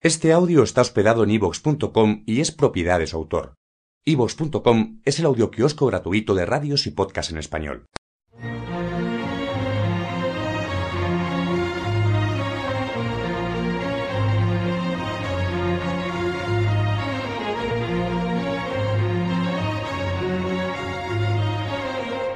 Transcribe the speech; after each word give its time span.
Este 0.00 0.32
audio 0.32 0.62
está 0.62 0.82
hospedado 0.82 1.24
en 1.24 1.30
ivox.com 1.30 2.22
y 2.24 2.40
es 2.40 2.52
propiedad 2.52 3.00
de 3.00 3.08
su 3.08 3.16
autor. 3.16 3.54
ivox.com 4.04 5.00
es 5.04 5.18
el 5.18 5.26
audioquiosco 5.26 5.86
gratuito 5.86 6.36
de 6.36 6.46
radios 6.46 6.86
y 6.86 6.92
podcasts 6.92 7.32
en 7.32 7.38
español. 7.38 7.84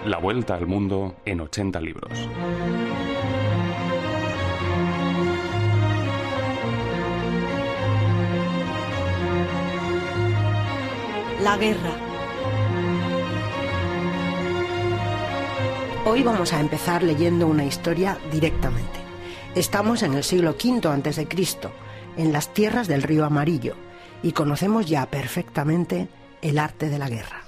La 0.04 0.18
vuelta 0.18 0.56
al 0.56 0.66
mundo 0.66 1.14
en 1.24 1.40
80 1.40 1.80
libros. 1.80 2.28
La 11.42 11.56
guerra. 11.56 11.90
Hoy 16.06 16.22
vamos 16.22 16.52
a 16.52 16.60
empezar 16.60 17.02
leyendo 17.02 17.48
una 17.48 17.64
historia 17.64 18.16
directamente. 18.30 19.00
Estamos 19.56 20.04
en 20.04 20.14
el 20.14 20.22
siglo 20.22 20.50
V 20.50 20.86
a.C., 20.86 21.26
en 22.16 22.32
las 22.32 22.54
tierras 22.54 22.86
del 22.86 23.02
río 23.02 23.24
Amarillo, 23.24 23.74
y 24.22 24.30
conocemos 24.30 24.86
ya 24.86 25.06
perfectamente 25.06 26.06
el 26.42 26.60
arte 26.60 26.88
de 26.88 26.98
la 26.98 27.08
guerra. 27.08 27.42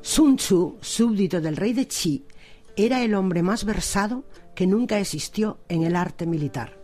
Sun 0.00 0.36
Tzu, 0.36 0.78
súbdito 0.80 1.40
del 1.40 1.56
rey 1.56 1.72
de 1.72 1.88
Qi, 1.88 2.24
era 2.76 3.02
el 3.02 3.14
hombre 3.14 3.42
más 3.42 3.64
versado 3.64 4.22
que 4.54 4.66
nunca 4.66 4.98
existió 4.98 5.58
en 5.68 5.82
el 5.82 5.96
arte 5.96 6.26
militar. 6.26 6.78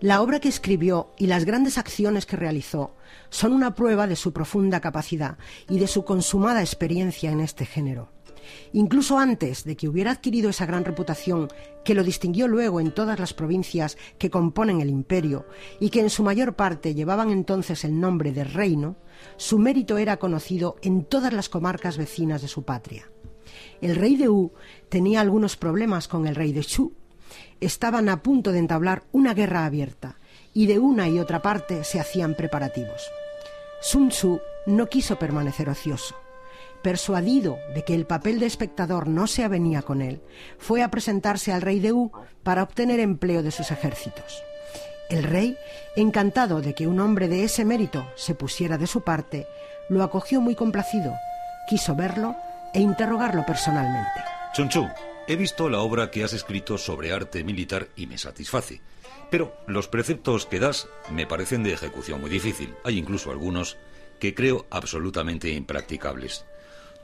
La 0.00 0.20
obra 0.20 0.40
que 0.40 0.48
escribió 0.48 1.14
y 1.16 1.26
las 1.26 1.46
grandes 1.46 1.78
acciones 1.78 2.26
que 2.26 2.36
realizó 2.36 2.94
son 3.30 3.52
una 3.52 3.74
prueba 3.74 4.06
de 4.06 4.16
su 4.16 4.32
profunda 4.32 4.80
capacidad 4.80 5.38
y 5.70 5.78
de 5.78 5.86
su 5.86 6.04
consumada 6.04 6.60
experiencia 6.60 7.30
en 7.30 7.40
este 7.40 7.64
género. 7.64 8.10
Incluso 8.72 9.18
antes 9.18 9.64
de 9.64 9.76
que 9.76 9.88
hubiera 9.88 10.10
adquirido 10.10 10.50
esa 10.50 10.66
gran 10.66 10.84
reputación 10.84 11.48
que 11.84 11.94
lo 11.94 12.04
distinguió 12.04 12.46
luego 12.46 12.78
en 12.80 12.92
todas 12.92 13.18
las 13.18 13.32
provincias 13.32 13.96
que 14.18 14.30
componen 14.30 14.80
el 14.80 14.90
imperio 14.90 15.46
y 15.80 15.90
que 15.90 16.00
en 16.00 16.10
su 16.10 16.22
mayor 16.22 16.56
parte 16.56 16.94
llevaban 16.94 17.30
entonces 17.30 17.84
el 17.84 17.98
nombre 17.98 18.32
de 18.32 18.44
reino, 18.44 18.96
su 19.36 19.58
mérito 19.58 19.98
era 19.98 20.18
conocido 20.18 20.76
en 20.82 21.04
todas 21.04 21.32
las 21.32 21.48
comarcas 21.48 21.96
vecinas 21.96 22.42
de 22.42 22.48
su 22.48 22.64
patria. 22.64 23.10
El 23.80 23.96
rey 23.96 24.16
de 24.16 24.28
U 24.28 24.52
tenía 24.88 25.20
algunos 25.20 25.56
problemas 25.56 26.08
con 26.08 26.26
el 26.26 26.34
rey 26.34 26.52
de 26.52 26.64
Chu. 26.64 26.92
Estaban 27.60 28.08
a 28.08 28.22
punto 28.22 28.52
de 28.52 28.58
entablar 28.58 29.04
una 29.12 29.34
guerra 29.34 29.64
abierta 29.64 30.18
y 30.54 30.66
de 30.66 30.78
una 30.78 31.08
y 31.08 31.18
otra 31.18 31.42
parte 31.42 31.84
se 31.84 32.00
hacían 32.00 32.34
preparativos. 32.34 33.10
Sun 33.80 34.08
Tzu 34.08 34.40
no 34.66 34.86
quiso 34.86 35.18
permanecer 35.18 35.68
ocioso. 35.68 36.16
Persuadido 36.82 37.58
de 37.74 37.84
que 37.84 37.94
el 37.94 38.06
papel 38.06 38.38
de 38.38 38.46
espectador 38.46 39.08
no 39.08 39.26
se 39.26 39.44
avenía 39.44 39.82
con 39.82 40.02
él, 40.02 40.22
fue 40.58 40.82
a 40.82 40.90
presentarse 40.90 41.52
al 41.52 41.62
rey 41.62 41.80
de 41.80 41.92
U 41.92 42.12
para 42.42 42.62
obtener 42.62 43.00
empleo 43.00 43.42
de 43.42 43.50
sus 43.50 43.70
ejércitos. 43.70 44.42
El 45.08 45.22
rey, 45.22 45.56
encantado 45.94 46.60
de 46.60 46.74
que 46.74 46.86
un 46.86 47.00
hombre 47.00 47.28
de 47.28 47.44
ese 47.44 47.64
mérito 47.64 48.06
se 48.16 48.34
pusiera 48.34 48.78
de 48.78 48.86
su 48.86 49.02
parte, 49.02 49.46
lo 49.88 50.02
acogió 50.02 50.40
muy 50.40 50.54
complacido, 50.54 51.12
quiso 51.68 51.94
verlo 51.94 52.36
e 52.76 52.80
interrogarlo 52.80 53.42
personalmente. 53.46 54.20
Chunchu, 54.52 54.86
he 55.26 55.34
visto 55.34 55.70
la 55.70 55.80
obra 55.80 56.10
que 56.10 56.22
has 56.22 56.34
escrito 56.34 56.76
sobre 56.76 57.10
arte 57.10 57.42
militar 57.42 57.88
y 57.96 58.06
me 58.06 58.18
satisface. 58.18 58.82
Pero 59.30 59.56
los 59.66 59.88
preceptos 59.88 60.44
que 60.44 60.60
das 60.60 60.86
me 61.10 61.26
parecen 61.26 61.62
de 61.62 61.72
ejecución 61.72 62.20
muy 62.20 62.28
difícil. 62.28 62.74
Hay 62.84 62.98
incluso 62.98 63.30
algunos 63.30 63.78
que 64.20 64.34
creo 64.34 64.66
absolutamente 64.70 65.48
impracticables. 65.48 66.44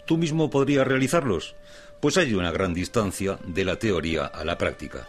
¿Tú 0.06 0.18
mismo 0.18 0.50
podrías 0.50 0.86
realizarlos? 0.86 1.56
Pues 2.00 2.18
hay 2.18 2.34
una 2.34 2.52
gran 2.52 2.74
distancia 2.74 3.38
de 3.42 3.64
la 3.64 3.78
teoría 3.78 4.26
a 4.26 4.44
la 4.44 4.58
práctica. 4.58 5.06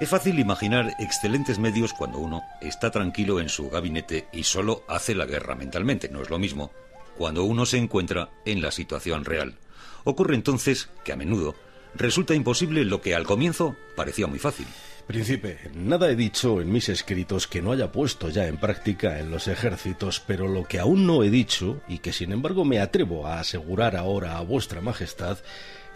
Es 0.00 0.08
fácil 0.08 0.40
imaginar 0.40 0.92
excelentes 0.98 1.58
medios 1.60 1.92
cuando 1.92 2.18
uno 2.18 2.42
está 2.60 2.90
tranquilo 2.90 3.38
en 3.38 3.48
su 3.48 3.70
gabinete 3.70 4.26
y 4.32 4.42
solo 4.42 4.82
hace 4.88 5.14
la 5.14 5.26
guerra 5.26 5.54
mentalmente. 5.54 6.08
No 6.08 6.20
es 6.20 6.30
lo 6.30 6.38
mismo 6.38 6.72
cuando 7.16 7.44
uno 7.44 7.64
se 7.64 7.76
encuentra 7.76 8.30
en 8.44 8.60
la 8.60 8.70
situación 8.70 9.24
real. 9.24 9.56
Ocurre 10.04 10.34
entonces 10.34 10.88
que 11.04 11.12
a 11.12 11.16
menudo 11.16 11.54
resulta 11.94 12.34
imposible 12.34 12.84
lo 12.84 13.00
que 13.00 13.14
al 13.14 13.24
comienzo 13.24 13.76
parecía 13.96 14.26
muy 14.26 14.38
fácil. 14.38 14.66
Príncipe, 15.06 15.58
nada 15.74 16.08
he 16.08 16.14
dicho 16.14 16.60
en 16.60 16.70
mis 16.70 16.88
escritos 16.88 17.48
que 17.48 17.60
no 17.60 17.72
haya 17.72 17.90
puesto 17.90 18.28
ya 18.28 18.46
en 18.46 18.58
práctica 18.58 19.18
en 19.18 19.32
los 19.32 19.48
ejércitos, 19.48 20.22
pero 20.24 20.46
lo 20.46 20.62
que 20.64 20.78
aún 20.78 21.04
no 21.04 21.24
he 21.24 21.30
dicho, 21.30 21.80
y 21.88 21.98
que 21.98 22.12
sin 22.12 22.30
embargo 22.30 22.64
me 22.64 22.78
atrevo 22.78 23.26
a 23.26 23.40
asegurar 23.40 23.96
ahora 23.96 24.38
a 24.38 24.42
vuestra 24.42 24.80
Majestad, 24.80 25.38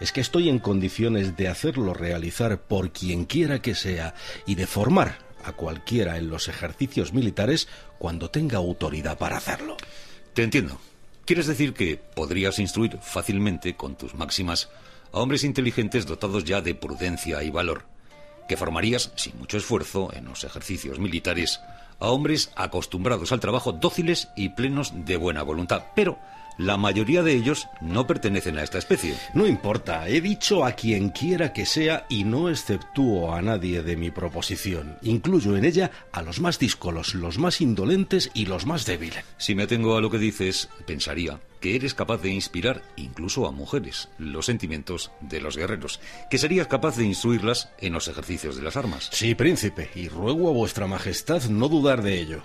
es 0.01 0.11
que 0.11 0.19
estoy 0.19 0.49
en 0.49 0.59
condiciones 0.59 1.37
de 1.37 1.47
hacerlo 1.47 1.93
realizar 1.93 2.63
por 2.63 2.91
quien 2.91 3.23
quiera 3.23 3.61
que 3.61 3.73
sea 3.73 4.15
y 4.45 4.55
de 4.55 4.67
formar 4.67 5.17
a 5.45 5.53
cualquiera 5.53 6.17
en 6.17 6.29
los 6.29 6.49
ejercicios 6.49 7.13
militares 7.13 7.69
cuando 7.97 8.29
tenga 8.29 8.57
autoridad 8.57 9.17
para 9.17 9.37
hacerlo. 9.37 9.77
Te 10.33 10.43
entiendo. 10.43 10.77
¿Quieres 11.25 11.47
decir 11.47 11.73
que 11.73 11.97
podrías 11.97 12.59
instruir 12.59 12.99
fácilmente 13.01 13.75
con 13.75 13.95
tus 13.95 14.13
máximas 14.13 14.69
a 15.11 15.19
hombres 15.19 15.43
inteligentes 15.43 16.05
dotados 16.05 16.43
ya 16.43 16.61
de 16.61 16.75
prudencia 16.75 17.41
y 17.41 17.49
valor? 17.49 17.85
Que 18.47 18.55
formarías, 18.55 19.11
sin 19.15 19.35
mucho 19.39 19.57
esfuerzo, 19.57 20.11
en 20.13 20.25
los 20.25 20.43
ejercicios 20.43 20.99
militares, 20.99 21.61
a 21.99 22.09
hombres 22.09 22.51
acostumbrados 22.55 23.31
al 23.31 23.39
trabajo, 23.39 23.71
dóciles 23.71 24.27
y 24.35 24.49
plenos 24.49 24.93
de 24.93 25.17
buena 25.17 25.41
voluntad, 25.41 25.85
pero 25.95 26.19
la 26.57 26.77
mayoría 26.77 27.23
de 27.23 27.33
ellos 27.33 27.67
no 27.81 28.07
pertenecen 28.07 28.57
a 28.57 28.63
esta 28.63 28.77
especie. 28.77 29.15
No 29.33 29.45
importa, 29.45 30.07
he 30.07 30.21
dicho 30.21 30.65
a 30.65 30.73
quien 30.73 31.09
quiera 31.09 31.53
que 31.53 31.65
sea 31.65 32.05
y 32.09 32.23
no 32.23 32.49
exceptúo 32.49 33.33
a 33.33 33.41
nadie 33.41 33.83
de 33.83 33.97
mi 33.97 34.11
proposición. 34.11 34.97
Incluyo 35.01 35.57
en 35.57 35.65
ella 35.65 35.91
a 36.11 36.21
los 36.21 36.39
más 36.39 36.59
díscolos, 36.59 37.15
los 37.15 37.37
más 37.37 37.61
indolentes 37.61 38.31
y 38.33 38.45
los 38.45 38.65
más 38.65 38.85
débiles. 38.85 39.23
Si 39.37 39.55
me 39.55 39.63
atengo 39.63 39.97
a 39.97 40.01
lo 40.01 40.09
que 40.09 40.17
dices, 40.17 40.69
pensaría 40.85 41.39
que 41.59 41.75
eres 41.75 41.93
capaz 41.93 42.21
de 42.21 42.29
inspirar 42.29 42.83
incluso 42.95 43.47
a 43.47 43.51
mujeres 43.51 44.09
los 44.19 44.45
sentimientos 44.45 45.11
de 45.21 45.41
los 45.41 45.57
guerreros, 45.57 45.99
que 46.29 46.37
serías 46.37 46.67
capaz 46.67 46.95
de 46.97 47.05
instruirlas 47.05 47.69
en 47.79 47.93
los 47.93 48.07
ejercicios 48.07 48.55
de 48.55 48.61
las 48.61 48.77
armas. 48.77 49.09
Sí, 49.11 49.33
príncipe, 49.35 49.89
y 49.95 50.07
ruego 50.07 50.49
a 50.49 50.53
vuestra 50.53 50.85
majestad 50.85 51.43
no 51.45 51.67
dudar 51.67 52.03
de 52.03 52.19
ello. 52.19 52.43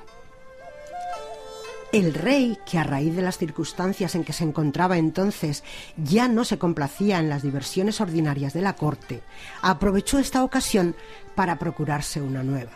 El 1.92 2.14
rey, 2.14 2.56
que 2.70 2.78
a 2.78 2.84
raíz 2.84 3.16
de 3.16 3.22
las 3.22 3.36
circunstancias 3.36 4.14
en 4.14 4.22
que 4.22 4.32
se 4.32 4.44
encontraba 4.44 4.96
entonces 4.96 5.64
ya 5.96 6.28
no 6.28 6.44
se 6.44 6.56
complacía 6.58 7.18
en 7.18 7.28
las 7.28 7.42
diversiones 7.42 8.00
ordinarias 8.00 8.52
de 8.52 8.62
la 8.62 8.74
corte, 8.76 9.22
aprovechó 9.60 10.18
esta 10.20 10.44
ocasión 10.44 10.94
para 11.34 11.58
procurarse 11.58 12.20
una 12.20 12.44
nueva. 12.44 12.72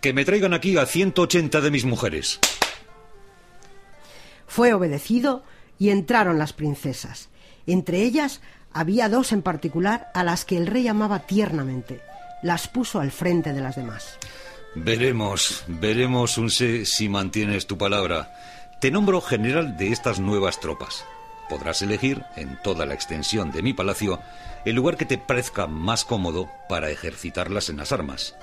Que 0.00 0.12
me 0.12 0.24
traigan 0.24 0.52
aquí 0.52 0.76
a 0.76 0.86
180 0.86 1.60
de 1.60 1.70
mis 1.70 1.84
mujeres. 1.84 2.40
Fue 4.48 4.72
obedecido 4.72 5.44
y 5.78 5.90
entraron 5.90 6.38
las 6.38 6.52
princesas. 6.52 7.28
Entre 7.66 8.02
ellas 8.02 8.40
había 8.72 9.08
dos 9.08 9.32
en 9.32 9.42
particular 9.42 10.10
a 10.12 10.24
las 10.24 10.44
que 10.44 10.56
el 10.56 10.66
rey 10.66 10.88
amaba 10.88 11.20
tiernamente. 11.20 12.00
Las 12.42 12.66
puso 12.68 13.00
al 13.00 13.12
frente 13.12 13.52
de 13.52 13.60
las 13.60 13.76
demás. 13.76 14.18
Veremos, 14.78 15.64
veremos, 15.68 16.36
Unse, 16.36 16.84
si 16.84 17.08
mantienes 17.08 17.66
tu 17.66 17.78
palabra. 17.78 18.30
Te 18.78 18.90
nombro 18.90 19.22
general 19.22 19.78
de 19.78 19.88
estas 19.88 20.20
nuevas 20.20 20.60
tropas. 20.60 21.02
Podrás 21.48 21.80
elegir, 21.80 22.22
en 22.36 22.60
toda 22.62 22.84
la 22.84 22.92
extensión 22.92 23.50
de 23.52 23.62
mi 23.62 23.72
palacio, 23.72 24.20
el 24.66 24.76
lugar 24.76 24.98
que 24.98 25.06
te 25.06 25.16
parezca 25.16 25.66
más 25.66 26.04
cómodo 26.04 26.50
para 26.68 26.90
ejercitarlas 26.90 27.70
en 27.70 27.78
las 27.78 27.90
armas. 27.90 28.34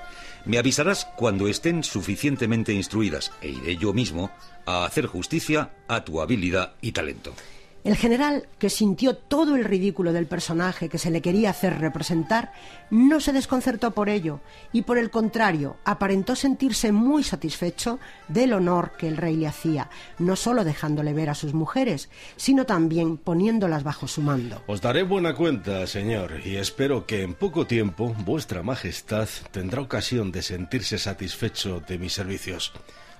Me 0.44 0.57
avisarás 0.57 1.06
cuando 1.06 1.47
estén 1.47 1.83
suficientemente 1.83 2.74
instruidas 2.74 3.31
e 3.39 3.50
iré 3.50 3.77
yo 3.77 3.94
mismo 3.94 4.31
a 4.65 4.86
hacer 4.86 5.06
justicia 5.06 5.69
a 5.88 6.03
tu 6.03 6.19
habilidad 6.19 6.74
y 6.81 6.94
talento. 6.94 7.36
El 7.83 7.97
general, 7.97 8.47
que 8.59 8.69
sintió 8.69 9.18
todo 9.18 9.57
el 9.57 9.65
ridículo 9.65 10.13
del 10.13 10.25
personaje 10.25 10.88
que 10.88 10.97
se 10.97 11.12
le 11.12 11.21
quería 11.21 11.50
hacer 11.50 11.80
representar, 11.80 12.53
no 12.89 13.19
se 13.19 13.33
desconcertó 13.33 13.91
por 13.91 14.07
ello 14.07 14.39
y 14.71 14.83
por 14.83 14.97
el 14.97 15.09
contrario 15.09 15.75
aparentó 15.83 16.38
sentirse 16.38 16.94
muy 16.94 17.24
satisfecho 17.24 18.00
del 18.30 18.53
honor 18.53 18.94
que 18.97 19.09
el 19.09 19.18
rey 19.18 19.35
le 19.35 19.47
hacía, 19.47 19.89
no 20.18 20.38
solo 20.38 20.63
dejándole 20.63 21.12
ver 21.12 21.30
a 21.30 21.35
sus 21.35 21.53
mujeres, 21.53 22.09
sino 22.38 22.65
también 22.65 23.18
poniéndolas 23.18 23.83
bajo 23.83 24.07
su 24.07 24.21
mando. 24.21 24.62
Os 24.68 24.79
daré 24.79 25.03
buena 25.03 25.36
cuenta, 25.36 25.86
señor, 25.86 26.39
y 26.45 26.56
espero 26.56 27.06
que 27.06 27.21
en 27.21 27.33
poco 27.33 27.68
tiempo 27.68 28.15
vuestra 28.19 28.63
Majestad 28.63 29.27
tendrá 29.51 29.81
ocasión 29.81 30.31
de 30.31 30.41
sentirse 30.41 30.97
satisfecho 30.97 31.81
de 31.86 31.97
mis 31.97 32.13
servicios 32.13 32.71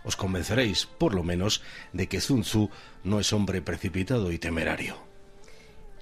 os 0.04 0.16
convenceréis, 0.16 0.86
por 0.86 1.14
lo 1.14 1.24
menos, 1.24 1.62
de 1.94 2.08
que 2.08 2.22
Sun 2.22 2.42
Tzu 2.42 2.70
no 3.04 3.20
es 3.20 3.34
hombre 3.34 3.62
precipitado 3.62 4.32
y 4.32 4.40
temerario. 4.40 4.96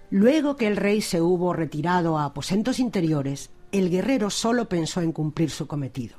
Luego 0.10 0.56
que 0.58 0.68
el 0.68 0.76
rey 0.76 1.02
se 1.02 1.22
hubo 1.22 1.54
retirado 1.54 2.18
a 2.18 2.26
aposentos 2.26 2.80
interiores, 2.80 3.50
el 3.72 3.90
guerrero 3.90 4.30
solo 4.30 4.68
pensó 4.68 5.02
en 5.02 5.14
cumplir 5.14 5.50
su 5.50 5.68
cometido. 5.68 6.18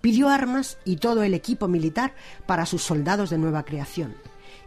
Pidió 0.00 0.28
armas 0.28 0.78
y 0.84 0.96
todo 0.96 1.22
el 1.22 1.34
equipo 1.34 1.68
militar 1.68 2.14
para 2.46 2.66
sus 2.66 2.82
soldados 2.82 3.30
de 3.30 3.38
nueva 3.38 3.64
creación 3.64 4.14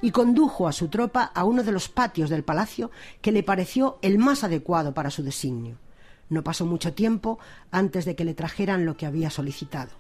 y 0.02 0.12
condujo 0.12 0.68
a 0.68 0.74
su 0.74 0.90
tropa 0.90 1.24
a 1.24 1.44
uno 1.46 1.64
de 1.64 1.72
los 1.72 1.90
patios 1.90 2.30
del 2.30 2.44
palacio 2.44 2.92
que 3.22 3.32
le 3.32 3.42
pareció 3.42 4.00
el 4.02 4.18
más 4.18 4.44
adecuado 4.44 4.94
para 4.94 5.10
su 5.10 5.24
designio. 5.24 5.78
No 6.30 6.44
pasó 6.44 6.66
mucho 6.66 6.94
tiempo 6.94 7.40
antes 7.72 8.06
de 8.06 8.16
que 8.16 8.26
le 8.26 8.34
trajeran 8.34 8.86
lo 8.86 8.98
que 8.98 9.06
había 9.06 9.30
solicitado. 9.30 9.92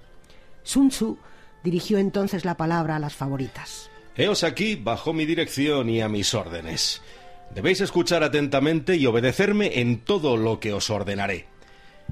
Sun 0.63 0.89
Tzu 0.89 1.17
dirigió 1.63 1.97
entonces 1.97 2.45
la 2.45 2.57
palabra 2.57 2.97
a 2.97 2.99
las 2.99 3.15
favoritas. 3.15 3.89
Heos 4.15 4.43
aquí 4.43 4.75
bajo 4.75 5.13
mi 5.13 5.25
dirección 5.25 5.89
y 5.89 6.01
a 6.01 6.09
mis 6.09 6.33
órdenes. 6.33 7.01
Debéis 7.55 7.81
escuchar 7.81 8.23
atentamente 8.23 8.95
y 8.95 9.05
obedecerme 9.05 9.79
en 9.79 9.99
todo 9.99 10.37
lo 10.37 10.59
que 10.59 10.73
os 10.73 10.89
ordenaré. 10.89 11.47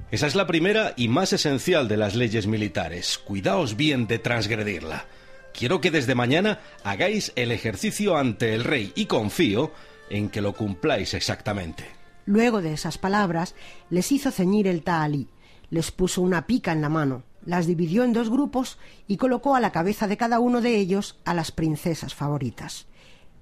Esa 0.09 0.27
es 0.27 0.35
la 0.35 0.47
primera 0.47 0.93
y 0.95 1.07
más 1.07 1.33
esencial 1.33 1.87
de 1.87 1.97
las 1.97 2.15
leyes 2.15 2.47
militares. 2.47 3.17
Cuidaos 3.17 3.75
bien 3.75 4.07
de 4.07 4.19
transgredirla. 4.19 5.05
Quiero 5.53 5.81
que 5.81 5.91
desde 5.91 6.15
mañana 6.15 6.59
hagáis 6.83 7.33
el 7.35 7.51
ejercicio 7.51 8.17
ante 8.17 8.53
el 8.53 8.63
rey 8.63 8.93
y 8.95 9.05
confío 9.05 9.71
en 10.09 10.29
que 10.29 10.41
lo 10.41 10.53
cumpláis 10.53 11.13
exactamente. 11.13 11.85
Luego 12.25 12.61
de 12.61 12.73
esas 12.73 12.97
palabras, 12.97 13.55
les 13.89 14.11
hizo 14.11 14.31
ceñir 14.31 14.67
el 14.67 14.83
tahalí, 14.83 15.27
les 15.69 15.91
puso 15.91 16.21
una 16.21 16.45
pica 16.45 16.71
en 16.71 16.81
la 16.81 16.89
mano, 16.89 17.23
las 17.45 17.67
dividió 17.67 18.03
en 18.03 18.13
dos 18.13 18.29
grupos 18.29 18.77
y 19.07 19.17
colocó 19.17 19.55
a 19.55 19.59
la 19.59 19.71
cabeza 19.71 20.07
de 20.07 20.17
cada 20.17 20.39
uno 20.39 20.61
de 20.61 20.75
ellos 20.77 21.17
a 21.25 21.33
las 21.33 21.51
princesas 21.51 22.13
favoritas. 22.13 22.87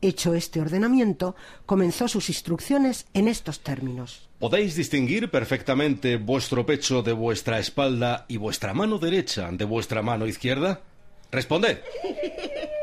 Hecho 0.01 0.34
este 0.34 0.62
ordenamiento, 0.62 1.36
comenzó 1.66 2.07
sus 2.07 2.30
instrucciones 2.30 3.07
en 3.13 3.28
estos 3.28 3.60
términos. 3.60 4.30
Podéis 4.40 4.75
distinguir 4.75 5.30
perfectamente 5.30 6.16
vuestro 6.16 6.66
pecho 6.66 7.01
de 7.01 7.12
vuestra 7.12 7.60
espalda 7.60 8.25
y 8.30 8.38
vuestra 8.38 8.74
mano 8.74 8.98
derecha 8.98 9.50
de 9.51 9.66
vuestra 9.66 10.02
mano 10.02 10.25
izquierda. 10.25 10.81
Responded. 11.31 11.80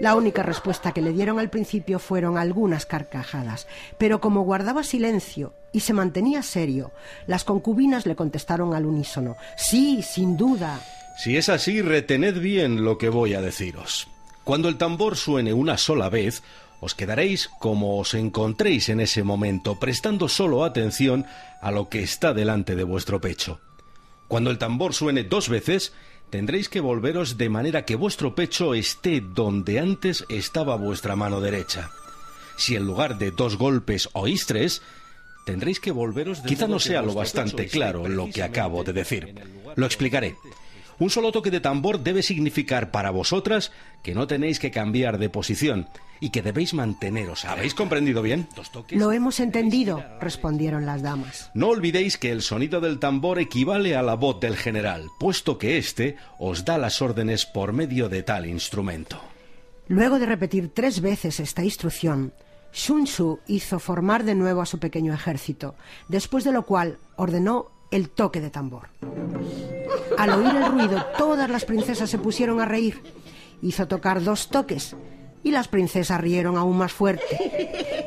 La 0.00 0.14
única 0.14 0.42
respuesta 0.42 0.92
que 0.92 1.02
le 1.02 1.12
dieron 1.12 1.38
al 1.38 1.50
principio 1.50 1.98
fueron 1.98 2.38
algunas 2.38 2.86
carcajadas, 2.86 3.66
pero 3.98 4.18
como 4.18 4.40
guardaba 4.40 4.82
silencio 4.82 5.52
y 5.74 5.80
se 5.80 5.92
mantenía 5.92 6.42
serio, 6.42 6.90
las 7.26 7.44
concubinas 7.44 8.06
le 8.06 8.16
contestaron 8.16 8.72
al 8.72 8.86
unísono, 8.86 9.36
sí, 9.58 10.02
sin 10.02 10.38
duda. 10.38 10.80
Si 11.18 11.36
es 11.36 11.50
así, 11.50 11.82
retened 11.82 12.40
bien 12.40 12.82
lo 12.82 12.96
que 12.96 13.10
voy 13.10 13.34
a 13.34 13.42
deciros. 13.42 14.08
Cuando 14.42 14.70
el 14.70 14.78
tambor 14.78 15.18
suene 15.18 15.52
una 15.52 15.76
sola 15.76 16.08
vez, 16.08 16.42
os 16.80 16.94
quedaréis 16.94 17.50
como 17.58 17.98
os 17.98 18.14
encontréis 18.14 18.88
en 18.88 19.00
ese 19.00 19.22
momento, 19.22 19.78
prestando 19.78 20.28
solo 20.28 20.64
atención 20.64 21.26
a 21.60 21.70
lo 21.70 21.90
que 21.90 22.02
está 22.02 22.32
delante 22.32 22.74
de 22.74 22.84
vuestro 22.84 23.20
pecho. 23.20 23.60
Cuando 24.28 24.50
el 24.50 24.56
tambor 24.56 24.94
suene 24.94 25.24
dos 25.24 25.50
veces, 25.50 25.92
tendréis 26.30 26.68
que 26.68 26.80
volveros 26.80 27.36
de 27.36 27.48
manera 27.48 27.84
que 27.84 27.96
vuestro 27.96 28.34
pecho 28.34 28.74
esté 28.74 29.20
donde 29.20 29.78
antes 29.78 30.24
estaba 30.28 30.76
vuestra 30.76 31.16
mano 31.16 31.40
derecha. 31.40 31.90
Si 32.56 32.76
en 32.76 32.86
lugar 32.86 33.18
de 33.18 33.30
dos 33.30 33.56
golpes 33.56 34.08
oís 34.12 34.46
tres, 34.46 34.82
tendréis 35.44 35.80
que 35.80 35.90
volveros 35.90 36.42
de 36.42 36.48
Quizá 36.48 36.68
no 36.68 36.78
sea 36.78 37.02
lo 37.02 37.14
bastante 37.14 37.66
claro 37.66 38.06
lo 38.06 38.30
que 38.30 38.42
acabo 38.42 38.84
de 38.84 38.92
decir. 38.92 39.34
Lo 39.76 39.86
explicaré. 39.86 40.36
Un 40.98 41.10
solo 41.10 41.32
toque 41.32 41.50
de 41.50 41.60
tambor 41.60 42.00
debe 42.00 42.22
significar 42.22 42.90
para 42.90 43.10
vosotras 43.10 43.72
que 44.02 44.14
no 44.14 44.26
tenéis 44.26 44.58
que 44.58 44.70
cambiar 44.70 45.18
de 45.18 45.30
posición 45.30 45.88
y 46.20 46.30
que 46.30 46.42
debéis 46.42 46.74
manteneros. 46.74 47.44
¿Habéis 47.44 47.74
comprendido 47.74 48.22
bien? 48.22 48.46
Lo 48.90 49.10
hemos 49.12 49.40
entendido, 49.40 50.04
respondieron 50.20 50.86
las 50.86 51.02
damas. 51.02 51.50
No 51.54 51.68
olvidéis 51.68 52.18
que 52.18 52.30
el 52.30 52.42
sonido 52.42 52.80
del 52.80 52.98
tambor 52.98 53.38
equivale 53.38 53.96
a 53.96 54.02
la 54.02 54.14
voz 54.14 54.38
del 54.40 54.56
general, 54.56 55.06
puesto 55.18 55.58
que 55.58 55.78
éste 55.78 56.16
os 56.38 56.64
da 56.64 56.78
las 56.78 57.00
órdenes 57.02 57.46
por 57.46 57.72
medio 57.72 58.08
de 58.08 58.22
tal 58.22 58.46
instrumento. 58.46 59.20
Luego 59.88 60.18
de 60.18 60.26
repetir 60.26 60.72
tres 60.72 61.00
veces 61.00 61.40
esta 61.40 61.64
instrucción, 61.64 62.32
Sun 62.70 63.04
Tzu 63.04 63.40
hizo 63.48 63.80
formar 63.80 64.22
de 64.22 64.34
nuevo 64.34 64.60
a 64.60 64.66
su 64.66 64.78
pequeño 64.78 65.12
ejército, 65.12 65.74
después 66.08 66.44
de 66.44 66.52
lo 66.52 66.64
cual 66.64 66.98
ordenó 67.16 67.72
el 67.90 68.10
toque 68.10 68.40
de 68.40 68.50
tambor. 68.50 68.90
Al 70.16 70.30
oír 70.30 70.54
el 70.54 70.70
ruido, 70.70 71.04
todas 71.18 71.50
las 71.50 71.64
princesas 71.64 72.08
se 72.08 72.18
pusieron 72.18 72.60
a 72.60 72.66
reír. 72.66 73.02
Hizo 73.62 73.88
tocar 73.88 74.22
dos 74.22 74.48
toques 74.48 74.94
y 75.42 75.50
las 75.50 75.68
princesas 75.68 76.20
rieron 76.20 76.56
aún 76.56 76.76
más 76.76 76.92
fuerte. 76.92 77.24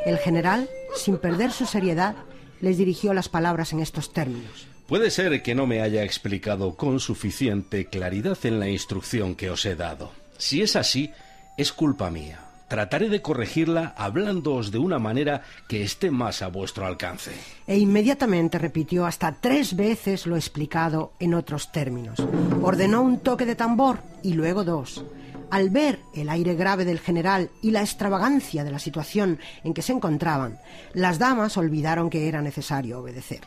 El 0.05 0.17
general, 0.17 0.69
sin 0.95 1.17
perder 1.17 1.51
su 1.51 1.65
seriedad, 1.65 2.15
les 2.61 2.77
dirigió 2.77 3.13
las 3.13 3.29
palabras 3.29 3.73
en 3.73 3.79
estos 3.79 4.13
términos. 4.13 4.67
Puede 4.87 5.11
ser 5.11 5.41
que 5.41 5.55
no 5.55 5.65
me 5.65 5.81
haya 5.81 6.03
explicado 6.03 6.75
con 6.75 6.99
suficiente 6.99 7.85
claridad 7.85 8.37
en 8.43 8.59
la 8.59 8.67
instrucción 8.67 9.35
que 9.35 9.49
os 9.49 9.65
he 9.65 9.75
dado. 9.75 10.11
Si 10.37 10.61
es 10.61 10.75
así, 10.75 11.11
es 11.57 11.71
culpa 11.71 12.09
mía. 12.09 12.39
Trataré 12.67 13.09
de 13.09 13.21
corregirla 13.21 13.93
hablándoos 13.97 14.71
de 14.71 14.79
una 14.79 14.97
manera 14.99 15.43
que 15.67 15.83
esté 15.83 16.09
más 16.09 16.41
a 16.41 16.47
vuestro 16.47 16.85
alcance. 16.85 17.31
E 17.67 17.77
inmediatamente 17.77 18.57
repitió 18.57 19.05
hasta 19.05 19.35
tres 19.39 19.75
veces 19.75 20.25
lo 20.25 20.35
explicado 20.35 21.13
en 21.19 21.33
otros 21.33 21.71
términos. 21.71 22.19
Ordenó 22.61 23.01
un 23.03 23.19
toque 23.19 23.45
de 23.45 23.55
tambor 23.55 23.99
y 24.23 24.33
luego 24.33 24.63
dos. 24.63 25.05
Al 25.53 25.69
ver 25.69 25.99
el 26.15 26.29
aire 26.29 26.55
grave 26.55 26.83
del 26.83 26.99
general 26.99 27.51
y 27.61 27.69
la 27.69 27.81
extravagancia 27.81 28.63
de 28.63 28.71
la 28.71 28.79
situación 28.79 29.37
en 29.63 29.75
que 29.75 29.83
se 29.83 29.93
encontraban, 29.93 30.57
las 30.93 31.19
damas 31.19 31.57
olvidaron 31.57 32.09
que 32.09 32.27
era 32.27 32.41
necesario 32.41 32.99
obedecer. 32.99 33.41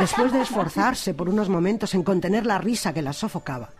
Después 0.00 0.32
de 0.32 0.40
esforzarse 0.40 1.14
por 1.14 1.28
unos 1.28 1.48
momentos 1.48 1.94
en 1.94 2.02
contener 2.02 2.44
la 2.44 2.58
risa 2.58 2.92
que 2.92 3.02
las 3.02 3.18
sofocaba, 3.18 3.70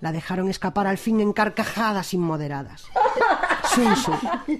la 0.00 0.12
dejaron 0.12 0.48
escapar 0.48 0.86
al 0.86 0.96
fin 0.96 1.20
en 1.20 1.32
carcajadas 1.32 2.14
inmoderadas. 2.14 2.84
Sun 3.74 3.94
Tzu 3.94 4.12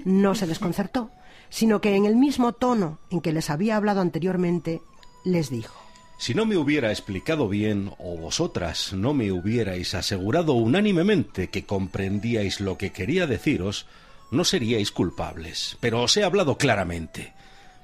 no 0.05 0.35
se 0.35 0.49
desconcertó, 0.49 1.13
sino 1.51 1.81
que 1.81 1.95
en 1.95 2.05
el 2.05 2.17
mismo 2.17 2.53
tono 2.53 2.99
en 3.11 3.21
que 3.21 3.33
les 3.33 3.49
había 3.49 3.77
hablado 3.77 4.01
anteriormente, 4.01 4.83
les 5.25 5.51
dijo. 5.51 5.84
Si 6.17 6.35
no 6.35 6.47
me 6.47 6.57
hubiera 6.57 6.91
explicado 6.91 7.49
bien, 7.49 7.93
o 7.99 8.17
vosotras 8.17 8.93
no 8.93 9.15
me 9.15 9.33
hubierais 9.33 9.95
asegurado 9.95 10.55
unánimemente 10.55 11.49
que 11.49 11.65
comprendíais 11.65 12.61
lo 12.61 12.79
que 12.79 12.93
quería 12.93 13.27
deciros, 13.27 13.87
no 14.31 14.45
seríais 14.45 14.91
culpables. 14.91 15.77
Pero 15.81 16.03
os 16.03 16.17
he 16.17 16.25
hablado 16.25 16.57
claramente. 16.57 17.33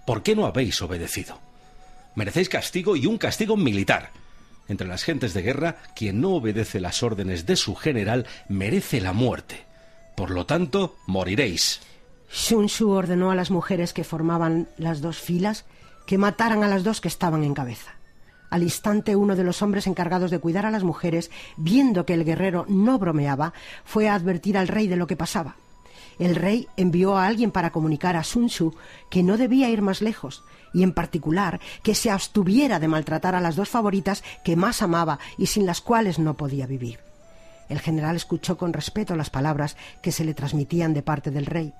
¿Por 0.07 0.23
qué 0.23 0.35
no 0.35 0.47
habéis 0.47 0.81
obedecido? 0.81 1.39
Merecéis 2.15 2.49
castigo 2.49 2.97
y 2.97 3.07
un 3.07 3.19
castigo 3.19 3.57
militar. 3.57 4.11
Entre 4.69 4.87
las 4.87 5.03
gentes 5.03 5.35
de 5.35 5.43
guerra, 5.43 5.77
quien 5.97 6.21
no 6.21 6.31
obedece 6.31 6.81
las 6.81 7.03
órdenes 7.03 7.47
de 7.47 7.57
su 7.57 7.75
general 7.75 8.27
merece 8.49 9.01
la 9.01 9.13
muerte. 9.13 9.65
Por 10.17 10.31
lo 10.31 10.47
tanto, 10.47 10.97
moriréis. 11.07 11.81
Sun 12.29 12.67
Tzu 12.67 12.91
ordenó 12.91 13.31
a 13.31 13.35
las 13.35 13.51
mujeres 13.51 13.93
que 13.93 14.05
formaban 14.05 14.69
las 14.77 15.01
dos 15.01 15.19
filas 15.19 15.65
que 16.07 16.19
mataran 16.19 16.63
a 16.63 16.69
las 16.69 16.85
dos 16.85 17.01
que 17.01 17.09
estaban 17.09 17.43
en 17.43 17.55
cabeza. 17.55 18.00
Al 18.51 18.65
instante 18.65 19.17
uno 19.17 19.37
de 19.37 19.45
los 19.45 19.63
hombres 19.63 19.87
encargados 19.87 20.31
de 20.31 20.41
cuidar 20.41 20.67
a 20.67 20.71
las 20.71 20.83
mujeres, 20.85 21.31
viendo 21.57 22.05
que 22.05 22.15
el 22.15 22.25
guerrero 22.25 22.67
no 22.69 22.99
bromeaba, 22.99 23.53
fue 23.85 24.09
a 24.09 24.15
advertir 24.15 24.59
al 24.59 24.69
rey 24.69 24.89
de 24.89 24.97
lo 24.97 25.07
que 25.07 25.17
pasaba. 25.17 25.57
El 26.19 26.35
rey 26.35 26.69
envió 26.77 27.17
a 27.17 27.27
alguien 27.27 27.51
para 27.51 27.71
comunicar 27.71 28.17
a 28.17 28.25
Sun 28.25 28.49
Tzu 28.49 28.75
que 29.09 29.23
no 29.23 29.39
debía 29.39 29.71
ir 29.71 29.81
más 29.81 30.03
lejos, 30.03 30.45
y 30.75 30.83
en 30.83 30.93
particular 30.93 31.61
que 31.83 31.95
se 31.95 32.11
abstuviera 32.11 32.79
de 32.79 32.89
maltratar 32.89 33.35
a 33.35 33.41
las 33.41 33.57
dos 33.57 33.69
favoritas 33.69 34.23
que 34.45 34.57
más 34.57 34.83
amaba 34.83 35.19
y 35.39 35.47
sin 35.47 35.65
las 35.65 35.81
cuales 35.81 36.19
no 36.19 36.35
podía 36.35 36.67
vivir. 36.67 36.99
El 37.69 37.79
general 37.79 38.17
escuchó 38.17 38.59
con 38.59 38.73
respeto 38.73 39.17
las 39.17 39.31
palabras 39.31 39.77
que 40.03 40.13
se 40.13 40.25
le 40.25 40.35
transmitían 40.35 40.93
de 40.93 41.03
parte 41.03 41.31
del 41.31 41.47
rey, 41.47 41.73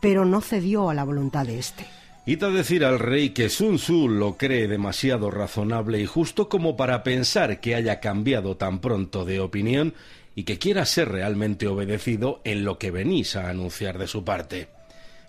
pero 0.00 0.24
no 0.24 0.40
cedió 0.40 0.90
a 0.90 0.94
la 0.94 1.04
voluntad 1.04 1.46
de 1.46 1.58
éste. 1.58 1.86
Id 2.28 2.42
a 2.42 2.50
decir 2.50 2.84
al 2.84 2.98
rey 2.98 3.30
que 3.30 3.48
Sun 3.48 3.76
Tzu 3.76 4.08
lo 4.08 4.36
cree 4.36 4.66
demasiado 4.66 5.30
razonable 5.30 6.00
y 6.00 6.06
justo 6.06 6.48
como 6.48 6.76
para 6.76 7.04
pensar 7.04 7.60
que 7.60 7.76
haya 7.76 8.00
cambiado 8.00 8.56
tan 8.56 8.80
pronto 8.80 9.24
de 9.24 9.38
opinión 9.38 9.94
y 10.34 10.42
que 10.42 10.58
quiera 10.58 10.86
ser 10.86 11.08
realmente 11.08 11.68
obedecido 11.68 12.40
en 12.42 12.64
lo 12.64 12.80
que 12.80 12.90
venís 12.90 13.36
a 13.36 13.48
anunciar 13.48 13.96
de 13.98 14.08
su 14.08 14.24
parte. 14.24 14.66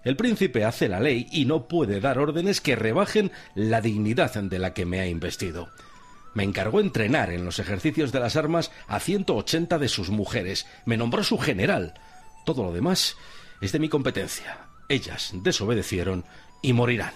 El 0.04 0.16
príncipe 0.16 0.66
hace 0.66 0.90
la 0.90 1.00
ley 1.00 1.28
y 1.32 1.46
no 1.46 1.68
puede 1.68 2.00
dar 2.00 2.18
órdenes 2.18 2.62
que 2.62 2.76
rebajen 2.76 3.32
la 3.54 3.80
dignidad 3.80 4.34
de 4.34 4.58
la 4.58 4.74
que 4.74 4.88
me 4.88 5.00
ha 5.00 5.06
investido. 5.06 5.70
Me 6.34 6.44
encargó 6.44 6.80
entrenar 6.80 7.32
en 7.32 7.46
los 7.46 7.60
ejercicios 7.60 8.12
de 8.12 8.22
las 8.22 8.36
armas 8.36 8.72
a 8.88 9.00
180 9.00 9.78
de 9.78 9.88
sus 9.88 10.10
mujeres. 10.10 10.66
Me 10.86 10.98
nombró 10.98 11.24
su 11.24 11.38
general. 11.38 11.94
Todo 12.44 12.64
lo 12.64 12.74
demás 12.74 13.18
es 13.62 13.72
de 13.72 13.78
mi 13.78 13.88
competencia. 13.88 14.68
Ellas 14.90 15.32
desobedecieron 15.34 16.24
y 16.62 16.74
morirán. 16.74 17.12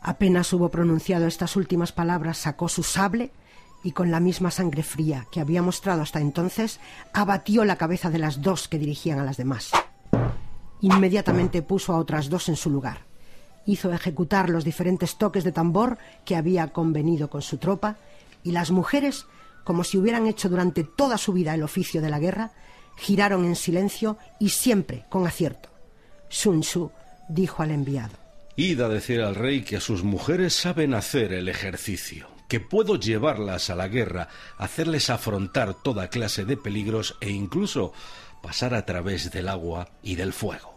Apenas 0.00 0.52
hubo 0.52 0.68
pronunciado 0.68 1.26
estas 1.26 1.56
últimas 1.56 1.92
palabras, 1.92 2.38
sacó 2.38 2.68
su 2.68 2.82
sable 2.82 3.30
y 3.84 3.92
con 3.92 4.10
la 4.10 4.20
misma 4.20 4.50
sangre 4.50 4.82
fría 4.82 5.26
que 5.30 5.40
había 5.40 5.62
mostrado 5.62 6.02
hasta 6.02 6.20
entonces, 6.20 6.80
abatió 7.12 7.64
la 7.64 7.76
cabeza 7.76 8.10
de 8.10 8.18
las 8.18 8.42
dos 8.42 8.68
que 8.68 8.78
dirigían 8.78 9.18
a 9.18 9.24
las 9.24 9.36
demás. 9.36 9.70
Inmediatamente 10.80 11.62
puso 11.62 11.92
a 11.92 11.98
otras 11.98 12.28
dos 12.28 12.48
en 12.48 12.56
su 12.56 12.70
lugar. 12.70 13.06
hizo 13.64 13.92
ejecutar 13.92 14.50
los 14.50 14.64
diferentes 14.64 15.16
toques 15.16 15.44
de 15.44 15.52
tambor 15.52 15.96
que 16.24 16.34
había 16.34 16.72
convenido 16.72 17.30
con 17.30 17.42
su 17.42 17.58
tropa, 17.58 17.96
y 18.42 18.50
las 18.50 18.72
mujeres, 18.72 19.26
como 19.62 19.84
si 19.84 19.98
hubieran 19.98 20.26
hecho 20.26 20.48
durante 20.48 20.82
toda 20.82 21.16
su 21.16 21.32
vida 21.32 21.54
el 21.54 21.62
oficio 21.62 22.02
de 22.02 22.10
la 22.10 22.18
guerra, 22.18 22.50
giraron 22.96 23.44
en 23.44 23.54
silencio 23.54 24.18
y 24.40 24.48
siempre 24.48 25.04
con 25.08 25.28
acierto. 25.28 25.68
Sun 26.28 26.62
Tzu 26.62 26.90
dijo 27.28 27.62
al 27.62 27.70
enviado. 27.70 28.21
Id 28.56 28.80
a 28.82 28.88
decir 28.88 29.22
al 29.22 29.34
rey 29.34 29.62
que 29.62 29.76
a 29.76 29.80
sus 29.80 30.04
mujeres 30.04 30.54
saben 30.54 30.92
hacer 30.92 31.32
el 31.32 31.48
ejercicio, 31.48 32.28
que 32.48 32.60
puedo 32.60 32.96
llevarlas 32.96 33.70
a 33.70 33.74
la 33.74 33.88
guerra, 33.88 34.28
hacerles 34.58 35.08
afrontar 35.08 35.74
toda 35.74 36.08
clase 36.08 36.44
de 36.44 36.58
peligros 36.58 37.16
e 37.22 37.30
incluso 37.30 37.94
pasar 38.42 38.74
a 38.74 38.84
través 38.84 39.30
del 39.30 39.48
agua 39.48 39.88
y 40.02 40.16
del 40.16 40.34
fuego. 40.34 40.74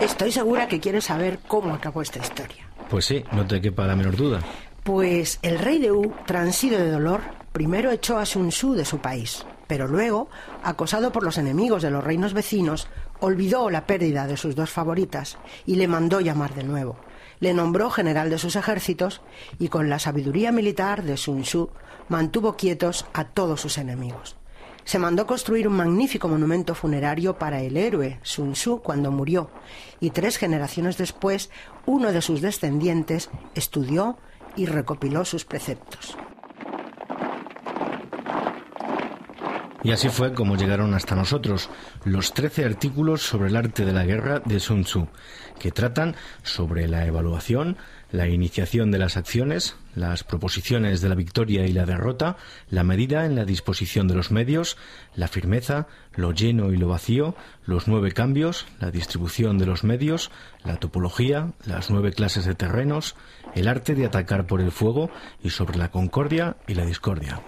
Estoy 0.00 0.32
segura 0.32 0.66
que 0.66 0.80
quieres 0.80 1.04
saber 1.04 1.40
cómo 1.46 1.74
acabó 1.74 2.00
esta 2.00 2.20
historia. 2.20 2.68
Pues 2.88 3.04
sí, 3.04 3.22
no 3.32 3.46
te 3.46 3.60
quepa 3.60 3.86
la 3.86 3.96
menor 3.96 4.16
duda. 4.16 4.40
Pues 4.82 5.38
el 5.42 5.58
rey 5.58 5.78
de 5.78 5.92
U, 5.92 6.14
transido 6.26 6.78
de 6.78 6.90
dolor, 6.90 7.20
primero 7.52 7.90
echó 7.90 8.18
a 8.18 8.26
Sun 8.26 8.50
Tzu 8.50 8.74
de 8.74 8.84
su 8.84 8.98
país, 8.98 9.46
pero 9.66 9.88
luego, 9.88 10.28
acosado 10.62 11.12
por 11.12 11.22
los 11.22 11.38
enemigos 11.38 11.82
de 11.82 11.90
los 11.90 12.04
reinos 12.04 12.34
vecinos, 12.34 12.88
olvidó 13.20 13.70
la 13.70 13.86
pérdida 13.86 14.26
de 14.26 14.36
sus 14.36 14.54
dos 14.54 14.70
favoritas 14.70 15.38
y 15.66 15.76
le 15.76 15.88
mandó 15.88 16.20
llamar 16.20 16.54
de 16.54 16.64
nuevo. 16.64 16.96
Le 17.40 17.54
nombró 17.54 17.90
general 17.90 18.30
de 18.30 18.38
sus 18.38 18.56
ejércitos 18.56 19.20
y 19.58 19.68
con 19.68 19.88
la 19.88 19.98
sabiduría 19.98 20.52
militar 20.52 21.02
de 21.02 21.16
Sun 21.16 21.42
Tzu 21.42 21.70
mantuvo 22.08 22.56
quietos 22.56 23.06
a 23.12 23.24
todos 23.24 23.60
sus 23.60 23.78
enemigos. 23.78 24.36
Se 24.84 24.98
mandó 24.98 25.26
construir 25.26 25.66
un 25.66 25.76
magnífico 25.76 26.28
monumento 26.28 26.74
funerario 26.74 27.38
para 27.38 27.62
el 27.62 27.76
héroe 27.78 28.20
Sun 28.22 28.52
Tzu 28.52 28.82
cuando 28.82 29.10
murió 29.10 29.50
y 29.98 30.10
tres 30.10 30.36
generaciones 30.36 30.98
después 30.98 31.50
uno 31.86 32.12
de 32.12 32.20
sus 32.20 32.42
descendientes 32.42 33.30
estudió 33.54 34.18
y 34.56 34.66
recopiló 34.66 35.24
sus 35.24 35.44
preceptos. 35.44 36.16
Y 39.84 39.92
así 39.92 40.08
fue 40.08 40.32
como 40.32 40.56
llegaron 40.56 40.94
hasta 40.94 41.14
nosotros 41.14 41.68
los 42.06 42.32
13 42.32 42.64
artículos 42.64 43.20
sobre 43.20 43.50
el 43.50 43.56
arte 43.56 43.84
de 43.84 43.92
la 43.92 44.06
guerra 44.06 44.40
de 44.40 44.58
Sun 44.58 44.84
Tzu, 44.84 45.08
que 45.58 45.72
tratan 45.72 46.16
sobre 46.42 46.88
la 46.88 47.04
evaluación, 47.04 47.76
la 48.10 48.26
iniciación 48.26 48.90
de 48.90 48.98
las 48.98 49.18
acciones, 49.18 49.76
las 49.94 50.24
proposiciones 50.24 51.02
de 51.02 51.10
la 51.10 51.14
victoria 51.14 51.66
y 51.66 51.72
la 51.72 51.84
derrota, 51.84 52.38
la 52.70 52.82
medida 52.82 53.26
en 53.26 53.34
la 53.34 53.44
disposición 53.44 54.08
de 54.08 54.14
los 54.14 54.30
medios, 54.30 54.78
la 55.16 55.28
firmeza, 55.28 55.86
lo 56.14 56.32
lleno 56.32 56.72
y 56.72 56.78
lo 56.78 56.88
vacío, 56.88 57.36
los 57.66 57.86
nueve 57.86 58.12
cambios, 58.12 58.66
la 58.80 58.90
distribución 58.90 59.58
de 59.58 59.66
los 59.66 59.84
medios, 59.84 60.30
la 60.64 60.76
topología, 60.76 61.52
las 61.66 61.90
nueve 61.90 62.10
clases 62.12 62.46
de 62.46 62.54
terrenos, 62.54 63.16
el 63.54 63.68
arte 63.68 63.94
de 63.94 64.06
atacar 64.06 64.46
por 64.46 64.62
el 64.62 64.72
fuego 64.72 65.10
y 65.42 65.50
sobre 65.50 65.76
la 65.76 65.90
concordia 65.90 66.56
y 66.66 66.72
la 66.72 66.86
discordia. 66.86 67.42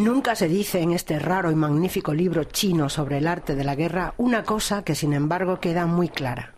Nunca 0.00 0.34
se 0.34 0.48
dice 0.48 0.80
en 0.80 0.92
este 0.92 1.18
raro 1.18 1.50
y 1.50 1.54
magnífico 1.54 2.14
libro 2.14 2.44
chino 2.44 2.88
sobre 2.88 3.18
el 3.18 3.26
arte 3.26 3.54
de 3.54 3.64
la 3.64 3.74
guerra 3.74 4.14
una 4.16 4.44
cosa 4.44 4.82
que 4.82 4.94
sin 4.94 5.12
embargo 5.12 5.60
queda 5.60 5.84
muy 5.84 6.08
clara, 6.08 6.54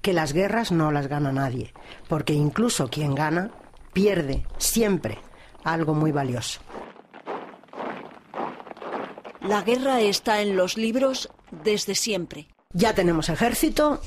que 0.00 0.14
las 0.14 0.32
guerras 0.32 0.72
no 0.72 0.90
las 0.90 1.06
gana 1.06 1.30
nadie, 1.30 1.74
porque 2.08 2.32
incluso 2.32 2.88
quien 2.88 3.14
gana 3.14 3.50
pierde 3.92 4.46
siempre 4.56 5.18
algo 5.62 5.92
muy 5.92 6.10
valioso. 6.10 6.60
La 9.42 9.60
guerra 9.60 10.00
está 10.00 10.40
en 10.40 10.56
los 10.56 10.78
libros 10.78 11.28
desde 11.50 11.94
siempre. 11.94 12.48
Ya 12.72 12.94
tenemos 12.94 13.28
ejército, 13.28 14.00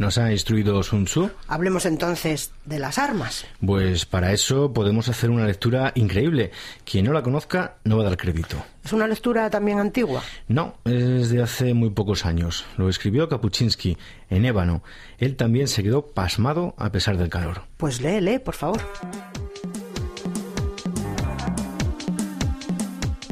¿Nos 0.00 0.16
ha 0.16 0.32
instruido 0.32 0.82
Sun 0.82 1.04
Tzu? 1.04 1.30
hablemos 1.46 1.84
entonces 1.84 2.52
de 2.64 2.78
las 2.78 2.96
armas. 2.96 3.44
Pues 3.64 4.06
para 4.06 4.32
eso 4.32 4.72
podemos 4.72 5.10
hacer 5.10 5.28
una 5.28 5.44
lectura 5.44 5.92
increíble. 5.94 6.52
Quien 6.86 7.04
no 7.04 7.12
la 7.12 7.22
conozca 7.22 7.76
no 7.84 7.98
va 7.98 8.04
a 8.04 8.06
dar 8.06 8.16
crédito. 8.16 8.64
¿Es 8.82 8.94
una 8.94 9.06
lectura 9.06 9.50
también 9.50 9.78
antigua? 9.78 10.22
No, 10.48 10.78
es 10.86 11.28
de 11.28 11.42
hace 11.42 11.74
muy 11.74 11.90
pocos 11.90 12.24
años. 12.24 12.64
Lo 12.78 12.88
escribió 12.88 13.28
Kapuczynski 13.28 13.98
en 14.30 14.46
ébano. 14.46 14.82
Él 15.18 15.36
también 15.36 15.68
se 15.68 15.82
quedó 15.82 16.06
pasmado 16.06 16.74
a 16.78 16.90
pesar 16.90 17.18
del 17.18 17.28
calor. 17.28 17.64
Pues 17.76 18.00
lee, 18.00 18.22
lee, 18.22 18.38
por 18.38 18.54
favor. 18.54 18.80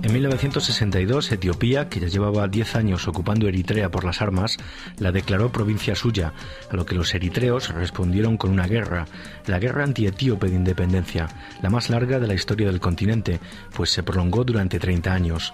En 0.09 0.15
1962, 0.15 1.33
Etiopía, 1.33 1.91
que 1.91 2.01
ya 2.01 2.07
llevaba 2.07 2.49
10 2.49 2.77
años 2.77 3.07
ocupando 3.07 3.47
Eritrea 3.47 3.91
por 3.91 4.05
las 4.05 4.23
armas, 4.23 4.57
la 4.99 5.13
declaró 5.13 5.53
provincia 5.53 5.95
suya, 5.95 6.33
a 6.71 6.77
lo 6.77 6.87
que 6.87 6.95
los 6.95 7.15
eritreos 7.15 7.69
respondieron 7.75 8.39
con 8.39 8.51
una 8.51 8.67
guerra, 8.67 9.05
la 9.47 9.59
guerra 9.59 9.85
antietíope 9.85 10.49
de 10.49 10.57
independencia, 10.57 11.29
la 11.61 11.69
más 11.69 11.91
larga 11.91 12.19
de 12.19 12.27
la 12.27 12.33
historia 12.33 12.69
del 12.69 12.81
continente, 12.81 13.39
pues 13.75 13.91
se 13.91 14.03
prolongó 14.03 14.45
durante 14.45 14.79
30 14.79 15.13
años. 15.13 15.53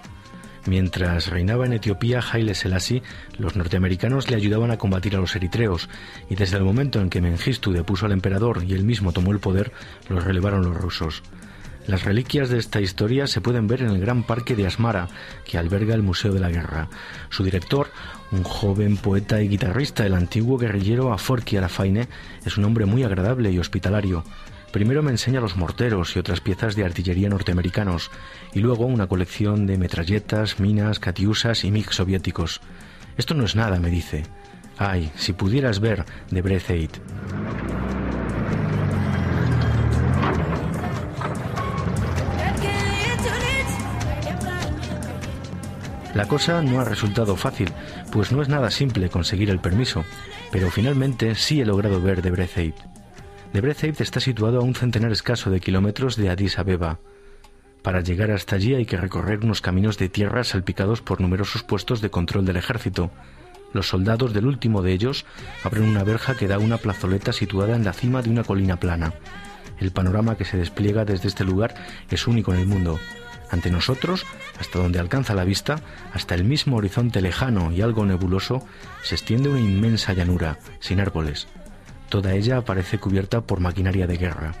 Mientras 0.67 1.27
reinaba 1.27 1.65
en 1.65 1.73
Etiopía 1.73 2.21
Haile 2.21 2.55
Selassie, 2.55 3.03
los 3.37 3.57
norteamericanos 3.57 4.29
le 4.29 4.37
ayudaban 4.37 4.71
a 4.71 4.77
combatir 4.77 5.17
a 5.17 5.19
los 5.19 5.35
eritreos, 5.35 5.89
y 6.29 6.35
desde 6.35 6.55
el 6.55 6.63
momento 6.63 7.01
en 7.01 7.09
que 7.09 7.19
Mengistu 7.19 7.73
depuso 7.73 8.05
al 8.05 8.13
emperador 8.13 8.63
y 8.63 8.73
él 8.73 8.85
mismo 8.85 9.11
tomó 9.11 9.33
el 9.33 9.39
poder, 9.39 9.73
los 10.07 10.23
relevaron 10.23 10.63
los 10.63 10.77
rusos. 10.77 11.23
Las 11.87 12.03
reliquias 12.03 12.49
de 12.49 12.57
esta 12.57 12.81
historia 12.81 13.27
se 13.27 13.41
pueden 13.41 13.67
ver 13.67 13.81
en 13.81 13.89
el 13.89 13.99
gran 13.99 14.23
parque 14.23 14.55
de 14.55 14.65
Asmara, 14.65 15.07
que 15.45 15.57
alberga 15.57 15.93
el 15.93 16.01
Museo 16.01 16.33
de 16.33 16.39
la 16.39 16.49
Guerra. 16.49 16.89
Su 17.29 17.43
director, 17.43 17.91
un 18.31 18.43
joven 18.43 18.97
poeta 18.97 19.41
y 19.41 19.47
guitarrista, 19.47 20.05
el 20.05 20.15
antiguo 20.15 20.57
guerrillero 20.57 21.13
Aforki 21.13 21.57
Arafaine, 21.57 22.07
es 22.43 22.57
un 22.57 22.65
hombre 22.65 22.85
muy 22.85 23.03
agradable 23.03 23.51
y 23.51 23.59
hospitalario. 23.59 24.23
Primero 24.71 25.03
me 25.03 25.11
enseña 25.11 25.41
los 25.41 25.57
morteros 25.57 26.15
y 26.15 26.19
otras 26.19 26.41
piezas 26.41 26.75
de 26.75 26.83
artillería 26.83 27.29
norteamericanos, 27.29 28.09
y 28.53 28.59
luego 28.59 28.87
una 28.87 29.07
colección 29.07 29.67
de 29.67 29.77
metralletas, 29.77 30.59
minas, 30.59 30.99
catiusas 30.99 31.63
y 31.63 31.71
MiG 31.71 31.93
soviéticos. 31.93 32.61
Esto 33.15 33.35
no 33.35 33.45
es 33.45 33.55
nada, 33.55 33.79
me 33.79 33.91
dice. 33.91 34.23
Ay, 34.77 35.11
si 35.15 35.33
pudieras 35.33 35.79
ver 35.79 36.03
de. 36.31 36.99
La 46.15 46.29
cosa 46.29 46.61
no 46.61 46.79
ha 46.79 46.85
resultado 46.85 47.35
fácil, 47.35 47.73
pues 48.09 48.31
no 48.31 48.41
es 48.41 48.47
nada 48.47 48.71
simple 48.71 49.09
conseguir 49.09 49.49
el 49.49 49.59
permiso, 49.59 50.05
pero 50.49 50.71
finalmente 50.71 51.35
sí 51.35 51.59
he 51.59 51.65
logrado 51.65 52.01
ver 52.01 52.21
Debrecen. 52.21 52.73
Debrecen 53.51 53.93
está 53.99 54.21
situado 54.21 54.59
a 54.59 54.63
un 54.63 54.75
centenar 54.75 55.11
escaso 55.11 55.49
de 55.51 55.59
kilómetros 55.59 56.15
de 56.15 56.29
Addis 56.29 56.57
Abeba. 56.57 56.99
Para 57.81 57.99
llegar 57.99 58.31
hasta 58.31 58.55
allí 58.55 58.75
hay 58.75 58.85
que 58.85 58.95
recorrer 58.95 59.43
unos 59.43 59.59
caminos 59.59 59.97
de 59.97 60.07
tierra 60.07 60.45
salpicados 60.45 61.01
por 61.01 61.19
numerosos 61.19 61.63
puestos 61.63 61.99
de 61.99 62.09
control 62.09 62.45
del 62.45 62.55
ejército. 62.55 63.11
Los 63.73 63.89
soldados 63.89 64.31
del 64.31 64.45
último 64.45 64.81
de 64.81 64.93
ellos 64.93 65.25
abren 65.65 65.83
una 65.83 66.05
verja 66.05 66.37
que 66.37 66.47
da 66.47 66.59
una 66.59 66.77
plazoleta 66.77 67.33
situada 67.33 67.75
en 67.75 67.83
la 67.83 67.91
cima 67.91 68.21
de 68.21 68.29
una 68.29 68.45
colina 68.45 68.79
plana. 68.79 69.13
El 69.81 69.91
panorama 69.91 70.37
que 70.37 70.45
se 70.45 70.55
despliega 70.55 71.03
desde 71.03 71.27
este 71.27 71.43
lugar 71.43 71.75
es 72.09 72.25
único 72.25 72.53
en 72.53 72.61
el 72.61 72.67
mundo. 72.67 72.97
Ante 73.51 73.71
nosotros, 73.71 74.25
hasta 74.59 74.79
donde 74.79 74.99
alcanza 74.99 75.35
la 75.35 75.43
vista, 75.43 75.81
hasta 76.13 76.35
el 76.35 76.43
mismo 76.43 76.77
horizonte 76.77 77.21
lejano 77.21 77.71
y 77.71 77.81
algo 77.81 78.05
nebuloso, 78.05 78.65
se 79.03 79.15
extiende 79.15 79.49
una 79.49 79.59
inmensa 79.59 80.13
llanura, 80.13 80.57
sin 80.79 80.99
árboles. 80.99 81.47
Toda 82.09 82.33
ella 82.33 82.61
parece 82.61 82.97
cubierta 82.97 83.41
por 83.41 83.59
maquinaria 83.59 84.07
de 84.07 84.17
guerra. 84.17 84.53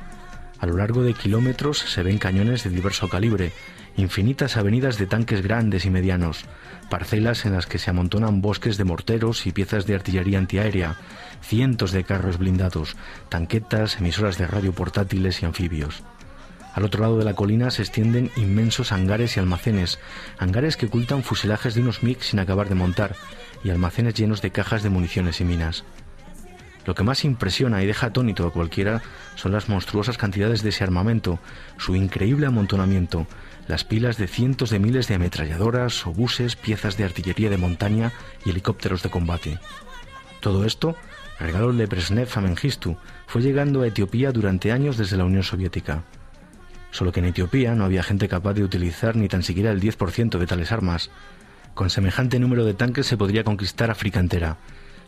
A 0.59 0.65
lo 0.65 0.77
largo 0.77 1.03
de 1.03 1.13
kilómetros 1.13 1.79
se 1.79 2.03
ven 2.03 2.17
cañones 2.17 2.63
de 2.63 2.69
diverso 2.69 3.09
calibre, 3.09 3.51
infinitas 3.97 4.57
avenidas 4.57 4.97
de 4.97 5.05
tanques 5.05 5.41
grandes 5.41 5.85
y 5.85 5.89
medianos, 5.89 6.45
parcelas 6.89 7.45
en 7.45 7.53
las 7.53 7.65
que 7.65 7.77
se 7.77 7.89
amontonan 7.89 8.41
bosques 8.41 8.77
de 8.77 8.83
morteros 8.83 9.45
y 9.45 9.51
piezas 9.51 9.85
de 9.85 9.95
artillería 9.95 10.39
antiaérea, 10.39 10.97
cientos 11.41 11.91
de 11.91 12.03
carros 12.03 12.37
blindados, 12.37 12.95
tanquetas, 13.29 13.97
emisoras 13.97 14.37
de 14.37 14.47
radio 14.47 14.73
portátiles 14.73 15.41
y 15.41 15.45
anfibios. 15.45 16.03
Al 16.75 16.83
otro 16.83 17.01
lado 17.01 17.17
de 17.17 17.23
la 17.23 17.35
colina 17.35 17.71
se 17.71 17.81
extienden 17.81 18.31
inmensos 18.35 18.91
hangares 18.91 19.37
y 19.37 19.39
almacenes, 19.39 19.97
hangares 20.37 20.75
que 20.75 20.87
ocultan 20.87 21.23
fuselajes 21.23 21.73
de 21.73 21.79
unos 21.79 22.03
MiG 22.03 22.21
sin 22.21 22.39
acabar 22.39 22.67
de 22.67 22.75
montar 22.75 23.15
y 23.63 23.69
almacenes 23.69 24.13
llenos 24.13 24.41
de 24.41 24.51
cajas 24.51 24.83
de 24.83 24.89
municiones 24.89 25.39
y 25.39 25.45
minas. 25.45 25.85
Lo 26.85 26.93
que 26.93 27.03
más 27.03 27.23
impresiona 27.23 27.81
y 27.81 27.87
deja 27.87 28.07
atónito 28.07 28.45
a 28.45 28.51
cualquiera 28.51 29.01
son 29.35 29.53
las 29.53 29.69
monstruosas 29.69 30.17
cantidades 30.17 30.63
de 30.63 30.69
ese 30.69 30.83
armamento, 30.83 31.39
su 31.77 31.95
increíble 31.95 32.45
amontonamiento, 32.45 33.25
las 33.69 33.85
pilas 33.85 34.17
de 34.17 34.27
cientos 34.27 34.69
de 34.69 34.79
miles 34.79 35.07
de 35.07 35.15
ametralladoras, 35.15 36.05
obuses, 36.05 36.57
piezas 36.57 36.97
de 36.97 37.05
artillería 37.05 37.49
de 37.49 37.57
montaña 37.57 38.11
y 38.45 38.49
helicópteros 38.49 39.01
de 39.01 39.09
combate. 39.09 39.59
Todo 40.41 40.65
esto, 40.65 40.97
regalo 41.39 41.71
de 41.71 41.85
Brezhnev 41.85 42.27
a 42.35 42.41
Mengistu, 42.41 42.97
fue 43.27 43.41
llegando 43.41 43.81
a 43.81 43.87
Etiopía 43.87 44.33
durante 44.33 44.73
años 44.73 44.97
desde 44.97 45.15
la 45.15 45.23
Unión 45.23 45.43
Soviética 45.43 46.03
solo 46.95 47.11
que 47.11 47.19
en 47.19 47.25
Etiopía 47.25 47.75
no 47.75 47.83
había 47.83 48.03
gente 48.03 48.29
capaz 48.29 48.53
de 48.53 48.63
utilizar 48.63 49.17
ni 49.17 49.27
tan 49.27 49.43
siquiera 49.43 49.71
el 49.71 49.81
10% 49.81 50.37
de 50.39 50.47
tales 50.47 50.71
armas. 50.71 51.11
Con 51.73 51.89
semejante 51.89 52.39
número 52.39 52.63
de 52.63 52.73
tanques 52.73 53.05
se 53.05 53.17
podría 53.17 53.43
conquistar 53.43 53.91
África 53.91 54.21
entera. 54.21 54.57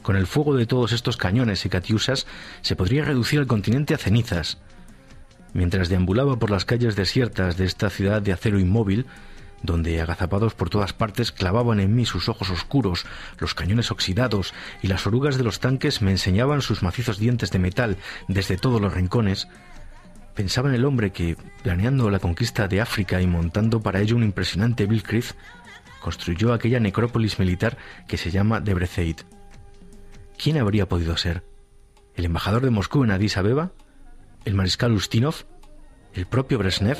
Con 0.02 0.18
el 0.18 0.28
fuego 0.28 0.56
de 0.56 0.66
todos 0.66 0.92
estos 0.92 1.16
cañones 1.16 1.66
y 1.66 1.70
catiusas 1.70 2.28
se 2.62 2.76
podría 2.76 3.06
reducir 3.06 3.40
el 3.40 3.48
continente 3.48 3.94
a 3.94 3.98
cenizas. 3.98 4.58
Mientras 5.54 5.88
deambulaba 5.88 6.38
por 6.38 6.52
las 6.52 6.66
calles 6.66 6.98
desiertas 6.98 7.56
de 7.56 7.66
esta 7.66 7.90
ciudad 7.90 8.22
de 8.22 8.34
acero 8.34 8.60
inmóvil, 8.60 9.06
donde 9.64 10.02
agazapados 10.02 10.54
por 10.54 10.70
todas 10.70 10.94
partes 10.94 11.32
clavaban 11.32 11.80
en 11.80 11.96
mí 11.96 12.06
sus 12.06 12.28
ojos 12.28 12.50
oscuros, 12.50 13.06
los 13.40 13.54
cañones 13.54 13.92
oxidados 13.92 14.54
y 14.82 14.88
las 14.88 15.08
orugas 15.08 15.38
de 15.38 15.44
los 15.44 15.62
tanques 15.62 16.02
me 16.02 16.12
enseñaban 16.12 16.62
sus 16.62 16.84
macizos 16.84 17.18
dientes 17.18 17.50
de 17.52 17.60
metal 17.60 17.98
desde 18.28 18.58
todos 18.58 18.82
los 18.82 18.94
rincones, 18.94 19.48
pensaba 20.38 20.70
en 20.70 20.76
el 20.76 20.86
hombre 20.86 21.12
que, 21.12 21.36
planeando 21.64 22.12
la 22.12 22.20
conquista 22.20 22.68
de 22.68 22.80
África 22.80 23.20
y 23.20 23.26
montando 23.26 23.82
para 23.82 24.02
ello 24.02 24.16
un 24.16 24.22
impresionante 24.24 24.86
Bilkrith, 24.86 25.34
construyó 26.00 26.54
aquella 26.54 26.80
necrópolis 26.80 27.40
militar 27.40 27.76
que 28.08 28.18
se 28.18 28.30
llama 28.30 28.62
Debreceit. 28.62 29.24
¿Quién 30.38 30.60
habría 30.60 30.88
podido 30.88 31.18
ser? 31.18 31.44
¿El 32.14 32.26
embajador 32.26 32.64
de 32.64 32.70
Moscú 32.70 33.04
en 33.04 33.10
Addis 33.10 33.36
Abeba? 33.36 33.72
¿El 34.46 34.54
mariscal 34.54 34.92
Ustinov? 34.92 35.46
¿El 36.14 36.28
propio 36.28 36.60
Brezhnev? 36.60 37.00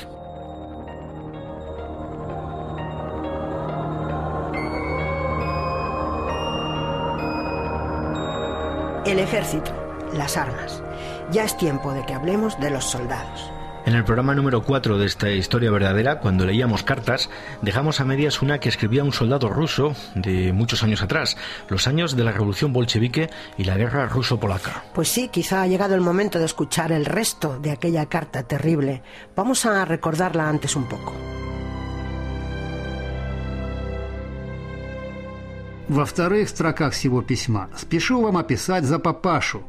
El 9.06 9.20
ejército, 9.20 9.72
las 10.12 10.36
armas. 10.36 10.82
Ya 11.31 11.43
es 11.43 11.57
tiempo 11.57 11.93
de 11.93 12.05
que 12.05 12.13
hablemos 12.13 12.59
de 12.59 12.69
los 12.69 12.85
soldados. 12.85 13.51
En 13.85 13.95
el 13.95 14.05
programa 14.05 14.33
número 14.33 14.63
4 14.63 14.97
de 14.97 15.05
esta 15.05 15.29
historia 15.29 15.69
verdadera, 15.69 16.19
cuando 16.19 16.45
leíamos 16.45 16.83
cartas, 16.83 17.29
dejamos 17.61 17.99
a 17.99 18.05
medias 18.05 18.41
una 18.41 18.59
que 18.59 18.69
escribía 18.69 19.03
un 19.03 19.11
soldado 19.11 19.49
ruso 19.49 19.93
de 20.15 20.53
muchos 20.53 20.83
años 20.83 21.01
atrás, 21.01 21.35
los 21.67 21.85
años 21.85 22.15
de 22.15 22.23
la 22.23 22.31
revolución 22.31 22.71
bolchevique 22.71 23.29
y 23.57 23.65
la 23.65 23.75
guerra 23.75 24.07
ruso-polaca. 24.07 24.85
Pues 24.93 25.09
sí, 25.09 25.27
quizá 25.27 25.61
ha 25.61 25.67
llegado 25.67 25.95
el 25.95 26.01
momento 26.01 26.39
de 26.39 26.45
escuchar 26.45 26.93
el 26.93 27.03
resto 27.03 27.59
de 27.59 27.71
aquella 27.71 28.05
carta 28.05 28.43
terrible. 28.43 29.01
Vamos 29.35 29.65
a 29.65 29.83
recordarla 29.83 30.47
antes 30.47 30.77
un 30.77 30.85
poco. 30.85 31.13
Во 35.89 36.05
вторых 36.05 36.47
строках 36.47 36.93
всего 36.93 37.21
письма 37.21 37.69
спешу 37.77 38.21
вам 38.21 38.37
описать 38.37 38.85
за 38.85 38.99
папашу, 38.99 39.63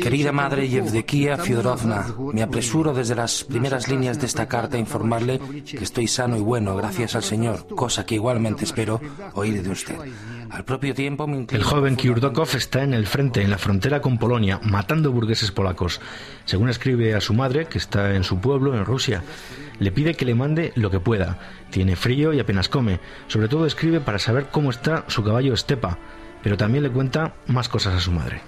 Querida 0.00 0.30
madre 0.30 0.68
Yevdekia 0.68 1.36
Fyodorovna, 1.36 2.06
me 2.32 2.42
apresuro 2.42 2.94
desde 2.94 3.16
las 3.16 3.42
primeras 3.42 3.88
líneas 3.88 4.20
de 4.20 4.26
esta 4.26 4.46
carta 4.46 4.76
a 4.76 4.80
informarle 4.80 5.40
que 5.64 5.82
estoy 5.82 6.06
sano 6.06 6.36
y 6.36 6.40
bueno, 6.40 6.76
gracias 6.76 7.16
al 7.16 7.24
Señor, 7.24 7.66
cosa 7.74 8.06
que 8.06 8.14
igualmente 8.14 8.64
espero 8.64 9.00
oír 9.34 9.62
de 9.62 9.70
usted. 9.70 9.96
Al 10.50 10.64
propio 10.64 10.94
tiempo, 10.94 11.26
el 11.26 11.62
joven 11.62 11.96
Kiurdokov 11.96 12.54
está 12.54 12.82
en 12.82 12.94
el 12.94 13.06
frente, 13.06 13.42
en 13.42 13.50
la 13.50 13.58
frontera 13.58 14.00
con 14.00 14.16
Polonia, 14.16 14.60
matando 14.62 15.10
burgueses 15.10 15.50
polacos. 15.50 16.00
Según 16.44 16.68
escribe 16.68 17.14
a 17.14 17.20
su 17.20 17.34
madre, 17.34 17.66
que 17.66 17.78
está 17.78 18.14
en 18.14 18.22
su 18.22 18.40
pueblo, 18.40 18.74
en 18.74 18.84
Rusia, 18.84 19.24
le 19.80 19.90
pide 19.90 20.14
que 20.14 20.24
le 20.24 20.34
mande 20.34 20.72
lo 20.76 20.90
que 20.90 21.00
pueda. 21.00 21.38
Tiene 21.70 21.96
frío 21.96 22.32
y 22.32 22.40
apenas 22.40 22.68
come. 22.68 23.00
Sobre 23.26 23.48
todo 23.48 23.66
escribe 23.66 24.00
para 24.00 24.18
saber 24.18 24.46
cómo 24.50 24.70
está 24.70 25.04
su 25.08 25.22
caballo 25.22 25.56
Stepa 25.56 25.98
pero 26.42 26.56
también 26.56 26.84
le 26.84 26.90
cuenta 26.90 27.34
más 27.46 27.68
cosas 27.68 27.94
a 27.94 28.00
su 28.00 28.12
madre. 28.12 28.40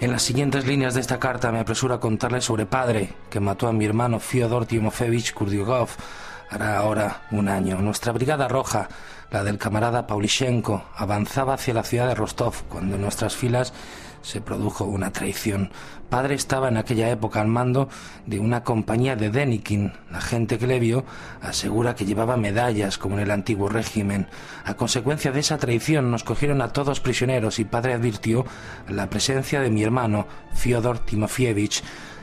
En 0.00 0.12
las 0.12 0.22
siguientes 0.22 0.66
líneas 0.66 0.94
de 0.94 1.00
esta 1.00 1.18
carta 1.18 1.50
me 1.50 1.58
apresuro 1.58 1.94
a 1.94 2.00
contarle 2.00 2.40
sobre 2.40 2.66
padre, 2.66 3.14
que 3.30 3.40
mató 3.40 3.66
a 3.66 3.72
mi 3.72 3.84
hermano 3.84 4.20
Fyodor 4.20 4.64
Timofevich 4.64 5.34
Kurdyugov 5.34 5.88
hará 6.50 6.78
ahora 6.78 7.22
un 7.30 7.48
año. 7.48 7.78
Nuestra 7.80 8.12
brigada 8.12 8.48
roja, 8.48 8.88
la 9.30 9.44
del 9.44 9.58
camarada 9.58 10.06
Paulishenko, 10.06 10.84
avanzaba 10.96 11.54
hacia 11.54 11.74
la 11.74 11.82
ciudad 11.82 12.08
de 12.08 12.14
Rostov 12.14 12.54
cuando 12.68 12.96
nuestras 12.96 13.36
filas 13.36 13.72
se 14.22 14.40
produjo 14.40 14.84
una 14.84 15.12
traición. 15.12 15.70
Padre 16.08 16.34
estaba 16.34 16.68
en 16.68 16.78
aquella 16.78 17.10
época 17.10 17.40
al 17.40 17.48
mando 17.48 17.88
de 18.26 18.38
una 18.38 18.64
compañía 18.64 19.14
de 19.14 19.30
Denikin. 19.30 19.92
La 20.10 20.20
gente 20.20 20.58
que 20.58 20.66
le 20.66 20.80
vio 20.80 21.04
asegura 21.42 21.94
que 21.94 22.06
llevaba 22.06 22.36
medallas 22.36 22.96
como 22.96 23.16
en 23.16 23.22
el 23.22 23.30
antiguo 23.30 23.68
régimen. 23.68 24.28
A 24.64 24.74
consecuencia 24.74 25.32
de 25.32 25.40
esa 25.40 25.58
traición 25.58 26.10
nos 26.10 26.24
cogieron 26.24 26.62
a 26.62 26.72
todos 26.72 27.00
prisioneros 27.00 27.58
y 27.58 27.64
padre 27.64 27.94
advirtió 27.94 28.46
la 28.88 29.10
presencia 29.10 29.60
de 29.60 29.70
mi 29.70 29.82
hermano, 29.82 30.26
Fyodor 30.54 30.98
Timofievich. 31.00 31.82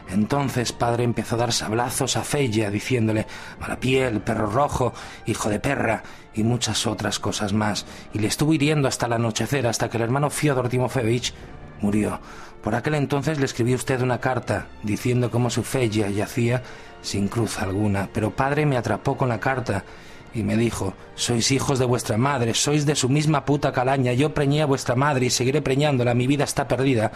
Entonces 0.09 0.71
padre 0.71 1.03
empezó 1.03 1.35
a 1.35 1.39
dar 1.39 1.51
sablazos 1.51 2.15
a 2.15 2.23
Feya 2.23 2.69
diciéndole 2.69 3.25
mala 3.59 3.79
piel, 3.79 4.21
perro 4.21 4.47
rojo, 4.47 4.93
hijo 5.25 5.49
de 5.49 5.59
perra 5.59 6.03
y 6.33 6.43
muchas 6.43 6.85
otras 6.85 7.19
cosas 7.19 7.53
más. 7.53 7.85
Y 8.13 8.19
le 8.19 8.27
estuvo 8.27 8.53
hiriendo 8.53 8.87
hasta 8.87 9.07
el 9.07 9.13
anochecer, 9.13 9.65
hasta 9.67 9.89
que 9.89 9.97
el 9.97 10.03
hermano 10.03 10.29
Fyodor 10.29 10.69
Timofevich 10.69 11.33
murió. 11.81 12.19
Por 12.63 12.75
aquel 12.75 12.95
entonces 12.95 13.39
le 13.39 13.45
escribí 13.45 13.73
a 13.73 13.75
usted 13.75 14.01
una 14.01 14.19
carta 14.19 14.67
diciendo 14.83 15.29
cómo 15.29 15.49
su 15.49 15.63
fe 15.63 15.89
ya 15.89 16.09
yacía 16.09 16.63
sin 17.01 17.27
cruz 17.27 17.59
alguna, 17.59 18.09
pero 18.11 18.31
padre 18.31 18.65
me 18.65 18.77
atrapó 18.77 19.15
con 19.15 19.29
la 19.29 19.39
carta 19.39 19.83
y 20.33 20.43
me 20.43 20.57
dijo, 20.57 20.93
sois 21.13 21.51
hijos 21.51 21.79
de 21.79 21.85
vuestra 21.85 22.17
madre, 22.17 22.53
sois 22.53 22.85
de 22.85 22.95
su 22.95 23.07
misma 23.07 23.45
puta 23.45 23.71
calaña, 23.71 24.13
yo 24.13 24.33
preñé 24.33 24.63
a 24.63 24.65
vuestra 24.65 24.95
madre 24.95 25.27
y 25.27 25.29
seguiré 25.29 25.61
preñándola, 25.61 26.13
mi 26.13 26.27
vida 26.27 26.43
está 26.43 26.67
perdida, 26.67 27.11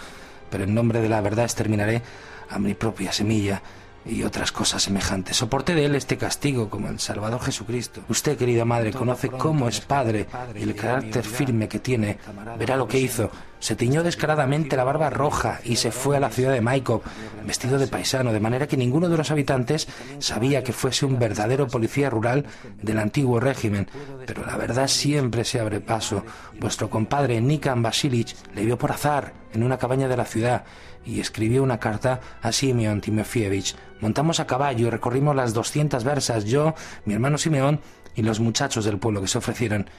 pero 0.50 0.64
en 0.64 0.74
nombre 0.74 1.02
de 1.02 1.10
la 1.10 1.20
verdad 1.20 1.46
exterminaré 1.46 2.02
a 2.50 2.60
mi 2.60 2.76
propia 2.76 3.12
semilla 3.12 3.62
y 4.10 4.24
otras 4.24 4.52
cosas 4.52 4.84
semejantes. 4.84 5.38
Soporté 5.38 5.76
de 5.76 5.86
él 5.86 5.96
este 5.96 6.18
castigo 6.18 6.70
como 6.70 6.90
el 6.90 7.00
Salvador 7.00 7.42
Jesucristo. 7.42 8.02
Usted, 8.10 8.38
querida 8.38 8.66
madre, 8.66 8.92
conoce 8.92 9.30
cómo 9.30 9.68
es 9.68 9.82
padre 9.82 10.28
y 10.56 10.64
el 10.64 10.76
carácter 10.76 11.24
firme 11.24 11.68
que 11.68 11.80
tiene. 11.80 12.18
Verá 12.58 12.76
lo 12.76 12.88
que 12.88 13.00
hizo. 13.00 13.30
Se 13.60 13.76
tiñó 13.76 14.04
descaradamente 14.04 14.78
la 14.78 14.86
barba 14.86 15.10
roja 15.10 15.60
y 15.66 15.76
se 15.76 15.92
fue 15.92 16.16
a 16.16 16.20
la 16.22 16.30
ciudad 16.30 16.54
de 16.54 16.62
Maikop, 16.62 17.04
vestido 17.46 17.78
de 17.78 17.88
paisano, 17.88 18.32
de 18.32 18.40
manera 18.40 18.68
que 18.68 18.78
ninguno 18.78 19.10
de 19.10 19.18
los 19.18 19.32
habitantes 19.32 19.88
sabía 20.20 20.64
que 20.64 20.72
fuese 20.72 21.06
un 21.06 21.20
verdadero 21.20 21.68
policía 21.68 22.10
rural 22.10 22.46
del 22.82 23.00
antiguo 23.00 23.40
régimen. 23.40 23.88
Pero 24.26 24.46
la 24.46 24.56
verdad 24.56 24.88
siempre 24.88 25.44
se 25.44 25.60
abre 25.60 25.82
paso. 25.82 26.24
Vuestro 26.60 26.90
compadre 26.90 27.42
Nikan 27.42 27.82
Basilich 27.82 28.36
le 28.56 28.64
vio 28.64 28.78
por 28.78 28.94
azar 28.94 29.34
en 29.54 29.64
una 29.64 29.78
cabaña 29.78 30.08
de 30.08 30.18
la 30.18 30.26
ciudad 30.26 30.64
y 31.06 31.20
escribió 31.20 31.64
una 31.64 31.80
carta 31.80 32.20
a 32.42 32.52
Simeon 32.52 33.02
Timofievich. 33.02 33.76
Montamos 34.02 34.40
a 34.40 34.48
caballo 34.48 34.88
y 34.88 34.90
recorrimos 34.90 35.36
las 35.36 35.54
200 35.54 36.04
versas, 36.04 36.46
yo, 36.46 36.76
mi 37.06 37.14
hermano 37.14 37.38
Simeón 37.38 37.80
y 38.16 38.22
los 38.22 38.40
muchachos 38.40 38.86
del 38.86 38.98
pueblo 38.98 39.22
que 39.22 39.28
se 39.28 39.38
ofrecieron. 39.38 39.90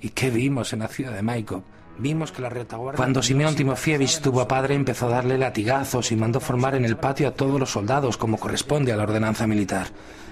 ¿Y 0.00 0.10
qué 0.10 0.30
vimos 0.30 0.72
en 0.72 0.80
la 0.80 0.88
ciudad 0.88 1.12
de 1.12 1.22
Maikop? 1.22 1.64
Vimos 1.98 2.30
que 2.30 2.42
la 2.42 2.48
retaguardia... 2.48 2.96
Cuando 2.96 3.22
Simeón 3.22 3.56
Timofievich 3.56 4.20
tuvo 4.20 4.40
a 4.40 4.46
padre, 4.48 4.74
empezó 4.74 5.06
a 5.06 5.10
darle 5.10 5.36
latigazos 5.36 6.12
y 6.12 6.16
mandó 6.16 6.38
formar 6.38 6.76
en 6.76 6.84
el 6.84 6.96
patio 6.96 7.26
a 7.26 7.32
todos 7.32 7.58
los 7.58 7.70
soldados, 7.70 8.16
como 8.16 8.38
corresponde 8.38 8.92
a 8.92 8.96
la 8.96 9.02
ordenanza 9.02 9.48
militar. 9.48 9.88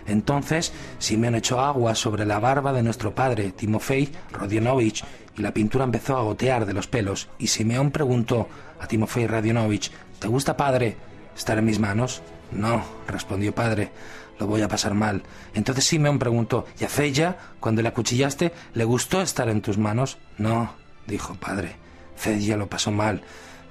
Entonces, 0.07 0.73
Simeón 0.99 1.35
echó 1.35 1.61
agua 1.61 1.97
sobre 1.97 2.25
la 2.25 2.39
barba 2.39 2.73
de 2.73 2.85
nuestro 2.85 3.15
padre, 3.15 3.51
Timofey 3.51 4.13
Rodionovich, 4.33 5.05
y 5.37 5.43
la 5.43 5.53
pintura 5.53 5.85
empezó 5.85 6.17
a 6.17 6.23
gotear 6.23 6.67
de 6.67 6.73
los 6.73 6.87
pelos. 6.87 7.29
Y 7.39 7.49
Simeón 7.49 7.91
preguntó 7.91 8.49
a 8.81 8.87
Timofey 8.87 9.27
Rodionovich, 9.27 9.91
¿Te 10.19 10.29
gusta, 10.29 10.57
padre, 10.57 10.97
estar 11.37 11.59
en 11.59 11.65
mis 11.65 11.79
manos? 11.79 12.23
No, 12.51 12.83
respondió 13.07 13.55
padre, 13.55 13.91
lo 14.39 14.47
voy 14.47 14.63
a 14.63 14.69
pasar 14.69 14.95
mal. 14.95 15.23
Entonces 15.55 15.85
Simeón 15.85 16.19
preguntó, 16.19 16.67
¿y 16.81 16.85
a 16.85 16.89
Feya, 16.89 17.37
cuando 17.61 17.83
la 17.83 17.91
acuchillaste, 17.91 18.53
le 18.75 18.85
gustó 18.85 19.21
estar 19.21 19.49
en 19.49 19.61
tus 19.61 19.79
manos? 19.79 20.19
No, 20.39 20.73
dijo 21.07 21.35
padre, 21.35 21.77
Feya 22.17 22.57
lo 22.57 22.69
pasó 22.69 22.91
mal. 22.91 23.23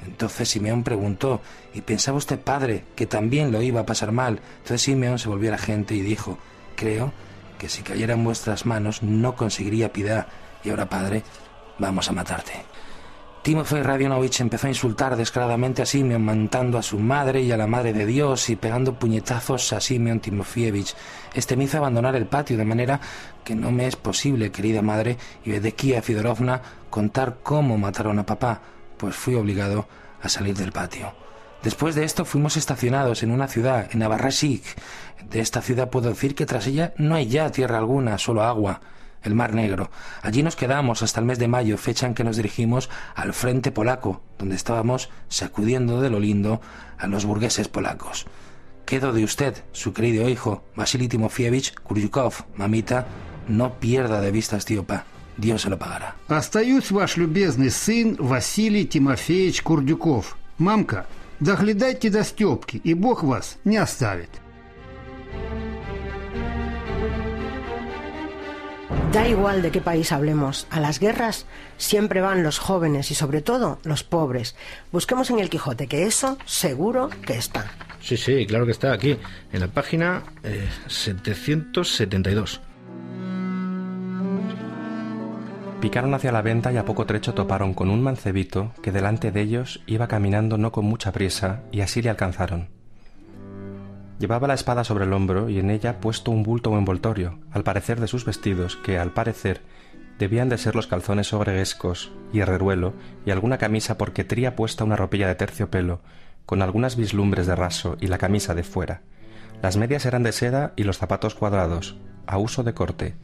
Entonces 0.06 0.50
Simeón 0.50 0.84
preguntó, 0.84 1.42
¿y 1.74 1.82
pensaba 1.82 2.18
usted, 2.18 2.40
padre, 2.40 2.84
que 2.96 3.08
también 3.08 3.52
lo 3.52 3.62
iba 3.62 3.82
a 3.82 3.86
pasar 3.86 4.12
mal? 4.12 4.40
Entonces 4.58 4.84
Simeón 4.84 5.18
se 5.20 5.30
volvió 5.30 5.50
a 5.50 5.54
la 5.54 5.58
gente 5.58 5.96
y 5.96 6.02
dijo, 6.02 6.38
creo 6.76 7.12
que 7.58 7.70
si 7.70 7.82
cayera 7.82 8.14
en 8.14 8.24
vuestras 8.24 8.66
manos 8.66 9.02
no 9.02 9.36
conseguiría 9.36 9.94
piedad. 9.94 10.28
Y 10.64 10.70
ahora, 10.70 10.90
padre, 10.90 11.24
vamos 11.80 12.10
a 12.10 12.14
matarte. 12.14 12.75
Timofey 13.46 13.84
Radionovich 13.84 14.42
empezó 14.42 14.66
a 14.66 14.72
insultar 14.72 15.16
descaradamente 15.16 15.84
a 15.84 15.86
Simeon, 15.86 16.26
mantando 16.26 16.80
a 16.80 16.82
su 16.82 16.98
madre 16.98 17.44
y 17.44 17.52
a 17.52 17.58
la 17.58 17.68
madre 17.68 17.94
de 17.94 18.08
Dios 18.08 18.50
y 18.50 18.56
pegando 18.56 18.98
puñetazos 18.98 19.72
a 19.72 19.80
Simeon 19.80 20.20
Timofievich. 20.20 20.96
Este 21.32 21.56
me 21.56 21.66
hizo 21.66 21.78
abandonar 21.78 22.16
el 22.16 22.26
patio, 22.26 22.58
de 22.58 22.66
manera 22.66 23.00
que 23.44 23.54
no 23.54 23.72
me 23.72 23.86
es 23.86 23.98
posible, 23.98 24.52
querida 24.52 24.82
madre, 24.82 25.20
y 25.46 25.52
Kia 25.74 26.02
Fidorovna, 26.02 26.60
contar 26.90 27.38
cómo 27.44 27.78
mataron 27.78 28.18
a 28.18 28.26
papá, 28.26 28.62
pues 28.98 29.16
fui 29.16 29.36
obligado 29.36 29.88
a 30.24 30.28
salir 30.28 30.58
del 30.58 30.72
patio. 30.72 31.14
Después 31.62 31.94
de 31.94 32.04
esto 32.04 32.26
fuimos 32.26 32.58
estacionados 32.58 33.22
en 33.22 33.30
una 33.30 33.48
ciudad, 33.48 33.90
en 33.92 34.02
Abarrasik. 34.02 34.64
De 35.30 35.40
esta 35.40 35.62
ciudad 35.62 35.92
puedo 35.92 36.10
decir 36.10 36.34
que 36.34 36.48
tras 36.48 36.66
ella 36.66 36.96
no 36.98 37.14
hay 37.14 37.28
ya 37.28 37.52
tierra 37.52 37.78
alguna, 37.78 38.18
solo 38.18 38.42
agua 38.42 38.82
el 39.25 39.35
Mar 39.35 39.55
Negro. 39.55 39.91
Allí 40.23 40.43
nos 40.43 40.57
quedamos 40.57 41.03
hasta 41.03 41.21
el 41.21 41.27
mes 41.27 41.39
de 41.39 41.49
mayo, 41.49 41.77
fecha 41.77 42.07
en 42.07 42.15
que 42.15 42.25
nos 42.25 42.37
dirigimos 42.37 42.89
al 43.15 43.33
frente 43.35 43.71
polaco, 43.71 44.23
donde 44.39 44.57
estábamos 44.57 45.11
sacudiendo 45.29 46.01
de 46.01 46.11
lo 46.11 46.21
lindo 46.21 46.61
a 46.99 47.07
los 47.07 47.25
burgueses 47.25 47.69
polacos. 47.69 48.27
quedo 48.87 49.13
de 49.13 49.23
usted, 49.23 49.63
su 49.73 49.93
querido 49.93 50.29
hijo, 50.29 50.65
Vasily 50.75 51.07
Timofievich 51.07 51.75
Kuryukov. 51.75 52.45
Mamita, 52.57 53.07
no 53.47 53.79
pierda 53.79 54.21
de 54.21 54.31
vista 54.33 54.57
a 54.57 54.59
este 54.59 54.75
Dios 55.37 55.63
se 55.63 55.71
lo 55.71 55.79
pagará. 55.79 56.17
Остаюсь 56.29 56.91
ваш 56.91 57.17
любезный 57.17 57.71
сын 57.71 58.17
Василий 58.19 58.87
Тимофеевич 58.87 59.63
Курдюков. 59.63 60.37
Мамка, 60.59 61.07
доглядайте 61.41 62.11
до 62.11 62.23
Степки, 62.25 62.77
и 62.77 62.95
Бог 62.95 63.23
вас 63.23 63.57
не 63.65 63.79
оставит. 63.79 64.31
Da 69.16 69.26
igual 69.30 69.62
de 69.62 69.72
qué 69.72 69.80
país 69.80 70.12
hablemos, 70.12 70.68
a 70.70 70.82
las 70.82 71.00
guerras 71.00 71.46
siempre 71.78 72.20
van 72.20 72.44
los 72.44 72.60
jóvenes 72.60 73.12
y 73.12 73.16
sobre 73.16 73.42
todo 73.42 73.80
los 73.86 74.04
pobres. 74.04 74.58
Busquemos 74.92 75.30
en 75.30 75.40
el 75.40 75.50
Quijote, 75.50 75.88
que 75.88 76.04
eso 76.04 76.38
seguro 76.44 77.10
que 77.26 77.38
está. 77.38 77.72
Sí, 78.02 78.18
sí, 78.18 78.46
claro 78.46 78.66
que 78.66 78.74
está 78.74 78.92
aquí, 78.92 79.18
en 79.54 79.60
la 79.62 79.68
página 79.68 80.24
772. 80.90 82.56
Eh, 82.56 82.60
Picaron 85.80 86.14
hacia 86.14 86.34
la 86.34 86.42
venta 86.42 86.74
y 86.74 86.78
a 86.78 86.84
poco 86.84 87.06
trecho 87.06 87.34
toparon 87.34 87.74
con 87.74 87.90
un 87.92 88.04
mancebito 88.04 88.74
que 88.82 88.92
delante 88.92 89.32
de 89.32 89.40
ellos 89.40 89.80
iba 89.88 90.10
caminando 90.10 90.58
no 90.58 90.74
con 90.74 90.84
mucha 90.84 91.14
prisa 91.14 91.62
y 91.72 91.80
así 91.80 92.02
le 92.02 92.10
alcanzaron. 92.10 92.75
Llevaba 94.18 94.48
la 94.48 94.54
espada 94.54 94.86
sobre 94.86 95.04
el 95.04 95.12
hombro 95.12 95.50
y 95.50 95.60
en 95.60 95.70
ella 95.70 96.00
puesto 96.00 96.32
un 96.32 96.44
bulto 96.44 96.72
o 96.72 96.78
envoltorio, 96.78 97.40
al 97.52 97.64
parecer 97.64 98.00
de 98.00 98.08
sus 98.08 98.24
vestidos, 98.24 98.78
que 98.78 98.98
al 98.98 99.12
parecer 99.12 99.62
debían 100.18 100.48
de 100.48 100.58
ser 100.58 100.74
los 100.74 100.88
calzones 100.88 101.28
sobreguescos 101.28 102.14
y 102.32 102.40
herreruelo 102.40 102.94
y 103.26 103.32
alguna 103.32 103.58
camisa 103.58 103.98
porque 103.98 104.24
tría 104.24 104.56
puesta 104.56 104.86
una 104.86 104.96
ropilla 104.96 105.28
de 105.28 105.36
terciopelo, 105.36 106.00
con 106.46 106.62
algunas 106.62 106.96
vislumbres 106.96 107.46
de 107.46 107.56
raso 107.56 107.98
y 108.00 108.08
la 108.08 108.18
camisa 108.18 108.56
de 108.56 108.64
fuera. 108.64 109.02
Las 109.62 109.76
medias 109.76 110.06
eran 110.06 110.24
de 110.24 110.32
seda 110.32 110.72
y 110.78 110.84
los 110.84 110.98
zapatos 110.98 111.36
cuadrados, 111.36 111.98
a 112.26 112.38
uso 112.38 112.64
de 112.64 112.74
corte. 112.74 113.16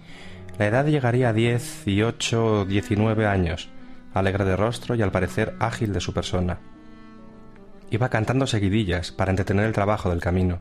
La 0.59 0.67
edad 0.67 0.85
llegaría 0.85 1.29
a 1.29 1.33
diez 1.33 1.87
y 1.87 2.01
ocho 2.01 2.45
o 2.45 2.65
diecinueve 2.65 3.27
años, 3.27 3.69
alegre 4.13 4.43
de 4.43 4.57
rostro 4.57 4.95
y 4.95 5.01
al 5.01 5.11
parecer 5.11 5.55
ágil 5.59 5.93
de 5.93 6.01
su 6.01 6.13
persona. 6.13 6.59
Iba 7.89 8.09
cantando 8.09 8.45
seguidillas 8.45 9.13
para 9.13 9.31
entretener 9.31 9.65
el 9.65 9.73
trabajo 9.73 10.09
del 10.09 10.19
camino 10.19 10.59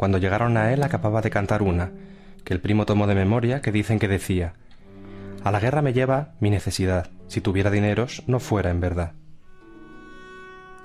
cuando 0.00 0.16
llegaron 0.16 0.56
a 0.56 0.72
él 0.72 0.82
acababa 0.82 1.20
de 1.20 1.28
cantar 1.28 1.60
una, 1.60 1.90
que 2.42 2.54
el 2.54 2.60
primo 2.62 2.86
tomó 2.86 3.06
de 3.06 3.14
memoria, 3.14 3.60
que 3.60 3.70
dicen 3.70 3.98
que 3.98 4.08
decía 4.08 4.54
A 5.44 5.50
la 5.50 5.60
guerra 5.60 5.82
me 5.82 5.92
lleva 5.92 6.30
mi 6.40 6.48
necesidad, 6.48 7.10
si 7.26 7.42
tuviera 7.42 7.70
dineros 7.70 8.22
no 8.26 8.40
fuera 8.40 8.70
en 8.70 8.80
verdad. 8.80 9.12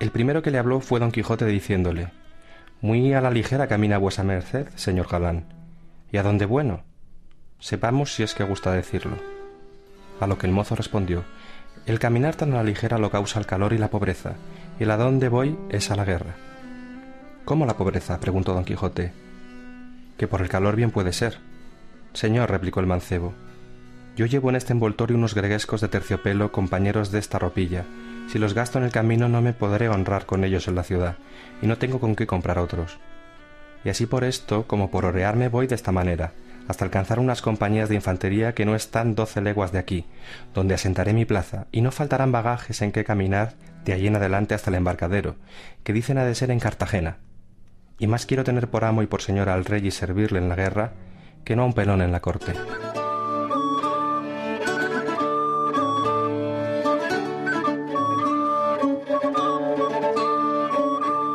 El 0.01 0.11
primero 0.11 0.41
que 0.41 0.51
le 0.51 0.57
habló 0.57 0.81
fue 0.81 0.99
don 0.99 1.13
Quijote 1.13 1.45
diciéndole 1.45 2.09
Muy 2.81 3.13
a 3.13 3.21
la 3.21 3.31
ligera 3.31 3.67
camina 3.67 3.97
vuesa 3.99 4.25
merced, 4.25 4.67
señor 4.75 5.07
Galán. 5.07 5.45
¿Y 6.11 6.17
a 6.17 6.23
dónde 6.23 6.45
bueno? 6.45 6.83
Sepamos 7.57 8.13
si 8.15 8.23
es 8.23 8.33
que 8.33 8.43
gusta 8.43 8.73
decirlo. 8.73 9.15
A 10.19 10.27
lo 10.27 10.37
que 10.37 10.45
el 10.45 10.51
mozo 10.51 10.75
respondió 10.75 11.23
El 11.85 11.99
caminar 11.99 12.35
tan 12.35 12.51
a 12.51 12.57
la 12.57 12.63
ligera 12.63 12.97
lo 12.97 13.11
causa 13.11 13.39
el 13.39 13.45
calor 13.45 13.71
y 13.71 13.77
la 13.77 13.89
pobreza, 13.89 14.33
y 14.77 14.83
el 14.83 14.91
a 14.91 14.97
dónde 14.97 15.29
voy 15.29 15.57
es 15.69 15.89
a 15.89 15.95
la 15.95 16.03
guerra. 16.03 16.35
¿Cómo 17.45 17.65
la 17.65 17.77
pobreza? 17.77 18.19
preguntó 18.19 18.53
don 18.53 18.65
Quijote. 18.65 19.13
Que 20.17 20.27
por 20.27 20.41
el 20.41 20.49
calor 20.49 20.75
bien 20.75 20.91
puede 20.91 21.13
ser. 21.13 21.37
Señor, 22.13 22.49
replicó 22.49 22.79
el 22.79 22.87
mancebo, 22.87 23.33
yo 24.15 24.25
llevo 24.25 24.49
en 24.49 24.55
este 24.55 24.71
envoltorio 24.71 25.17
unos 25.17 25.35
greguescos 25.35 25.81
de 25.81 25.89
terciopelo, 25.89 26.53
compañeros 26.53 27.11
de 27.11 27.19
esta 27.19 27.37
ropilla. 27.37 27.83
Si 28.29 28.39
los 28.39 28.53
gasto 28.53 28.77
en 28.77 28.85
el 28.85 28.91
camino 28.91 29.27
no 29.27 29.41
me 29.41 29.51
podré 29.51 29.89
honrar 29.89 30.25
con 30.25 30.45
ellos 30.45 30.69
en 30.69 30.75
la 30.75 30.83
ciudad, 30.83 31.17
y 31.61 31.67
no 31.67 31.77
tengo 31.77 31.99
con 31.99 32.15
qué 32.15 32.25
comprar 32.25 32.57
otros. 32.57 32.97
Y 33.83 33.89
así 33.89 34.05
por 34.05 34.23
esto, 34.23 34.67
como 34.67 34.89
por 34.89 35.03
orearme, 35.03 35.49
voy 35.49 35.67
de 35.67 35.75
esta 35.75 35.91
manera, 35.91 36.31
hasta 36.69 36.85
alcanzar 36.85 37.19
unas 37.19 37.41
compañías 37.41 37.89
de 37.89 37.95
infantería 37.95 38.55
que 38.55 38.65
no 38.65 38.73
están 38.73 39.15
doce 39.15 39.41
leguas 39.41 39.73
de 39.73 39.79
aquí, 39.79 40.05
donde 40.53 40.75
asentaré 40.75 41.13
mi 41.13 41.25
plaza, 41.25 41.67
y 41.73 41.81
no 41.81 41.91
faltarán 41.91 42.31
bagajes 42.31 42.81
en 42.81 42.93
que 42.93 43.03
caminar 43.03 43.55
de 43.83 43.93
allí 43.93 44.07
en 44.07 44.15
adelante 44.15 44.55
hasta 44.55 44.69
el 44.69 44.77
embarcadero, 44.77 45.35
que 45.83 45.91
dicen 45.91 46.17
ha 46.17 46.23
de 46.23 46.35
ser 46.35 46.51
en 46.51 46.59
Cartagena, 46.61 47.17
y 47.97 48.07
más 48.07 48.25
quiero 48.25 48.43
tener 48.43 48.69
por 48.69 48.83
amo 48.83 49.01
y 49.01 49.07
por 49.07 49.21
señor 49.21 49.49
al 49.49 49.65
rey 49.65 49.85
y 49.85 49.91
servirle 49.91 50.39
en 50.39 50.49
la 50.49 50.55
guerra 50.55 50.93
que 51.43 51.55
no 51.55 51.63
a 51.63 51.65
un 51.65 51.73
pelón 51.73 52.01
en 52.01 52.11
la 52.11 52.19
corte. 52.19 52.53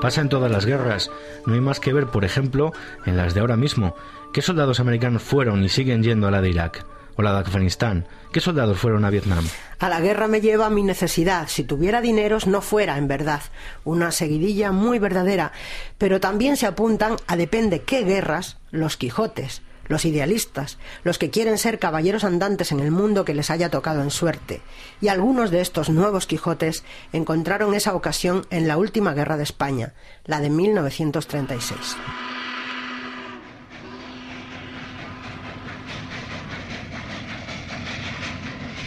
Pasa 0.00 0.22
en 0.22 0.30
todas 0.30 0.50
las 0.50 0.64
guerras. 0.64 1.10
No 1.46 1.54
hay 1.54 1.60
más 1.60 1.78
que 1.78 1.92
ver, 1.92 2.06
por 2.06 2.24
ejemplo, 2.24 2.72
en 3.04 3.18
las 3.18 3.34
de 3.34 3.40
ahora 3.40 3.56
mismo. 3.56 3.94
¿Qué 4.32 4.40
soldados 4.40 4.80
americanos 4.80 5.22
fueron 5.22 5.62
y 5.62 5.68
siguen 5.68 6.02
yendo 6.02 6.26
a 6.26 6.30
la 6.30 6.40
de 6.40 6.48
Irak? 6.48 6.86
¿O 7.20 7.22
la 7.22 7.34
de 7.34 7.40
Afganistán? 7.40 8.06
¿Qué 8.32 8.40
soldados 8.40 8.78
fueron 8.78 9.04
a 9.04 9.10
Vietnam? 9.10 9.46
A 9.78 9.90
la 9.90 10.00
guerra 10.00 10.26
me 10.26 10.40
lleva 10.40 10.70
mi 10.70 10.82
necesidad. 10.82 11.48
Si 11.48 11.64
tuviera 11.64 12.00
dineros 12.00 12.46
no 12.46 12.62
fuera, 12.62 12.96
en 12.96 13.08
verdad. 13.08 13.42
Una 13.84 14.10
seguidilla 14.10 14.72
muy 14.72 14.98
verdadera. 14.98 15.52
Pero 15.98 16.18
también 16.18 16.56
se 16.56 16.66
apuntan 16.66 17.16
a 17.26 17.36
depende 17.36 17.82
qué 17.82 18.04
guerras 18.04 18.56
los 18.70 18.96
Quijotes, 18.96 19.60
los 19.86 20.06
idealistas, 20.06 20.78
los 21.04 21.18
que 21.18 21.28
quieren 21.28 21.58
ser 21.58 21.78
caballeros 21.78 22.24
andantes 22.24 22.72
en 22.72 22.80
el 22.80 22.90
mundo 22.90 23.26
que 23.26 23.34
les 23.34 23.50
haya 23.50 23.68
tocado 23.68 24.00
en 24.00 24.10
suerte. 24.10 24.62
Y 25.02 25.08
algunos 25.08 25.50
de 25.50 25.60
estos 25.60 25.90
nuevos 25.90 26.26
Quijotes 26.26 26.84
encontraron 27.12 27.74
esa 27.74 27.94
ocasión 27.94 28.46
en 28.48 28.66
la 28.66 28.78
última 28.78 29.12
guerra 29.12 29.36
de 29.36 29.42
España, 29.42 29.92
la 30.24 30.40
de 30.40 30.48
1936. 30.48 31.98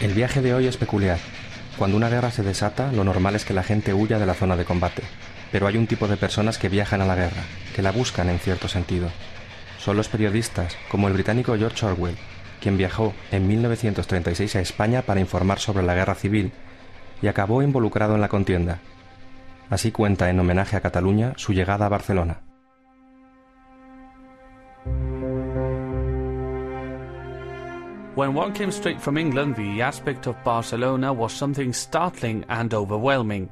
El 0.04 0.12
viaje 0.12 0.42
de 0.42 0.52
hoy 0.52 0.66
es 0.66 0.76
peculiar. 0.76 1.16
Cuando 1.78 1.96
una 1.96 2.10
guerra 2.10 2.30
se 2.30 2.42
desata, 2.42 2.92
lo 2.92 3.04
normal 3.04 3.36
es 3.36 3.46
que 3.46 3.54
la 3.54 3.62
gente 3.62 3.94
huya 3.94 4.18
de 4.18 4.26
la 4.26 4.34
zona 4.34 4.54
de 4.54 4.66
combate. 4.66 5.02
Pero 5.50 5.66
hay 5.66 5.78
un 5.78 5.86
tipo 5.86 6.08
de 6.08 6.18
personas 6.18 6.58
que 6.58 6.68
viajan 6.68 7.00
a 7.00 7.06
la 7.06 7.14
guerra, 7.14 7.42
que 7.74 7.80
la 7.80 7.90
buscan 7.90 8.28
en 8.28 8.38
cierto 8.38 8.68
sentido. 8.68 9.08
Son 9.78 9.96
los 9.96 10.08
periodistas, 10.08 10.76
como 10.90 11.08
el 11.08 11.14
británico 11.14 11.56
George 11.56 11.86
Orwell, 11.86 12.18
quien 12.60 12.76
viajó 12.76 13.14
en 13.32 13.48
1936 13.48 14.56
a 14.56 14.60
España 14.60 15.00
para 15.00 15.20
informar 15.20 15.58
sobre 15.58 15.82
la 15.82 15.94
guerra 15.94 16.16
civil 16.16 16.52
y 17.22 17.28
acabó 17.28 17.62
involucrado 17.62 18.14
en 18.14 18.20
la 18.20 18.28
contienda. 18.28 18.80
Así 19.70 19.90
cuenta 19.90 20.28
en 20.28 20.38
homenaje 20.38 20.76
a 20.76 20.82
Cataluña 20.82 21.32
su 21.36 21.54
llegada 21.54 21.86
a 21.86 21.88
Barcelona. 21.88 22.42
When 28.14 28.32
one 28.32 28.52
came 28.52 28.70
straight 28.70 29.00
from 29.00 29.18
England, 29.18 29.56
the 29.56 29.82
aspect 29.82 30.28
of 30.28 30.42
Barcelona 30.44 31.12
was 31.12 31.32
something 31.32 31.72
startling 31.72 32.44
and 32.48 32.72
overwhelming. 32.72 33.50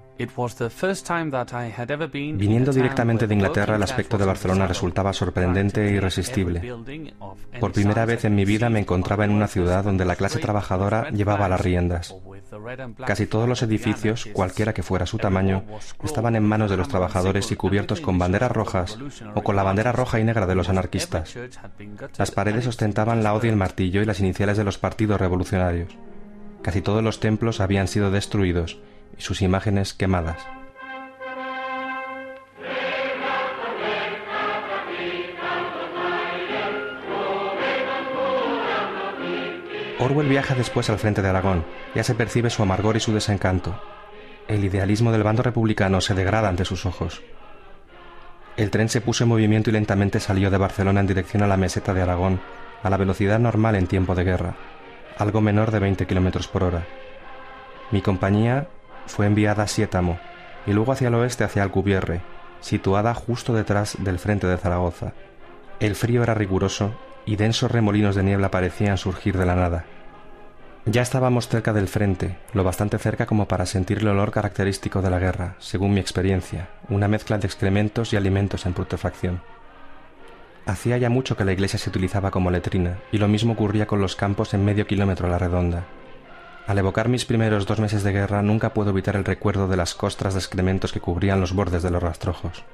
Viniendo 2.35 2.73
directamente 2.73 3.27
de 3.27 3.35
Inglaterra, 3.35 3.77
el 3.77 3.83
aspecto 3.83 4.19
de 4.19 4.25
Barcelona 4.25 4.67
resultaba 4.67 5.13
sorprendente 5.13 5.87
e 5.87 5.93
irresistible. 5.93 6.75
Por 7.61 7.73
primera 7.73 8.05
vez 8.05 8.25
en 8.25 8.35
mi 8.35 8.45
vida 8.45 8.69
me 8.69 8.81
encontraba 8.81 9.25
en 9.25 9.31
una 9.31 9.49
ciudad 9.49 9.85
donde 9.85 10.05
la 10.05 10.17
clase 10.17 10.39
trabajadora 10.39 11.11
llevaba 11.11 11.49
las 11.49 11.61
riendas. 11.61 12.15
Casi 13.07 13.27
todos 13.27 13.49
los 13.49 13.63
edificios, 13.63 14.29
cualquiera 14.33 14.73
que 14.73 14.83
fuera 14.83 15.07
su 15.07 15.19
tamaño, 15.19 15.65
estaban 16.03 16.37
en 16.37 16.45
manos 16.45 16.71
de 16.71 16.77
los 16.77 16.89
trabajadores 16.89 17.51
y 17.51 17.57
cubiertos 17.57 18.01
con 18.01 18.19
banderas 18.19 18.53
rojas 18.53 18.99
o 19.35 19.43
con 19.43 19.57
la 19.57 19.63
bandera 19.63 19.93
roja 19.93 20.21
y 20.21 20.25
negra 20.25 20.47
de 20.47 20.55
los 20.55 20.69
anarquistas. 20.69 21.37
Las 22.19 22.31
paredes 22.31 22.67
ostentaban 22.67 23.23
la 23.23 23.35
hoz 23.35 23.45
y 23.45 23.49
el 23.49 23.57
martillo 23.57 24.03
y 24.03 24.05
las 24.05 24.21
iniciales 24.21 24.57
de 24.57 24.65
los 24.65 24.79
partidos 24.79 25.21
revolucionarios. 25.21 25.97
Casi 26.63 26.81
todos 26.81 27.03
los 27.03 27.21
templos 27.21 27.61
habían 27.61 27.89
sido 27.89 28.11
destruidos 28.11 28.79
y 29.17 29.23
sus 29.23 29.43
imágenes 29.43 29.95
quemadas. 29.95 30.47
Orwell 39.99 40.29
viaja 40.29 40.57
después 40.57 40.91
al 40.91 40.99
frente 40.99 41.23
de 41.23 41.29
Aragón. 41.29 41.65
Ya 41.95 42.03
se 42.03 42.17
percibe 42.17 42.51
su 42.51 42.63
amargor 42.63 42.97
y 42.97 43.01
su 43.01 43.15
desencanto. 43.15 43.81
El 44.49 44.65
idealismo 44.65 45.13
del 45.13 45.23
bando 45.23 45.45
republicano 45.45 46.01
se 46.01 46.15
degrada 46.15 46.49
ante 46.49 46.65
sus 46.65 46.87
ojos. 46.87 47.23
El 48.57 48.71
tren 48.71 48.89
se 48.89 49.01
puso 49.01 49.23
en 49.23 49.31
movimiento 49.31 49.71
y 49.71 49.73
lentamente 49.73 50.19
salió 50.19 50.51
de 50.51 50.59
Barcelona 50.59 51.01
en 51.01 51.07
dirección 51.07 51.45
a 51.45 51.47
la 51.47 51.57
meseta 51.57 51.95
de 51.95 52.03
Aragón, 52.03 52.41
a 52.83 52.91
la 52.91 52.97
velocidad 52.97 53.39
normal 53.39 53.77
en 53.77 53.87
tiempo 53.87 54.17
de 54.17 54.25
guerra, 54.25 54.57
algo 55.17 55.41
menor 55.41 55.71
de 55.71 55.79
20 55.79 56.07
kilómetros 56.07 56.49
por 56.49 56.65
hora. 56.65 56.85
Mi 57.93 58.03
compañía 58.03 58.67
fue 59.07 59.27
enviada 59.27 59.65
a 59.65 59.69
Sietamo 59.69 60.19
y 60.67 60.73
luego 60.73 60.93
hacia 60.93 61.09
el 61.09 61.15
oeste 61.15 61.45
hacia 61.45 61.63
Alcubierre, 61.63 62.23
situada 62.61 63.15
justo 63.15 63.53
detrás 63.55 63.97
del 63.99 64.19
frente 64.19 64.47
de 64.47 64.57
Zaragoza. 64.57 65.13
El 65.81 65.97
frío 65.97 66.23
era 66.23 66.35
riguroso 66.35 66.95
y 67.27 67.37
densos 67.37 67.71
remolinos 67.71 68.15
de 68.15 68.23
niebla 68.23 68.51
parecían 68.51 68.99
surgir 68.99 69.37
de 69.37 69.47
la 69.47 69.57
nada. 69.57 69.85
Ya 70.85 71.03
estábamos 71.03 71.47
cerca 71.47 71.73
del 71.73 71.87
frente, 71.87 72.39
lo 72.55 72.65
bastante 72.65 72.99
cerca 72.99 73.27
como 73.27 73.47
para 73.47 73.67
sentir 73.67 73.99
el 73.99 74.09
olor 74.09 74.33
característico 74.33 75.01
de 75.01 75.11
la 75.11 75.21
guerra, 75.21 75.55
según 75.61 75.95
mi 75.95 76.01
experiencia, 76.01 76.71
una 76.89 77.07
mezcla 77.07 77.39
de 77.39 77.47
excrementos 77.47 78.13
y 78.13 78.17
alimentos 78.17 78.67
en 78.67 78.73
putrefacción. 78.73 79.43
Hacía 80.67 80.99
ya 80.99 81.09
mucho 81.09 81.37
que 81.37 81.45
la 81.45 81.53
iglesia 81.53 81.79
se 81.79 81.89
utilizaba 81.89 82.33
como 82.33 82.51
letrina, 82.51 82.99
y 83.13 83.19
lo 83.19 83.29
mismo 83.29 83.53
ocurría 83.53 83.87
con 83.87 84.01
los 84.01 84.17
campos 84.17 84.55
en 84.55 84.65
medio 84.65 84.87
kilómetro 84.87 85.29
a 85.29 85.31
la 85.31 85.39
redonda. 85.39 85.85
Al 86.67 86.79
evocar 86.79 87.09
mis 87.09 87.25
primeros 87.25 87.67
dos 87.67 87.81
meses 87.81 88.03
de 88.03 88.13
guerra 88.13 88.43
nunca 88.43 88.73
puedo 88.73 88.91
evitar 88.91 89.17
el 89.17 89.25
recuerdo 89.25 89.69
de 89.69 89.77
las 89.77 89.95
costras 89.95 90.35
de 90.35 90.41
excrementos 90.41 90.93
que 90.93 91.01
cubrían 91.01 91.41
los 91.41 91.53
bordes 91.53 91.83
de 91.83 91.91
los 91.91 92.03
rastrojos. 92.03 92.65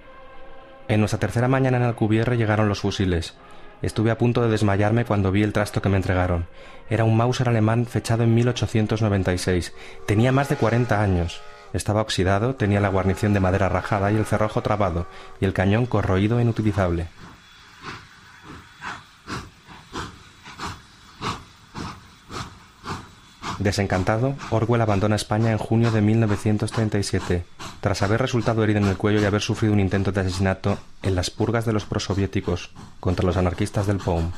En 0.89 1.01
nuestra 1.01 1.19
tercera 1.19 1.49
mañana 1.49 1.79
en 1.79 1.83
Alcubierre 1.85 2.37
llegaron 2.37 2.69
los 2.69 2.81
fusiles, 2.81 3.35
Estuve 3.81 4.11
a 4.11 4.19
punto 4.19 4.43
de 4.43 4.49
desmayarme 4.49 5.05
cuando 5.05 5.31
vi 5.31 5.45
el 5.45 5.53
trasto 5.53 5.81
que 5.81 5.89
me 5.89 5.97
entregaron. 5.97 6.47
Era 6.91 7.05
un 7.05 7.17
Mauser 7.17 7.49
alemán 7.49 7.87
fechado 7.87 8.25
en 8.25 8.35
1896. 8.35 9.73
Tenía 10.07 10.33
más 10.33 10.49
de 10.49 10.57
40 10.57 11.01
años. 11.01 11.41
Estaba 11.73 12.03
oxidado, 12.03 12.57
tenía 12.57 12.81
la 12.81 12.89
guarnición 12.89 13.35
de 13.35 13.41
madera 13.41 13.69
rajada 13.69 14.11
y 14.11 14.17
el 14.17 14.25
cerrojo 14.25 14.63
trabado, 14.63 15.07
y 15.41 15.45
el 15.45 15.53
cañón 15.53 15.87
corroído 15.87 16.39
e 16.39 16.43
inutilizable. 16.43 17.07
Desencantado, 23.59 24.37
Orwell 24.51 24.83
abandona 24.83 25.17
España 25.17 25.51
en 25.51 25.59
junio 25.59 25.91
de 25.91 26.01
1937, 26.01 27.45
tras 27.81 28.03
haber 28.03 28.21
resultado 28.21 28.63
herido 28.63 28.79
en 28.79 28.87
el 28.87 28.97
cuello 28.97 29.21
y 29.21 29.25
haber 29.25 29.41
sufrido 29.41 29.75
un 29.75 29.81
intento 29.81 30.13
de 30.13 30.21
asesinato 30.21 30.79
en 31.03 31.17
las 31.17 31.31
purgas 31.31 31.65
de 31.65 31.73
los 31.73 31.85
prosoviéticos 31.85 32.71
contra 33.01 33.27
los 33.27 33.37
anarquistas 33.37 33.89
del 33.89 33.99
POUM. 33.99 34.31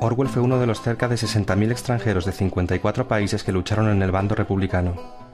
Orwell 0.00 0.28
fue 0.28 0.42
uno 0.42 0.58
de 0.58 0.66
los 0.66 0.82
cerca 0.82 1.08
de 1.08 1.14
60.000 1.16 1.70
extranjeros 1.70 2.26
de 2.26 2.32
54 2.32 3.08
países 3.08 3.44
que 3.44 3.52
lucharon 3.52 3.88
en 3.88 4.02
el 4.02 4.10
bando 4.10 4.34
republicano. 4.34 5.29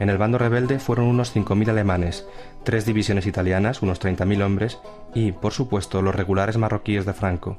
En 0.00 0.08
el 0.08 0.16
bando 0.16 0.38
rebelde 0.38 0.78
fueron 0.78 1.06
unos 1.06 1.36
5.000 1.36 1.68
alemanes, 1.68 2.26
tres 2.64 2.86
divisiones 2.86 3.26
italianas, 3.26 3.82
unos 3.82 4.00
30.000 4.00 4.42
hombres, 4.42 4.78
y, 5.14 5.32
por 5.32 5.52
supuesto, 5.52 6.00
los 6.00 6.14
regulares 6.14 6.56
marroquíes 6.56 7.04
de 7.04 7.12
Franco. 7.12 7.58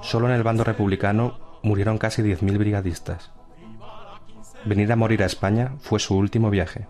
Solo 0.00 0.28
en 0.28 0.34
el 0.34 0.42
bando 0.42 0.64
republicano 0.64 1.38
murieron 1.62 1.98
casi 1.98 2.22
10.000 2.22 2.56
brigadistas. 2.56 3.32
Venir 4.64 4.90
a 4.92 4.96
morir 4.96 5.22
a 5.22 5.26
España 5.26 5.72
fue 5.78 6.00
su 6.00 6.16
último 6.16 6.48
viaje. 6.48 6.86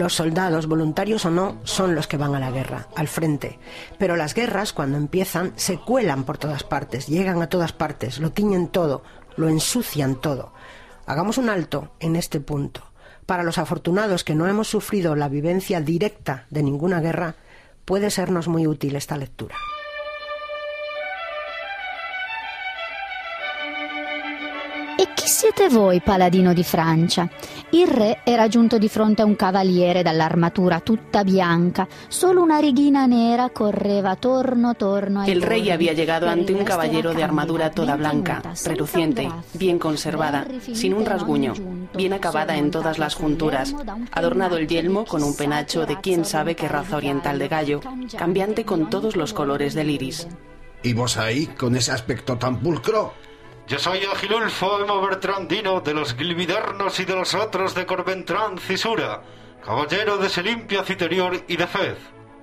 Los 0.00 0.14
soldados, 0.14 0.66
voluntarios 0.66 1.26
o 1.26 1.30
no, 1.30 1.58
son 1.64 1.94
los 1.94 2.06
que 2.06 2.16
van 2.16 2.34
a 2.34 2.40
la 2.40 2.50
guerra, 2.50 2.88
al 2.96 3.06
frente. 3.06 3.58
Pero 3.98 4.16
las 4.16 4.32
guerras, 4.32 4.72
cuando 4.72 4.96
empiezan, 4.96 5.52
se 5.56 5.76
cuelan 5.76 6.24
por 6.24 6.38
todas 6.38 6.64
partes, 6.64 7.06
llegan 7.06 7.42
a 7.42 7.50
todas 7.50 7.74
partes, 7.74 8.18
lo 8.18 8.32
tiñen 8.32 8.68
todo, 8.68 9.02
lo 9.36 9.50
ensucian 9.50 10.18
todo. 10.18 10.54
Hagamos 11.04 11.36
un 11.36 11.50
alto 11.50 11.92
en 12.00 12.16
este 12.16 12.40
punto. 12.40 12.82
Para 13.26 13.42
los 13.42 13.58
afortunados 13.58 14.24
que 14.24 14.34
no 14.34 14.46
hemos 14.46 14.68
sufrido 14.68 15.14
la 15.16 15.28
vivencia 15.28 15.82
directa 15.82 16.46
de 16.48 16.62
ninguna 16.62 17.02
guerra, 17.02 17.34
puede 17.84 18.08
sernos 18.08 18.48
muy 18.48 18.66
útil 18.66 18.96
esta 18.96 19.18
lectura. 19.18 19.54
E 25.00 25.14
chi 25.14 25.26
siete 25.26 25.70
voi, 25.70 26.02
paladino 26.02 26.52
di 26.52 26.62
Francia? 26.62 27.26
Il 27.70 27.86
re 27.86 28.20
era 28.22 28.48
giunto 28.48 28.76
di 28.76 28.86
fronte 28.86 29.22
a 29.22 29.24
un 29.24 29.34
cavaliere 29.34 30.02
dall'armatura 30.02 30.80
tutta 30.80 31.24
bianca, 31.24 31.88
solo 32.08 32.42
una 32.42 32.58
righina 32.58 33.06
nera 33.06 33.48
correva 33.48 34.16
torno 34.16 34.76
torno 34.76 35.24
El 35.24 35.40
rey 35.40 35.70
había 35.70 35.94
llegado 35.94 36.28
ante 36.28 36.52
un 36.52 36.64
caballero 36.64 37.14
de 37.14 37.22
armadura 37.22 37.70
toda 37.70 37.96
blanca, 37.96 38.42
reluciente, 38.66 39.26
bien 39.54 39.78
conservada, 39.78 40.46
sin 40.74 40.92
un 40.92 41.06
rasguño, 41.06 41.54
bien 41.94 42.12
acabada 42.12 42.58
en 42.58 42.70
todas 42.70 42.98
las 42.98 43.14
junturas, 43.14 43.74
adornado 44.12 44.58
el 44.58 44.68
yelmo 44.68 45.06
con 45.06 45.22
un 45.22 45.34
penacho 45.34 45.86
de 45.86 45.98
quién 46.02 46.26
sabe 46.26 46.56
qué 46.56 46.68
raza 46.68 46.98
oriental 46.98 47.38
de 47.38 47.48
gallo, 47.48 47.80
cambiante 48.18 48.66
con 48.66 48.90
todos 48.90 49.16
los 49.16 49.32
colores 49.32 49.72
del 49.72 49.88
iris. 49.88 50.28
¿Y 50.82 50.92
vos 50.92 51.16
ahí, 51.16 51.46
con 51.46 51.74
ese 51.74 51.90
aspecto 51.90 52.36
tan 52.36 52.58
pulcro? 52.60 53.14
Yo 53.70 53.78
soy 53.78 54.00
Agilulfo 54.00 54.80
Emo 54.80 55.00
Bertrandino 55.00 55.80
de 55.80 55.94
los 55.94 56.14
Gilvidernos 56.16 56.98
y 56.98 57.04
de 57.04 57.14
los 57.14 57.36
otros 57.36 57.72
de 57.76 57.86
Corventrán 57.86 58.58
Cisura, 58.58 59.22
caballero 59.64 60.18
de 60.18 60.28
Selimpia 60.28 60.82
Citerior 60.82 61.44
y 61.46 61.56
de 61.56 61.68
Fez. 61.68 61.96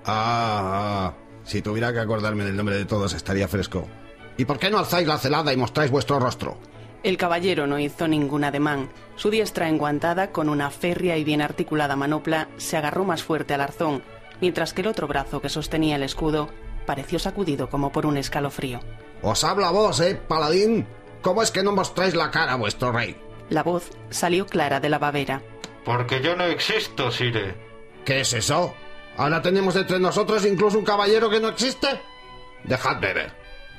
Ah, 0.05 1.11
ah, 1.11 1.13
si 1.43 1.61
tuviera 1.61 1.91
que 1.91 1.99
acordarme 1.99 2.45
del 2.45 2.55
nombre 2.55 2.77
de 2.77 2.85
todos 2.85 3.11
estaría 3.11 3.49
fresco. 3.49 3.89
¿Y 4.37 4.45
por 4.45 4.57
qué 4.57 4.69
no 4.69 4.77
alzáis 4.77 5.05
la 5.05 5.17
celada 5.17 5.51
y 5.51 5.57
mostráis 5.57 5.91
vuestro 5.91 6.17
rostro? 6.17 6.59
El 7.03 7.17
caballero 7.17 7.67
no 7.67 7.77
hizo 7.77 8.07
ningún 8.07 8.45
ademán. 8.45 8.89
Su 9.17 9.29
diestra 9.29 9.67
enguantada, 9.67 10.31
con 10.31 10.47
una 10.47 10.71
férrea 10.71 11.17
y 11.17 11.25
bien 11.25 11.41
articulada 11.41 11.97
manopla, 11.97 12.47
se 12.55 12.77
agarró 12.77 13.03
más 13.03 13.21
fuerte 13.21 13.53
al 13.53 13.59
arzón, 13.59 14.01
mientras 14.39 14.71
que 14.71 14.79
el 14.79 14.87
otro 14.87 15.09
brazo 15.09 15.41
que 15.41 15.49
sostenía 15.49 15.97
el 15.97 16.03
escudo 16.03 16.47
pareció 16.85 17.19
sacudido 17.19 17.69
como 17.69 17.91
por 17.91 18.05
un 18.05 18.15
escalofrío. 18.15 18.79
Os 19.21 19.43
habla 19.43 19.71
vos, 19.71 19.99
¿eh, 19.99 20.15
paladín? 20.15 20.87
¿Cómo 21.21 21.41
es 21.41 21.51
que 21.51 21.63
no 21.63 21.71
mostráis 21.71 22.15
la 22.15 22.31
cara 22.31 22.53
a 22.53 22.57
vuestro 22.57 22.91
rey? 22.91 23.15
La 23.49 23.63
voz 23.63 23.91
salió 24.09 24.45
clara 24.45 24.79
de 24.79 24.89
la 24.89 24.99
babera. 24.99 25.41
Porque 25.85 26.21
yo 26.21 26.35
no 26.35 26.43
existo, 26.43 27.11
Sire. 27.11 27.55
¿Qué 28.05 28.21
es 28.21 28.33
eso? 28.33 28.73
¿Ahora 29.17 29.41
tenemos 29.41 29.75
entre 29.75 29.99
nosotros 29.99 30.45
incluso 30.45 30.77
un 30.77 30.85
caballero 30.85 31.29
que 31.29 31.39
no 31.39 31.49
existe? 31.49 31.87
Dejadme 32.63 33.13
ver. 33.13 33.31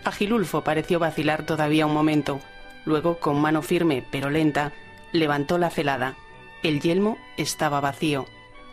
Agilulfo 0.05 0.64
pareció 0.64 0.98
vacilar 0.98 1.44
todavía 1.44 1.87
un 1.87 1.92
momento. 1.92 2.40
Luego, 2.85 3.18
con 3.18 3.40
mano 3.40 3.62
firme 3.62 4.05
pero 4.11 4.31
lenta, 4.31 4.72
levantó 5.12 5.59
la 5.59 5.70
celada. 5.70 6.16
El 6.62 6.81
yelmo 6.81 7.18
estaba 7.37 7.81
vacío. 7.81 8.27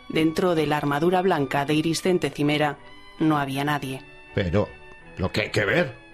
Dentro 0.08 0.54
de 0.54 0.66
la 0.66 0.78
armadura 0.78 1.20
blanca 1.20 1.64
de 1.64 1.74
iriscente 1.74 2.30
cimera 2.30 2.78
no 3.18 3.38
había 3.38 3.64
nadie. 3.64 4.02
Pero, 4.34 4.68
lo 5.18 5.30
que 5.30 5.42
hay 5.42 5.50
que 5.50 5.64
ver 5.64 6.05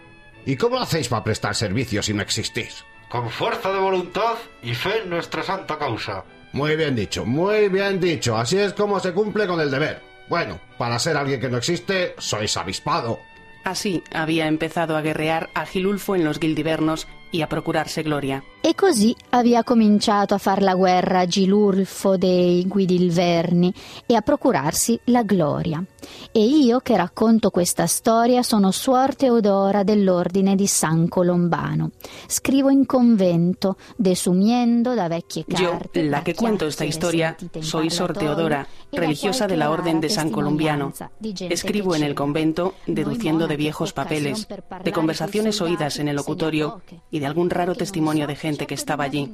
¿Y 0.45 0.57
cómo 0.57 0.81
hacéis 0.81 1.09
para 1.09 1.23
prestar 1.23 1.55
servicio 1.55 2.03
si 2.03 2.13
no 2.13 2.23
existís? 2.23 2.85
Con 3.09 3.31
fuerza 3.31 3.73
de 3.73 3.79
voluntad 3.79 4.35
y 4.63 4.75
fe 4.75 5.03
en 5.03 5.11
nuestra 5.11 5.43
santa 5.43 5.79
causa. 5.79 6.25
Muy 6.53 6.77
bien 6.77 6.97
dicho, 6.97 7.25
muy 7.25 7.69
bien 7.69 8.01
dicho. 8.01 8.37
Así 8.37 8.59
es 8.59 8.73
como 8.73 8.99
se 9.01 9.13
cumple 9.13 9.47
con 9.47 9.61
el 9.61 9.71
deber. 9.71 10.03
Bueno, 10.29 10.61
para 10.79 10.99
ser 10.99 11.17
alguien 11.17 11.41
que 11.41 11.49
no 11.49 11.59
existe, 11.59 12.15
sois 12.19 12.57
avispado. 12.57 13.21
Así 13.65 14.03
había 14.13 14.49
empezado 14.49 14.97
a 14.97 15.03
guerrear 15.03 15.51
Agilulfo 15.55 16.17
en 16.17 16.25
los 16.25 16.41
Gildivernos 16.41 17.07
e 17.33 17.43
a 17.43 17.47
procurarsi 17.47 18.03
gloria. 18.03 18.43
E 18.61 18.75
così 18.75 19.17
aveva 19.31 19.65
cominciato 19.65 20.35
a 20.35 20.39
far 20.39 20.63
la 20.63 20.75
guerra 20.75 21.27
Gilulfo 21.27 22.17
dei 22.17 22.65
Guidilverni 22.69 23.73
e 24.07 24.15
a 24.15 24.21
procurarsi 24.21 25.01
la 25.05 25.23
gloria. 25.23 25.83
E 26.31 26.45
io 26.45 26.81
che 26.81 26.97
racconto 26.97 27.51
questa 27.51 27.87
storia 27.87 28.43
sono 28.43 28.71
Suor 28.71 29.17
Teodora 29.17 29.83
dell'Ordine 29.83 30.55
di 30.55 30.67
San 30.67 31.09
Colombano. 31.09 31.91
Scrivo 32.27 32.69
in 32.69 32.87
convento, 32.87 33.77
desumiendo 33.97 34.95
da 34.95 35.09
vecchie 35.09 35.45
carte. 35.47 36.01
Yo, 36.01 36.11
la 36.11 36.23
que 36.23 36.35
cuento 36.35 36.67
esta 36.67 36.85
historia, 36.85 37.35
soy 37.61 37.91
Sor 37.91 38.13
Teodora, 38.13 38.65
religiosa 38.93 39.47
de 39.47 39.57
la 39.57 39.71
Orden 39.71 40.01
de 40.01 40.11
San 40.11 40.31
Colombiano. 40.31 40.93
Escribo 41.41 41.97
en 41.97 42.03
el 42.03 42.15
convento, 42.15 42.75
deduciendo 42.87 43.49
de 43.49 43.57
viejos 43.57 43.93
papeles, 43.93 44.47
de 44.85 44.93
conversaciones 44.93 45.61
oídas 45.61 45.99
en 45.99 46.09
el 46.09 46.17
locutorio 46.17 46.83
y 47.11 47.19
de 47.19 47.27
algún 47.27 47.51
raro 47.51 47.75
testimonio 47.75 48.27
de 48.27 48.37
gente 48.37 48.67
que 48.67 48.75
estaba 48.75 49.05
allí. 49.05 49.33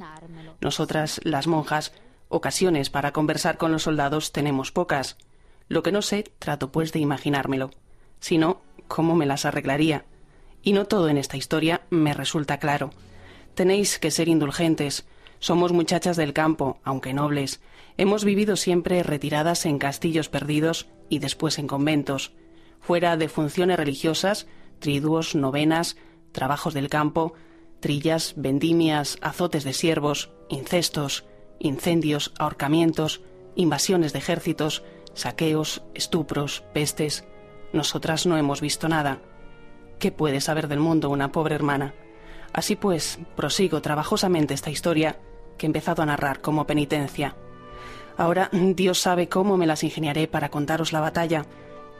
Nosotras, 0.61 1.19
las 1.23 1.47
monjas, 1.47 1.93
ocasiones 2.29 2.89
para 2.89 3.11
conversar 3.11 3.57
con 3.57 3.71
los 3.71 3.83
soldados 3.83 4.31
tenemos 4.31 4.71
pocas. 4.71 5.17
Lo 5.67 5.83
que 5.83 5.91
no 5.91 6.01
sé, 6.01 6.31
trato 6.39 6.71
pues 6.71 6.93
de 6.93 6.99
imaginármelo. 6.99 7.71
Si 8.19 8.37
no, 8.37 8.61
¿cómo 8.87 9.15
me 9.15 9.25
las 9.25 9.45
arreglaría? 9.45 10.05
Y 10.63 10.73
no 10.73 10.85
todo 10.85 11.09
en 11.09 11.17
esta 11.17 11.37
historia 11.37 11.81
me 11.89 12.13
resulta 12.13 12.57
claro. 12.57 12.91
Tenéis 13.53 13.99
que 13.99 14.11
ser 14.11 14.27
indulgentes. 14.29 15.05
Somos 15.39 15.71
muchachas 15.71 16.17
del 16.17 16.33
campo, 16.33 16.79
aunque 16.83 17.13
nobles. 17.13 17.61
Hemos 17.99 18.23
vivido 18.23 18.55
siempre 18.55 19.03
retiradas 19.03 19.65
en 19.65 19.77
castillos 19.77 20.29
perdidos 20.29 20.87
y 21.09 21.19
después 21.19 21.59
en 21.59 21.67
conventos. 21.67 22.31
Fuera 22.79 23.17
de 23.17 23.27
funciones 23.27 23.75
religiosas, 23.75 24.47
triduos, 24.79 25.35
novenas, 25.35 25.97
trabajos 26.31 26.73
del 26.73 26.87
campo, 26.87 27.33
trillas, 27.81 28.35
vendimias, 28.37 29.17
azotes 29.19 29.65
de 29.65 29.73
siervos, 29.73 30.31
incestos, 30.47 31.25
incendios, 31.59 32.31
ahorcamientos, 32.39 33.19
invasiones 33.57 34.13
de 34.13 34.19
ejércitos, 34.19 34.81
saqueos, 35.13 35.83
estupros, 35.93 36.63
pestes. 36.73 37.25
Nosotras 37.73 38.25
no 38.25 38.37
hemos 38.37 38.61
visto 38.61 38.87
nada. 38.87 39.19
¿qué 39.99 40.13
puede 40.13 40.39
saber 40.39 40.69
del 40.69 40.79
mundo 40.79 41.09
una 41.09 41.33
pobre 41.33 41.55
hermana? 41.55 41.93
Así 42.53 42.77
pues, 42.77 43.19
prosigo 43.35 43.81
trabajosamente 43.81 44.53
esta 44.53 44.69
historia 44.69 45.19
que 45.57 45.65
he 45.65 45.67
empezado 45.67 46.01
a 46.01 46.05
narrar 46.05 46.39
como 46.39 46.65
penitencia. 46.65 47.35
Ahora 48.19 48.49
Dios 48.51 48.99
sabe 48.99 49.29
cómo 49.29 49.55
me 49.55 49.65
las 49.65 49.81
ingeniaré 49.81 50.27
para 50.27 50.49
contaros 50.49 50.91
la 50.91 50.99
batalla. 50.99 51.45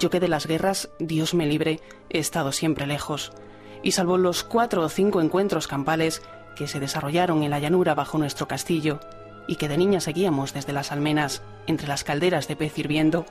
Yo 0.01 0.10
que 0.10 0.19
de 0.19 0.27
las 0.27 0.47
guerras, 0.47 0.89
Dios 0.99 1.34
me 1.34 1.47
libre, 1.47 1.79
he 2.10 2.19
estado 2.19 2.51
siempre 2.51 2.86
lejos. 2.86 3.32
Y 3.84 3.93
salvo 3.93 4.17
los 4.17 4.43
cuatro 4.43 4.82
o 4.82 4.89
cinco 4.89 5.21
encuentros 5.21 5.65
campales 5.65 6.21
que 6.58 6.67
se 6.67 6.82
desarrollaron 6.82 7.41
en 7.43 7.51
la 7.51 7.60
llanura 7.60 7.95
bajo 7.95 8.17
nuestro 8.17 8.49
castillo, 8.49 8.99
y 9.47 9.55
que 9.55 9.69
de 9.69 9.77
niña 9.77 10.01
seguíamos 10.01 10.53
desde 10.53 10.73
las 10.73 10.91
almenas, 10.91 11.41
entre 11.67 11.88
las 11.88 12.03
calderas 12.03 12.49
de 12.49 12.58
pez 12.58 12.77
hirviendo, 12.77 13.25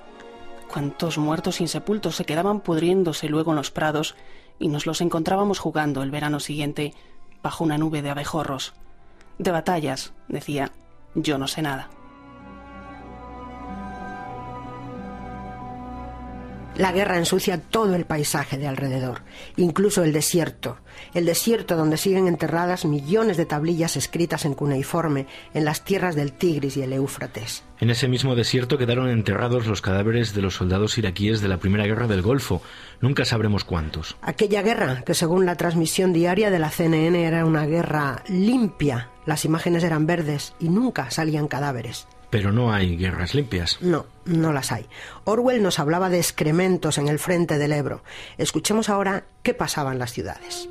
cuántos 0.72 1.18
muertos 1.18 1.61
insepultos 1.61 2.16
se 2.16 2.24
quedaban 2.24 2.61
pudriéndose 2.61 3.29
luego 3.29 3.51
en 3.51 3.57
los 3.57 3.70
prados 3.70 4.16
y 4.59 4.68
nos 4.68 4.87
los 4.87 5.03
encontrábamos 5.03 5.59
jugando 5.59 6.03
el 6.03 6.11
verano 6.11 6.40
siguiente 6.40 6.94
bajo 7.42 7.64
una 7.64 7.77
nube 7.77 8.01
de 8.01 8.09
abejorros. 8.09 8.72
De 9.37 9.51
batallas, 9.51 10.14
decía, 10.27 10.72
yo 11.14 11.37
no 11.37 11.48
sé 11.48 11.61
nada. 11.61 11.90
La 16.79 16.93
guerra 16.93 17.19
ensucia 17.19 17.61
todo 17.61 17.97
el 17.97 18.05
paisaje 18.05 18.57
de 18.57 18.69
alrededor, 18.69 19.23
incluso 19.57 20.05
el 20.05 20.12
desierto, 20.12 20.79
el 21.12 21.27
desierto 21.27 21.77
donde 21.77 21.97
siguen 21.97 22.29
enterradas 22.29 22.85
millones 22.85 23.37
de 23.37 23.47
tablillas 23.47 23.97
escritas 23.97 24.45
en 24.45 24.55
cuneiforme 24.55 25.27
en 25.55 25.64
las 25.64 25.83
tierras 25.83 26.14
del 26.14 26.33
Tigris 26.33 26.77
y 26.77 26.83
el 26.83 26.93
Éufrates. 26.93 27.64
En 27.81 27.91
ese 27.91 28.07
mismo 28.07 28.37
desierto 28.37 28.79
quedaron 28.79 29.09
enterrados 29.09 29.67
los 29.67 29.83
cadáveres 29.83 30.35
de 30.35 30.43
los 30.43 30.55
soldados 30.55 30.97
iraquíes 30.99 31.41
de 31.41 31.49
la 31.49 31.57
Primera 31.57 31.85
Guerra 31.85 32.07
del 32.07 32.23
Golfo. 32.23 32.62
Nunca 33.01 33.25
sabremos 33.25 33.64
cuántos. 33.64 34.17
Aquella 34.23 34.62
guerra, 34.62 35.03
que 35.05 35.14
según 35.14 35.47
la 35.47 35.57
transmisión 35.57 36.12
diaria 36.12 36.49
de 36.49 36.61
la 36.61 36.71
CNN 36.71 37.27
era 37.27 37.45
una 37.45 37.67
guerra 37.67 38.23
limpia, 38.29 39.11
las 39.27 39.45
imágenes 39.45 39.83
eran 39.83 40.07
verdes 40.07 40.55
y 40.61 40.69
nunca 40.69 41.11
salían 41.11 41.49
cadáveres. 41.49 42.07
Pero 42.31 42.53
no 42.53 42.73
hay 42.73 42.97
guerras 42.97 43.35
limpias. 43.35 43.79
No, 43.81 44.07
no 44.25 44.53
las 44.53 44.71
hay. 44.73 44.87
Orwell 45.25 45.62
nos 45.62 45.79
hablaba 45.79 46.11
de 46.11 46.19
excrementos 46.19 46.99
en 46.99 47.09
el 47.09 47.19
frente 47.19 47.59
del 47.59 47.73
Ebro. 47.73 48.03
Escuchemos 48.37 48.88
ahora 48.88 49.25
qué 49.43 49.55
pasaba 49.55 49.93
en 49.93 49.99
las 49.99 50.12
ciudades. 50.12 50.69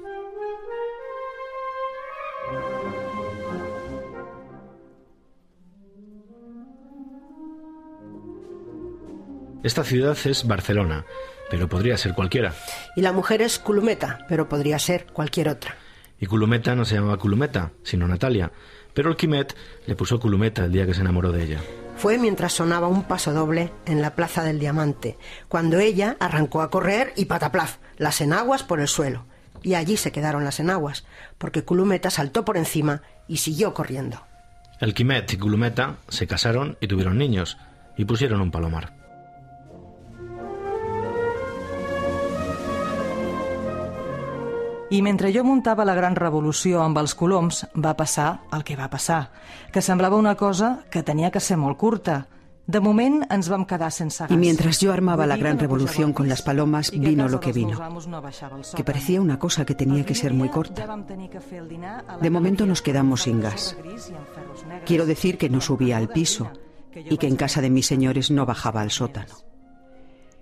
Esta 9.63 9.83
ciudad 9.83 10.17
es 10.23 10.47
Barcelona, 10.47 11.05
pero 11.49 11.67
podría 11.67 11.97
ser 11.97 12.13
cualquiera. 12.13 12.53
Y 12.95 13.01
la 13.01 13.11
mujer 13.11 13.41
es 13.41 13.59
Culumeta, 13.59 14.25
pero 14.29 14.47
podría 14.47 14.79
ser 14.79 15.07
cualquier 15.07 15.49
otra. 15.49 15.75
Y 16.19 16.25
Culumeta 16.25 16.75
no 16.75 16.85
se 16.85 16.95
llamaba 16.95 17.17
Culumeta, 17.17 17.71
sino 17.83 18.07
Natalia. 18.07 18.51
Pero 18.97 19.11
el 19.11 19.15
Quimet 19.15 19.55
le 19.85 19.95
puso 19.95 20.19
culumeta 20.19 20.65
el 20.65 20.71
día 20.71 20.87
que 20.87 20.95
se 20.95 21.01
enamoró 21.01 21.31
de 21.31 21.43
ella. 21.43 21.61
Fue 21.97 22.17
mientras 22.17 22.53
sonaba 22.53 22.87
un 22.87 23.03
paso 23.03 23.31
doble 23.31 23.71
en 23.85 24.01
la 24.01 24.15
Plaza 24.15 24.43
del 24.43 24.57
Diamante, 24.57 25.19
cuando 25.47 25.77
ella 25.77 26.17
arrancó 26.19 26.63
a 26.63 26.71
correr 26.71 27.13
y 27.15 27.25
pataplaf, 27.25 27.77
las 27.97 28.21
enaguas 28.21 28.63
por 28.63 28.79
el 28.79 28.87
suelo. 28.87 29.25
Y 29.61 29.75
allí 29.75 29.97
se 29.97 30.11
quedaron 30.11 30.43
las 30.43 30.59
enaguas, 30.59 31.05
porque 31.37 31.63
Culumeta 31.63 32.09
saltó 32.09 32.43
por 32.43 32.57
encima 32.57 33.03
y 33.27 33.37
siguió 33.37 33.75
corriendo. 33.75 34.23
El 34.79 34.95
Quimet 34.95 35.31
y 35.31 35.37
Culumeta 35.37 35.97
se 36.07 36.25
casaron 36.25 36.75
y 36.81 36.87
tuvieron 36.87 37.19
niños, 37.19 37.59
y 37.97 38.05
pusieron 38.05 38.41
un 38.41 38.49
palomar. 38.49 38.96
I 44.89 45.01
mentre 45.01 45.33
jo 45.35 45.43
muntava 45.43 45.83
la 45.83 45.95
gran 45.97 46.15
revolució 46.15 46.79
amb 46.79 46.97
els 47.01 47.13
coloms, 47.15 47.65
va 47.75 47.97
passar 47.99 48.39
el 48.55 48.63
que 48.63 48.77
va 48.79 48.87
passar, 48.87 49.33
que 49.73 49.81
semblava 49.83 50.15
una 50.15 50.35
cosa 50.39 50.85
que 50.89 51.03
tenia 51.03 51.31
que 51.31 51.41
ser 51.43 51.57
molt 51.59 51.77
curta. 51.77 52.27
De 52.67 52.79
moment 52.83 53.21
ens 53.31 53.49
vam 53.51 53.65
quedar 53.67 53.91
sense 53.91 54.23
gas. 54.23 54.31
Y 54.31 54.37
mientras 54.37 54.79
yo 54.79 54.93
armaba 54.93 55.25
la 55.25 55.35
gran 55.35 55.59
revolución 55.59 56.13
con 56.13 56.29
las 56.29 56.41
palomas, 56.41 56.91
vino 56.91 57.27
lo 57.27 57.39
que 57.39 57.51
vino, 57.51 57.79
que 58.75 58.83
parecía 58.83 59.21
una 59.21 59.39
cosa 59.39 59.65
que 59.65 59.75
tenía 59.75 60.05
que 60.05 60.15
ser 60.15 60.33
muy 60.33 60.49
corta. 60.49 60.87
De 62.21 62.29
momento 62.29 62.65
nos 62.65 62.81
quedamos 62.81 63.23
sin 63.23 63.41
gas. 63.41 63.77
Quiero 64.85 65.05
decir 65.05 65.37
que 65.37 65.49
no 65.49 65.59
subía 65.59 65.97
al 65.97 66.09
piso 66.09 66.51
y 66.93 67.17
que 67.17 67.27
en 67.27 67.35
casa 67.35 67.61
de 67.61 67.69
mis 67.69 67.87
señores 67.87 68.31
no 68.31 68.45
bajaba 68.45 68.81
al 68.81 68.91
sótano. 68.91 69.35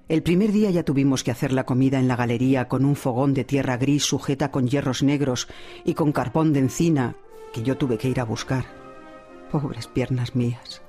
El 0.08 0.22
primer 0.22 0.52
día 0.52 0.70
ya 0.70 0.84
tuvimos 0.84 1.24
que 1.24 1.32
hacer 1.32 1.52
la 1.52 1.66
comida 1.66 2.00
en 2.00 2.08
la 2.08 2.16
galería 2.16 2.68
con 2.68 2.86
un 2.86 2.96
fogón 2.96 3.34
de 3.34 3.44
tierra 3.44 3.78
gris 3.78 4.04
sujeta 4.04 4.52
con 4.52 4.68
hierros 4.68 5.02
negros 5.02 5.48
y 5.84 5.96
con 5.96 6.12
carbón 6.12 6.54
de 6.54 6.60
encina 6.60 7.16
que 7.52 7.64
yo 7.64 7.76
tuve 7.76 7.98
que 7.98 8.10
ir 8.10 8.20
a 8.20 8.26
buscar. 8.26 8.66
Pobres 9.52 9.88
piernas 9.88 10.36
mías. 10.36 10.84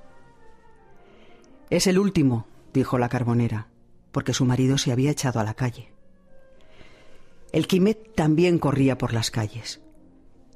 Es 1.71 1.87
el 1.87 1.99
último, 1.99 2.47
dijo 2.75 2.99
la 2.99 3.09
carbonera, 3.09 3.69
porque 4.13 4.35
su 4.35 4.45
marido 4.45 4.77
se 4.77 4.93
había 4.93 5.13
echado 5.13 5.41
a 5.41 5.45
la 5.45 5.55
calle. 5.55 5.93
El 7.53 7.67
Quimet 7.67 8.15
también 8.15 8.59
corría 8.59 8.99
por 8.99 9.15
las 9.15 9.31
calles. 9.31 9.81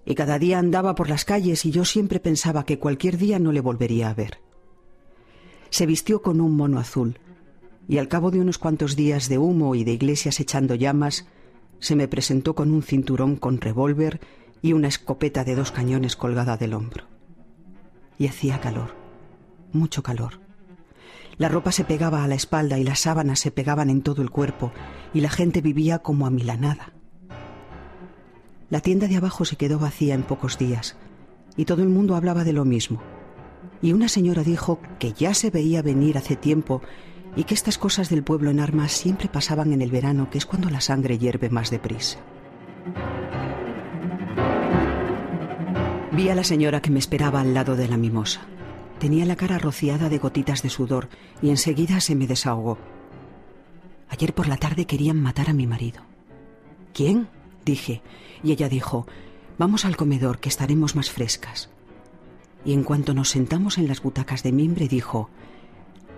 Y 0.05 0.14
cada 0.14 0.38
día 0.38 0.59
andaba 0.59 0.94
por 0.94 1.09
las 1.09 1.25
calles 1.25 1.64
y 1.64 1.70
yo 1.70 1.87
siempre 1.87 2.20
pensaba 2.20 2.66
que 2.66 2.79
cualquier 2.79 3.16
día 3.16 3.38
no 3.38 3.53
le 3.53 3.61
volvería 3.61 4.11
a 4.11 4.14
ver. 4.14 4.38
Se 5.70 5.87
vistió 5.87 6.20
con 6.20 6.42
un 6.42 6.57
mono 6.57 6.79
azul 6.79 7.18
y 7.90 7.98
al 7.98 8.07
cabo 8.07 8.31
de 8.31 8.38
unos 8.38 8.59
cuantos 8.59 8.94
días 8.94 9.29
de 9.29 9.37
humo 9.37 9.74
y 9.74 9.83
de 9.83 9.90
iglesias 9.90 10.38
echando 10.38 10.76
llamas, 10.76 11.26
se 11.81 11.96
me 11.96 12.07
presentó 12.07 12.55
con 12.55 12.70
un 12.70 12.85
cinturón 12.85 13.35
con 13.35 13.61
revólver 13.61 14.20
y 14.62 14.74
una 14.74 14.87
escopeta 14.87 15.42
de 15.42 15.57
dos 15.57 15.72
cañones 15.72 16.14
colgada 16.14 16.57
del 16.57 16.74
hombro. 16.74 17.07
Y 18.16 18.29
hacía 18.29 18.61
calor, 18.61 18.94
mucho 19.72 20.05
calor. 20.05 20.38
La 21.37 21.48
ropa 21.48 21.72
se 21.72 21.83
pegaba 21.83 22.22
a 22.22 22.29
la 22.29 22.37
espalda 22.37 22.79
y 22.79 22.85
las 22.85 23.00
sábanas 23.00 23.40
se 23.40 23.50
pegaban 23.50 23.90
en 23.90 24.03
todo 24.03 24.22
el 24.22 24.31
cuerpo 24.31 24.70
y 25.12 25.20
la 25.20 25.31
gente 25.31 25.61
vivía 25.61 25.98
como 25.98 26.29
amilanada. 26.29 26.92
La 28.68 28.79
tienda 28.79 29.09
de 29.09 29.16
abajo 29.16 29.44
se 29.44 29.57
quedó 29.57 29.81
vacía 29.81 30.14
en 30.14 30.22
pocos 30.22 30.59
días 30.59 30.94
y 31.57 31.64
todo 31.64 31.83
el 31.83 31.88
mundo 31.88 32.14
hablaba 32.14 32.44
de 32.44 32.53
lo 32.53 32.64
mismo. 32.64 33.03
Y 33.83 33.94
una 33.94 34.09
señora 34.09 34.44
dijo 34.44 34.79
que 35.00 35.12
ya 35.12 35.35
se 35.35 35.50
veía 35.50 35.83
venir 35.83 36.18
hace 36.18 36.37
tiempo 36.37 36.83
y 37.37 37.45
que 37.45 37.55
estas 37.55 37.79
cosas 37.79 38.09
del 38.09 38.23
pueblo 38.23 38.51
en 38.51 38.61
armas 38.61 38.93
siempre 38.93 39.29
pasaban 39.29 39.73
en 39.73 39.83
el 39.83 39.90
verano, 39.90 40.31
que 40.31 40.38
es 40.38 40.47
cuando 40.47 40.71
la 40.71 40.81
sangre 40.81 41.19
hierve 41.19 41.51
más 41.51 41.71
deprisa. 41.71 42.19
Vi 46.12 46.29
a 46.29 46.35
la 46.35 46.45
señora 46.45 46.83
que 46.83 46.90
me 46.90 46.99
esperaba 46.99 47.40
al 47.40 47.55
lado 47.55 47.77
de 47.77 47.88
la 47.88 47.97
mimosa. 47.97 48.43
Tenía 48.99 49.25
la 49.25 49.37
cara 49.37 49.59
rociada 49.59 50.09
de 50.09 50.19
gotitas 50.19 50.62
de 50.62 50.69
sudor 50.69 51.09
y 51.40 51.51
enseguida 51.51 52.01
se 52.01 52.14
me 52.14 52.27
desahogó. 52.27 52.79
Ayer 54.09 54.35
por 54.35 54.49
la 54.49 54.57
tarde 54.57 54.87
querían 54.87 55.21
matar 55.21 55.49
a 55.49 55.55
mi 55.55 55.66
marido. 55.66 56.03
¿Quién? 56.93 57.29
dije, 57.64 58.03
y 58.43 58.53
ella 58.53 58.69
dijo, 58.69 59.07
vamos 59.57 59.85
al 59.85 59.97
comedor, 59.97 60.40
que 60.40 60.49
estaremos 60.49 60.97
más 60.97 61.11
frescas. 61.11 61.71
Y 62.64 62.73
en 62.73 62.83
cuanto 62.83 63.14
nos 63.14 63.31
sentamos 63.31 63.79
en 63.79 63.88
las 63.88 64.03
butacas 64.03 64.43
de 64.43 64.53
mimbre, 64.53 64.88
dijo, 64.88 65.31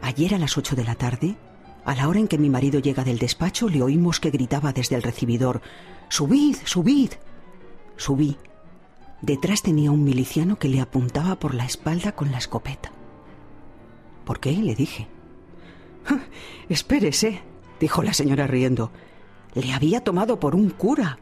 Ayer 0.03 0.35
a 0.35 0.39
las 0.39 0.59
ocho 0.59 0.75
de 0.75 0.85
la 0.85 0.97
tarde, 0.97 1.37
a 1.85 1.95
la 1.95 2.09
hora 2.09 2.19
en 2.19 2.27
que 2.27 2.37
mi 2.37 2.51
marido 2.51 2.81
llega 2.81 3.05
del 3.05 3.19
despacho, 3.19 3.69
le 3.69 3.83
oímos 3.83 4.19
que 4.19 4.31
gritaba 4.31 4.73
desde 4.73 4.97
el 4.97 5.03
recibidor 5.03 5.63
Subid, 6.09 6.57
subid. 6.65 7.13
Subí. 7.97 8.37
Detrás 9.23 9.63
tenía 9.63 9.93
un 9.93 10.03
miliciano 10.03 10.59
que 10.59 10.69
le 10.69 10.81
apuntaba 10.81 11.37
por 11.37 11.55
la 11.55 11.65
espalda 11.65 12.13
con 12.13 12.33
la 12.33 12.39
escopeta. 12.39 12.91
¿Por 14.25 14.41
qué? 14.41 14.53
le 14.53 14.75
dije. 14.75 15.07
Espérese, 16.69 17.41
dijo 17.79 18.03
la 18.03 18.13
señora 18.13 18.49
riendo. 18.49 18.91
Le 19.55 19.73
había 19.73 20.03
tomado 20.03 20.41
por 20.41 20.57
un 20.57 20.71
cura. 20.71 21.19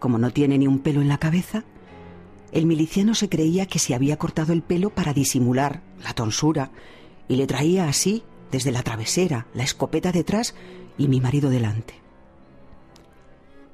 Como 0.00 0.18
no 0.18 0.32
tiene 0.32 0.58
ni 0.58 0.66
un 0.66 0.80
pelo 0.80 1.00
en 1.00 1.08
la 1.08 1.18
cabeza, 1.18 1.64
el 2.50 2.66
miliciano 2.66 3.14
se 3.14 3.28
creía 3.28 3.66
que 3.66 3.78
se 3.78 3.94
había 3.94 4.16
cortado 4.16 4.52
el 4.52 4.62
pelo 4.62 4.90
para 4.90 5.14
disimular 5.14 5.82
la 6.02 6.12
tonsura 6.12 6.72
y 7.28 7.36
le 7.36 7.46
traía 7.46 7.88
así, 7.88 8.22
desde 8.50 8.70
la 8.70 8.82
travesera, 8.82 9.46
la 9.54 9.64
escopeta 9.64 10.12
detrás 10.12 10.54
y 10.98 11.08
mi 11.08 11.20
marido 11.20 11.50
delante. 11.50 11.94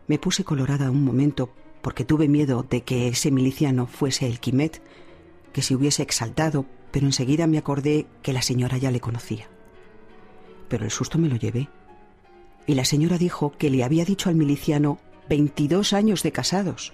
Me 0.09 0.19
puse 0.19 0.45
colorada 0.45 0.91
un 0.91 1.05
momento 1.05 1.51
porque 1.81 2.05
tuve 2.05 2.29
miedo 2.29 2.65
de 2.69 2.83
que 2.83 3.09
ese 3.09 3.31
miliciano 3.31 3.87
fuese 3.87 4.27
el 4.27 4.41
Quimet, 4.41 4.81
que 5.53 5.63
se 5.63 5.75
hubiese 5.75 6.03
exaltado, 6.03 6.65
pero 6.91 7.07
enseguida 7.07 7.47
me 7.47 7.59
acordé 7.59 8.07
que 8.23 8.33
la 8.33 8.43
señora 8.43 8.79
ya 8.79 8.91
le 8.91 9.01
conocía. 9.01 9.49
Pero 10.69 10.85
el 10.85 10.91
susto 10.91 11.19
me 11.19 11.29
lo 11.29 11.37
llevé. 11.37 11.69
Y 12.67 12.75
la 12.75 12.85
señora 12.85 13.19
dijo 13.19 13.53
que 13.59 13.71
le 13.71 13.85
había 13.85 14.05
dicho 14.05 14.29
al 14.29 14.37
miliciano 14.37 14.99
22 15.29 15.93
años 15.93 16.23
de 16.23 16.33
casados. 16.33 16.93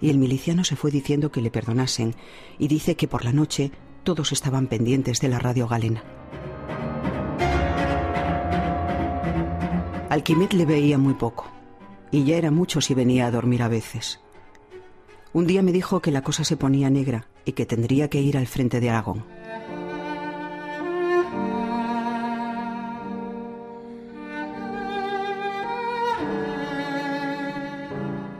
Y 0.00 0.10
el 0.10 0.18
miliciano 0.18 0.64
se 0.64 0.76
fue 0.76 0.90
diciendo 0.90 1.30
que 1.30 1.40
le 1.40 1.50
perdonasen 1.50 2.14
y 2.58 2.68
dice 2.68 2.96
que 2.96 3.08
por 3.08 3.24
la 3.24 3.32
noche 3.32 3.70
todos 4.06 4.30
estaban 4.30 4.68
pendientes 4.68 5.20
de 5.20 5.28
la 5.28 5.40
radio 5.40 5.66
galena. 5.66 6.04
Al 10.08 10.22
Quimet 10.22 10.52
le 10.52 10.64
veía 10.64 10.96
muy 10.96 11.14
poco. 11.14 11.50
y 12.12 12.22
ya 12.22 12.36
era 12.36 12.52
mucho 12.52 12.80
si 12.80 12.94
venía 12.94 13.26
a 13.26 13.32
dormir 13.32 13.64
a 13.64 13.68
veces. 13.68 14.20
Un 15.32 15.48
día 15.48 15.60
me 15.60 15.72
dijo 15.72 16.00
que 16.00 16.12
la 16.12 16.22
cosa 16.22 16.44
se 16.44 16.56
ponía 16.56 16.88
negra 16.88 17.26
y 17.44 17.52
que 17.52 17.66
tendría 17.66 18.08
que 18.08 18.20
ir 18.20 18.38
al 18.38 18.46
frente 18.46 18.78
de 18.78 18.90
Aragón. 18.90 19.24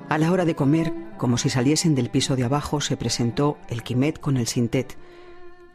A 0.09 0.19
la 0.19 0.31
hora 0.31 0.45
de 0.45 0.55
comer, 0.55 0.95
como 1.19 1.37
si 1.37 1.51
saliesen 1.51 1.97
del 1.97 2.09
piso 2.09 2.37
de 2.37 2.45
abajo, 2.45 2.81
se 2.81 2.97
presentó 2.97 3.59
el 3.69 3.83
Quimet 3.83 4.21
con 4.21 4.37
el 4.37 4.47
Sintet, 4.47 4.97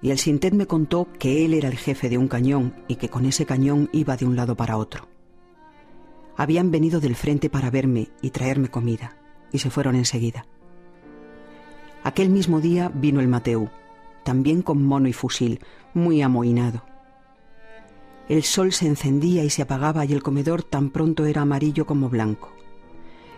y 0.02 0.12
el 0.12 0.18
Sintet 0.18 0.54
me 0.54 0.66
contó 0.66 1.08
que 1.20 1.46
él 1.46 1.54
era 1.54 1.70
el 1.70 1.78
jefe 1.78 2.10
de 2.10 2.18
un 2.18 2.28
cañón 2.28 2.74
y 2.88 2.96
que 2.96 3.10
con 3.10 3.26
ese 3.26 3.46
cañón 3.46 3.90
iba 3.92 4.18
de 4.18 4.26
un 4.26 4.36
lado 4.36 4.56
para 4.56 4.78
otro. 4.78 5.08
Habían 6.36 6.72
venido 6.72 7.00
del 7.00 7.16
frente 7.16 7.50
para 7.50 7.70
verme 7.70 8.10
y 8.22 8.32
traerme 8.32 8.70
comida, 8.70 9.18
y 9.52 9.60
se 9.60 9.70
fueron 9.70 9.96
enseguida. 9.96 10.46
Aquel 12.04 12.30
mismo 12.30 12.62
día 12.62 12.92
vino 12.94 13.20
el 13.20 13.28
Mateu, 13.28 13.70
también 14.24 14.64
con 14.64 14.84
mono 14.84 15.08
y 15.08 15.14
fusil, 15.14 15.60
muy 15.94 16.22
amohinado. 16.22 16.84
El 18.28 18.44
sol 18.44 18.72
se 18.72 18.88
encendía 18.88 19.44
y 19.44 19.50
se 19.50 19.62
apagaba 19.62 20.06
y 20.06 20.14
el 20.14 20.24
comedor 20.24 20.64
tan 20.64 20.90
pronto 20.90 21.26
era 21.26 21.42
amarillo 21.42 21.86
como 21.86 22.10
blanco. 22.10 22.54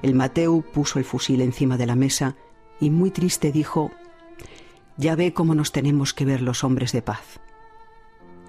El 0.01 0.13
Mateu 0.13 0.61
puso 0.61 0.99
el 0.99 1.05
fusil 1.05 1.41
encima 1.41 1.77
de 1.77 1.87
la 1.87 1.95
mesa 1.95 2.35
y 2.79 2.89
muy 2.89 3.11
triste 3.11 3.51
dijo, 3.51 3.91
Ya 4.97 5.15
ve 5.15 5.33
cómo 5.33 5.55
nos 5.55 5.71
tenemos 5.71 6.13
que 6.13 6.25
ver 6.25 6.41
los 6.41 6.63
hombres 6.63 6.91
de 6.91 7.01
paz. 7.01 7.39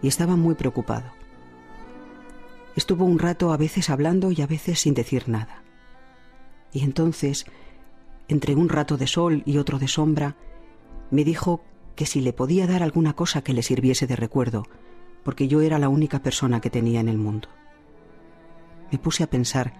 Y 0.02 0.08
estaba 0.08 0.36
muy 0.36 0.54
preocupado. 0.54 1.10
Estuvo 2.76 3.04
un 3.04 3.18
rato 3.18 3.52
a 3.52 3.56
veces 3.56 3.88
hablando 3.88 4.30
y 4.30 4.42
a 4.42 4.46
veces 4.46 4.80
sin 4.80 4.94
decir 4.94 5.28
nada. 5.28 5.62
Y 6.72 6.82
entonces, 6.82 7.46
entre 8.28 8.54
un 8.56 8.68
rato 8.68 8.96
de 8.96 9.06
sol 9.06 9.42
y 9.46 9.58
otro 9.58 9.78
de 9.78 9.88
sombra, 9.88 10.36
me 11.10 11.24
dijo 11.24 11.62
que 11.94 12.06
si 12.06 12.20
le 12.20 12.32
podía 12.32 12.66
dar 12.66 12.82
alguna 12.82 13.14
cosa 13.14 13.42
que 13.42 13.54
le 13.54 13.62
sirviese 13.62 14.06
de 14.06 14.16
recuerdo, 14.16 14.64
porque 15.22 15.48
yo 15.48 15.62
era 15.62 15.78
la 15.78 15.88
única 15.88 16.22
persona 16.22 16.60
que 16.60 16.70
tenía 16.70 17.00
en 17.00 17.08
el 17.08 17.16
mundo. 17.16 17.48
Me 18.90 18.98
puse 18.98 19.22
a 19.22 19.30
pensar, 19.30 19.72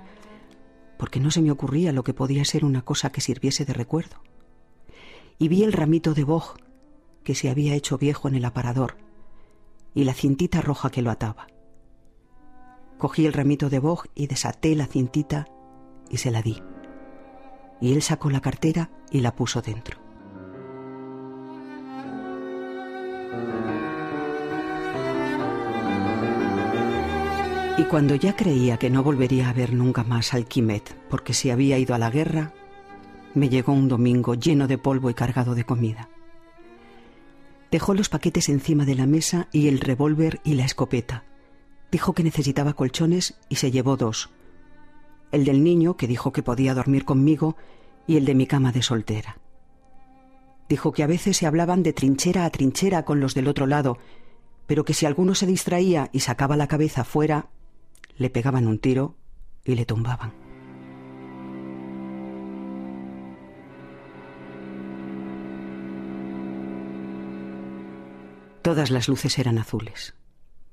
porque 0.99 1.21
no 1.21 1.31
se 1.31 1.43
me 1.43 1.51
ocurría 1.51 1.93
lo 1.93 2.05
que 2.05 2.15
podía 2.15 2.45
ser 2.45 2.65
una 2.65 2.83
cosa 2.83 3.11
que 3.11 3.21
sirviese 3.21 3.65
de 3.65 3.75
recuerdo. 3.75 4.17
Y 5.39 5.49
vi 5.49 5.65
el 5.65 5.73
ramito 5.73 6.15
de 6.15 6.25
boj 6.25 6.55
que 7.25 7.35
se 7.35 7.51
había 7.51 7.75
hecho 7.75 7.99
viejo 7.99 8.29
en 8.29 8.35
el 8.35 8.45
aparador 8.45 8.97
y 9.95 10.05
la 10.05 10.15
cintita 10.15 10.61
roja 10.61 10.91
que 10.91 11.03
lo 11.03 11.11
ataba. 11.11 11.47
Cogí 12.99 13.27
el 13.27 13.33
ramito 13.33 13.71
de 13.71 13.79
boj 13.79 14.05
y 14.15 14.27
desaté 14.27 14.75
la 14.75 14.87
cintita 14.87 15.47
y 16.11 16.19
se 16.19 16.31
la 16.31 16.43
di. 16.43 16.63
Y 17.81 17.93
él 17.93 18.03
sacó 18.03 18.31
la 18.31 18.41
cartera 18.41 18.91
y 19.11 19.21
la 19.21 19.35
puso 19.35 19.63
dentro. 19.63 19.99
Y 27.77 27.85
cuando 27.85 28.15
ya 28.15 28.37
creía 28.37 28.77
que 28.77 28.89
no 28.89 29.03
volvería 29.03 29.49
a 29.49 29.53
ver 29.53 29.73
nunca 29.73 30.05
más 30.05 30.33
al 30.33 30.47
Quimet 30.47 30.97
porque 31.11 31.35
se 31.35 31.51
había 31.51 31.77
ido 31.77 31.95
a 31.95 31.99
la 31.99 32.09
guerra, 32.09 32.53
me 33.35 33.49
llegó 33.49 33.73
un 33.73 33.89
domingo 33.89 34.35
lleno 34.35 34.67
de 34.67 34.79
polvo 34.79 35.11
y 35.11 35.15
cargado 35.15 35.55
de 35.55 35.65
comida. 35.65 36.09
Dejó 37.71 37.95
los 37.95 38.09
paquetes 38.09 38.49
encima 38.49 38.85
de 38.85 38.95
la 38.95 39.07
mesa 39.07 39.49
y 39.53 39.69
el 39.69 39.81
revólver 39.81 40.41
y 40.45 40.55
la 40.55 40.65
escopeta, 40.65 41.25
Dijo 41.95 42.13
que 42.13 42.25
necesitaba 42.25 42.73
colchones 42.73 43.35
y 43.49 43.55
se 43.55 43.71
llevó 43.71 43.97
dos. 43.97 44.31
El 45.31 45.45
del 45.45 45.63
niño, 45.63 45.97
que 45.97 46.09
dijo 46.09 46.33
que 46.33 46.43
podía 46.43 46.75
dormir 46.75 47.05
conmigo, 47.05 47.57
y 48.09 48.17
el 48.17 48.25
de 48.25 48.35
mi 48.35 48.49
cama 48.49 48.73
de 48.73 48.83
soltera. 48.83 49.39
Dijo 50.69 50.91
que 50.91 51.05
a 51.05 51.07
veces 51.07 51.37
se 51.37 51.47
hablaban 51.47 51.85
de 51.85 51.93
trinchera 51.93 52.47
a 52.47 52.51
trinchera 52.51 53.05
con 53.05 53.21
los 53.21 53.35
del 53.35 53.47
otro 53.47 53.69
lado, 53.69 53.99
pero 54.67 54.85
que 54.85 54.93
si 54.93 55.07
alguno 55.07 55.37
se 55.37 55.47
distraía 55.47 56.11
y 56.13 56.19
sacaba 56.19 56.57
la 56.57 56.67
cabeza 56.67 57.05
fuera, 57.05 57.51
le 58.17 58.29
pegaban 58.29 58.67
un 58.67 58.81
tiro 58.81 59.15
y 59.65 59.77
le 59.77 59.87
tumbaban. 59.87 60.44
Todas 68.65 68.91
las 68.91 69.09
luces 69.11 69.39
eran 69.39 69.59
azules. 69.59 70.15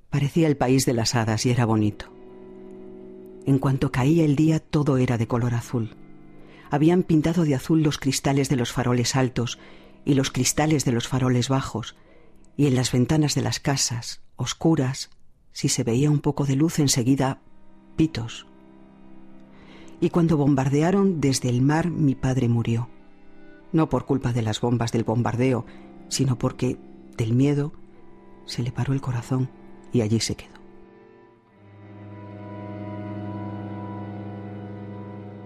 Parecía 0.10 0.48
el 0.48 0.56
país 0.56 0.86
de 0.86 0.94
las 0.94 1.14
hadas 1.14 1.46
y 1.46 1.50
era 1.50 1.66
bonito. 1.66 2.06
En 3.46 3.60
cuanto 3.60 3.92
caía 3.92 4.24
el 4.24 4.38
día 4.38 4.62
todo 4.62 4.96
era 4.96 5.18
de 5.18 5.28
color 5.28 5.54
azul. 5.54 5.98
Habían 6.70 7.04
pintado 7.04 7.44
de 7.44 7.54
azul 7.54 7.84
los 7.84 7.98
cristales 7.98 8.48
de 8.48 8.56
los 8.56 8.72
faroles 8.72 9.18
altos 9.18 9.60
y 10.06 10.14
los 10.14 10.32
cristales 10.32 10.86
de 10.86 10.94
los 10.94 11.10
faroles 11.10 11.50
bajos, 11.50 11.98
y 12.56 12.68
en 12.68 12.76
las 12.76 12.94
ventanas 12.94 13.36
de 13.36 13.42
las 13.42 13.60
casas, 13.60 14.22
oscuras, 14.38 15.10
si 15.52 15.68
se 15.68 15.84
veía 15.84 16.10
un 16.10 16.22
poco 16.22 16.46
de 16.46 16.56
luz 16.56 16.80
enseguida, 16.80 17.42
pitos. 17.98 18.48
Y 20.00 20.12
cuando 20.12 20.38
bombardearon 20.38 21.20
desde 21.20 21.50
el 21.50 21.62
mar 21.62 21.90
mi 21.90 22.16
padre 22.16 22.48
murió. 22.48 22.88
No 23.74 23.90
por 23.90 24.06
culpa 24.06 24.32
de 24.32 24.44
las 24.44 24.62
bombas 24.62 24.94
del 24.94 25.04
bombardeo, 25.04 25.66
sino 26.08 26.38
porque, 26.38 26.78
del 27.18 27.34
miedo, 27.34 27.74
se 28.46 28.64
le 28.64 28.72
paró 28.72 28.94
el 28.94 29.02
corazón 29.02 29.50
y 29.94 30.02
allí 30.02 30.20
se 30.20 30.36
quedó. 30.36 30.62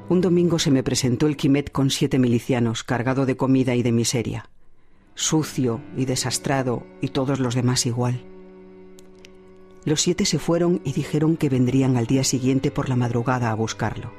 Un 0.08 0.22
domingo 0.22 0.60
se 0.60 0.70
me 0.70 0.84
presentó 0.84 1.26
el 1.26 1.36
Quimet 1.36 1.72
con 1.72 1.90
siete 1.90 2.20
milicianos, 2.20 2.84
cargado 2.84 3.26
de 3.26 3.38
comida 3.38 3.74
y 3.74 3.82
de 3.82 3.92
miseria, 3.92 4.50
sucio 5.16 5.82
y 5.98 6.06
desastrado, 6.06 6.86
y 7.02 7.08
todos 7.08 7.40
los 7.40 7.56
demás 7.56 7.88
igual. 7.88 8.22
Los 9.84 10.02
siete 10.02 10.26
se 10.26 10.38
fueron 10.38 10.82
y 10.84 10.94
dijeron 10.94 11.38
que 11.38 11.50
vendrían 11.50 11.98
al 11.98 12.06
día 12.06 12.24
siguiente 12.24 12.70
por 12.70 12.88
la 12.88 12.96
madrugada 12.96 13.50
a 13.50 13.56
buscarlo. 13.56 14.12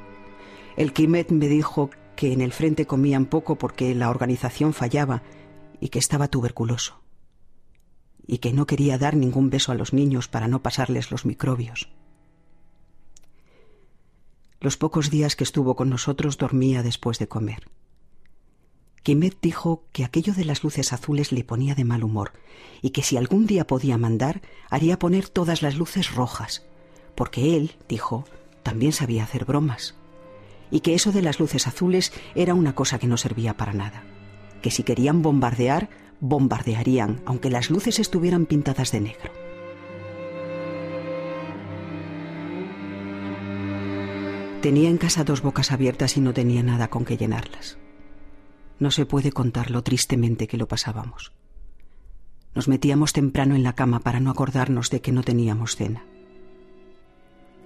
El 0.75 0.91
Quimet 0.91 1.31
me 1.31 1.47
dijo 1.47 1.89
que 2.17 2.33
en 2.33 2.41
el 2.41 2.51
frente 2.51 2.85
comían 2.85 3.25
poco 3.25 3.55
porque 3.55 3.95
la 3.95 4.09
organización 4.09 4.73
fallaba 4.73 5.23
y 5.79 5.89
que 5.89 5.99
estaba 5.99 6.27
tuberculoso 6.27 7.06
y 8.27 8.39
que 8.39 8.53
no 8.53 8.67
quería 8.67 8.97
dar 8.97 9.15
ningún 9.15 9.49
beso 9.49 9.71
a 9.71 9.75
los 9.75 9.93
niños 9.93 10.27
para 10.27 10.47
no 10.47 10.61
pasarles 10.61 11.09
los 11.11 11.25
microbios. 11.25 11.89
Los 14.59 14.75
pocos 14.75 15.09
días 15.09 15.35
que 15.35 15.43
estuvo 15.43 15.75
con 15.75 15.89
nosotros 15.89 16.37
dormía 16.37 16.83
después 16.83 17.19
de 17.19 17.27
comer. 17.27 17.69
Quimet 19.03 19.37
dijo 19.41 19.85
que 19.93 20.03
aquello 20.03 20.33
de 20.33 20.43
las 20.43 20.63
luces 20.63 20.91
azules 20.91 21.31
le 21.31 21.45
ponía 21.45 21.75
de 21.75 21.85
mal 21.85 22.03
humor 22.03 22.33
y 22.81 22.89
que 22.89 23.03
si 23.03 23.15
algún 23.15 23.47
día 23.47 23.65
podía 23.65 23.97
mandar, 23.97 24.41
haría 24.69 24.99
poner 24.99 25.29
todas 25.29 25.61
las 25.61 25.77
luces 25.77 26.13
rojas, 26.13 26.65
porque 27.15 27.55
él, 27.55 27.77
dijo, 27.87 28.25
también 28.63 28.91
sabía 28.91 29.23
hacer 29.23 29.45
bromas, 29.45 29.95
y 30.71 30.81
que 30.81 30.93
eso 30.93 31.13
de 31.13 31.21
las 31.21 31.39
luces 31.39 31.67
azules 31.67 32.11
era 32.35 32.53
una 32.53 32.75
cosa 32.75 32.99
que 32.99 33.07
no 33.07 33.15
servía 33.15 33.55
para 33.55 33.71
nada, 33.71 34.03
que 34.61 34.71
si 34.71 34.83
querían 34.83 35.21
bombardear, 35.21 35.89
bombardearían 36.19 37.21
aunque 37.25 37.49
las 37.49 37.69
luces 37.69 37.99
estuvieran 37.99 38.45
pintadas 38.45 38.91
de 38.91 39.01
negro. 39.01 39.31
Tenía 44.61 44.89
en 44.89 44.97
casa 44.97 45.23
dos 45.23 45.41
bocas 45.41 45.71
abiertas 45.71 46.17
y 46.17 46.21
no 46.21 46.33
tenía 46.33 46.63
nada 46.63 46.89
con 46.89 47.05
que 47.05 47.15
llenarlas. 47.15 47.77
No 48.79 48.91
se 48.91 49.05
puede 49.05 49.31
contar 49.31 49.71
lo 49.71 49.83
tristemente 49.83 50.47
que 50.47 50.57
lo 50.57 50.67
pasábamos. 50.67 51.31
Nos 52.53 52.67
metíamos 52.67 53.13
temprano 53.13 53.55
en 53.55 53.63
la 53.63 53.73
cama 53.73 53.99
para 53.99 54.19
no 54.19 54.31
acordarnos 54.31 54.89
de 54.89 54.99
que 54.99 55.11
no 55.11 55.23
teníamos 55.23 55.75
cena. 55.75 56.03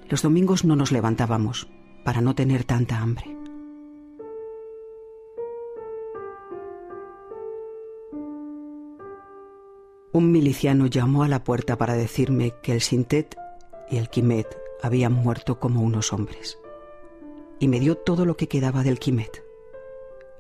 Los 0.10 0.22
domingos 0.22 0.66
no 0.66 0.76
nos 0.76 0.92
levantábamos 0.92 1.68
para 2.04 2.22
no 2.22 2.36
tener 2.36 2.66
tanta 2.66 3.00
hambre. 3.00 3.41
Un 10.14 10.32
miliciano 10.32 10.88
llamó 10.88 11.24
a 11.24 11.30
la 11.30 11.44
puerta 11.44 11.78
para 11.78 11.94
decirme 11.94 12.54
que 12.62 12.74
el 12.74 12.82
Sintet 12.82 13.38
y 13.90 13.98
el 13.98 14.10
Quimet 14.10 14.58
habían 14.82 15.14
muerto 15.14 15.60
como 15.60 15.82
unos 15.82 16.12
hombres. 16.12 16.58
Y 17.60 17.70
me 17.70 17.80
dio 17.80 17.96
todo 17.96 18.26
lo 18.26 18.36
que 18.36 18.48
quedaba 18.48 18.84
del 18.84 19.00
Quimet, 19.00 19.44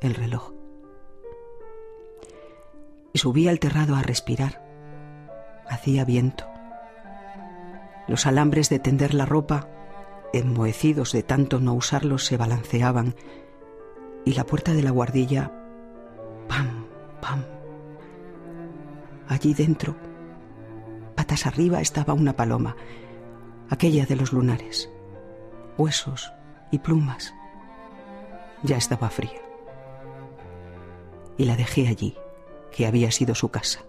el 0.01 0.15
reloj. 0.15 0.51
Y 3.13 3.19
subí 3.19 3.47
al 3.47 3.59
terrado 3.59 3.95
a 3.95 4.01
respirar. 4.01 4.61
Hacía 5.69 6.03
viento. 6.03 6.45
Los 8.07 8.25
alambres 8.25 8.69
de 8.69 8.79
tender 8.79 9.13
la 9.13 9.25
ropa, 9.25 9.69
enmohecidos 10.33 11.13
de 11.13 11.23
tanto 11.23 11.61
no 11.61 11.73
usarlos, 11.73 12.25
se 12.25 12.35
balanceaban 12.35 13.15
y 14.25 14.33
la 14.33 14.45
puerta 14.45 14.73
de 14.73 14.83
la 14.83 14.91
guardilla, 14.91 15.51
pam, 16.47 16.85
pam, 17.21 17.45
Allí 19.31 19.53
dentro, 19.53 19.95
patas 21.15 21.45
arriba, 21.45 21.79
estaba 21.79 22.13
una 22.13 22.35
paloma, 22.35 22.75
aquella 23.69 24.05
de 24.05 24.17
los 24.17 24.33
lunares. 24.33 24.91
Huesos 25.77 26.33
y 26.69 26.79
plumas, 26.79 27.33
ya 28.61 28.75
estaba 28.75 29.09
fría. 29.09 29.41
Y 31.37 31.45
la 31.45 31.55
dejé 31.55 31.87
allí, 31.87 32.17
que 32.73 32.85
había 32.85 33.09
sido 33.09 33.33
su 33.33 33.47
casa. 33.47 33.79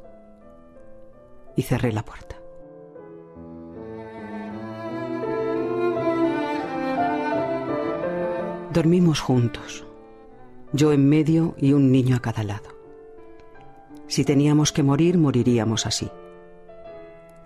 Y 1.57 1.63
cerré 1.63 1.91
la 1.91 2.05
puerta. 2.05 2.37
Dormimos 8.73 9.19
juntos, 9.19 9.85
yo 10.73 10.93
en 10.93 11.09
medio 11.09 11.57
y 11.59 11.73
un 11.73 11.91
niño 11.91 12.15
a 12.15 12.21
cada 12.21 12.45
lado. 12.45 12.72
Si 14.13 14.27
teníamos 14.27 14.73
que 14.73 14.83
morir, 14.83 15.17
moriríamos 15.17 15.87
así. 15.87 16.11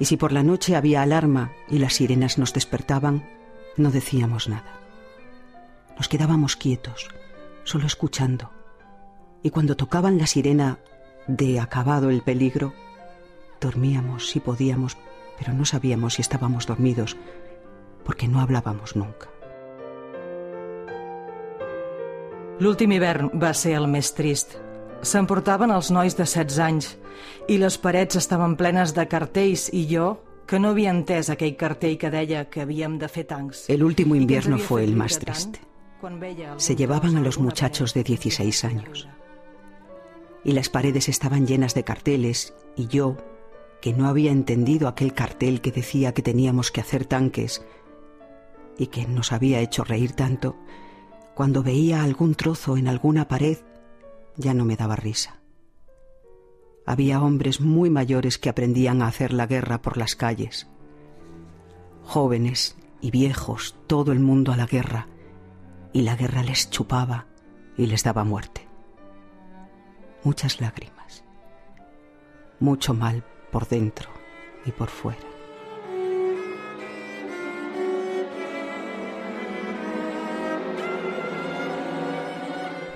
Y 0.00 0.06
si 0.06 0.16
por 0.16 0.32
la 0.32 0.42
noche 0.42 0.74
había 0.74 1.00
alarma 1.00 1.52
y 1.68 1.78
las 1.78 1.94
sirenas 1.94 2.38
nos 2.38 2.52
despertaban, 2.52 3.24
no 3.76 3.92
decíamos 3.92 4.48
nada. 4.48 4.80
Nos 5.96 6.08
quedábamos 6.08 6.56
quietos, 6.56 7.06
solo 7.62 7.86
escuchando. 7.86 8.50
Y 9.44 9.50
cuando 9.50 9.76
tocaban 9.76 10.18
la 10.18 10.26
sirena 10.26 10.80
de 11.28 11.60
acabado 11.60 12.10
el 12.10 12.22
peligro, 12.22 12.74
dormíamos 13.60 14.28
si 14.28 14.40
podíamos, 14.40 14.96
pero 15.38 15.52
no 15.52 15.64
sabíamos 15.66 16.14
si 16.14 16.22
estábamos 16.22 16.66
dormidos, 16.66 17.16
porque 18.04 18.26
no 18.26 18.40
hablábamos 18.40 18.96
nunca. 18.96 19.30
L'últim 22.58 22.90
hivern 22.90 23.30
va 23.38 23.54
ser 23.54 23.76
el 23.78 23.86
més 23.86 24.16
trist. 24.18 24.65
S'emportaven 25.06 25.70
els 25.70 25.92
nois 25.94 26.16
de 26.18 26.24
16 26.26 26.56
anys 26.64 26.88
i 27.52 27.60
les 27.62 27.76
parets 27.78 28.18
estaven 28.18 28.56
plenes 28.58 28.90
de 28.96 29.04
cartells 29.06 29.68
i 29.70 29.84
jo, 29.86 30.16
que 30.50 30.58
no 30.58 30.72
havia 30.72 30.90
entès 30.90 31.30
aquell 31.30 31.54
cartell 31.60 31.94
que 32.00 32.10
deia 32.10 32.46
que 32.50 32.64
havíem 32.64 32.96
de 32.98 33.08
fer 33.10 33.26
tancs. 33.30 33.68
El 33.70 33.84
último 33.84 34.16
invierno 34.16 34.58
fue 34.58 34.82
el 34.82 34.96
más 34.96 35.18
triste. 35.18 35.60
Se 36.56 36.74
llevaban 36.74 37.16
a 37.16 37.20
los 37.20 37.38
muchachos 37.38 37.94
de 37.94 38.02
16 38.02 38.64
años. 38.64 39.08
Y 40.44 40.52
las 40.52 40.68
paredes 40.68 41.08
estaban 41.08 41.46
llenas 41.46 41.74
de 41.74 41.84
carteles 41.84 42.54
y 42.76 42.88
yo, 42.88 43.16
que 43.80 43.92
no 43.92 44.08
había 44.08 44.32
entendido 44.32 44.88
aquel 44.88 45.14
cartel 45.14 45.60
que 45.60 45.70
decía 45.70 46.14
que 46.14 46.22
teníamos 46.22 46.72
que 46.72 46.80
hacer 46.80 47.06
tanques 47.06 47.64
y 48.76 48.88
que 48.88 49.06
nos 49.06 49.32
había 49.32 49.60
hecho 49.60 49.84
reír 49.84 50.12
tanto, 50.12 50.56
cuando 51.34 51.62
veía 51.62 52.02
algún 52.02 52.34
trozo 52.34 52.76
en 52.76 52.88
alguna 52.88 53.28
pared, 53.28 53.58
ya 54.36 54.54
no 54.54 54.64
me 54.64 54.76
daba 54.76 54.96
risa. 54.96 55.40
Había 56.86 57.20
hombres 57.20 57.60
muy 57.60 57.90
mayores 57.90 58.38
que 58.38 58.48
aprendían 58.48 59.02
a 59.02 59.08
hacer 59.08 59.32
la 59.32 59.46
guerra 59.46 59.82
por 59.82 59.96
las 59.96 60.14
calles. 60.14 60.68
Jóvenes 62.04 62.76
y 63.00 63.10
viejos, 63.10 63.76
todo 63.86 64.12
el 64.12 64.20
mundo 64.20 64.52
a 64.52 64.56
la 64.56 64.66
guerra, 64.66 65.08
y 65.92 66.02
la 66.02 66.14
guerra 66.14 66.42
les 66.42 66.70
chupaba 66.70 67.26
y 67.76 67.86
les 67.86 68.04
daba 68.04 68.24
muerte. 68.24 68.68
Muchas 70.22 70.60
lágrimas, 70.60 71.24
mucho 72.60 72.94
mal 72.94 73.24
por 73.50 73.68
dentro 73.68 74.08
y 74.64 74.72
por 74.72 74.88
fuera. 74.88 75.35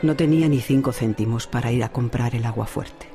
No 0.03 0.16
tenía 0.16 0.48
ni 0.48 0.61
cinco 0.61 0.92
céntimos 0.92 1.46
para 1.46 1.72
ir 1.72 1.84
a 1.84 1.92
comprar 1.92 2.34
el 2.34 2.46
agua 2.46 2.66
fuerte. 2.66 3.07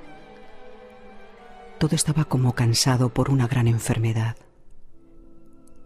Todo 1.79 1.95
estaba 1.95 2.25
como 2.25 2.53
cansado 2.53 3.09
por 3.09 3.31
una 3.31 3.47
gran 3.47 3.67
enfermedad. 3.67 4.37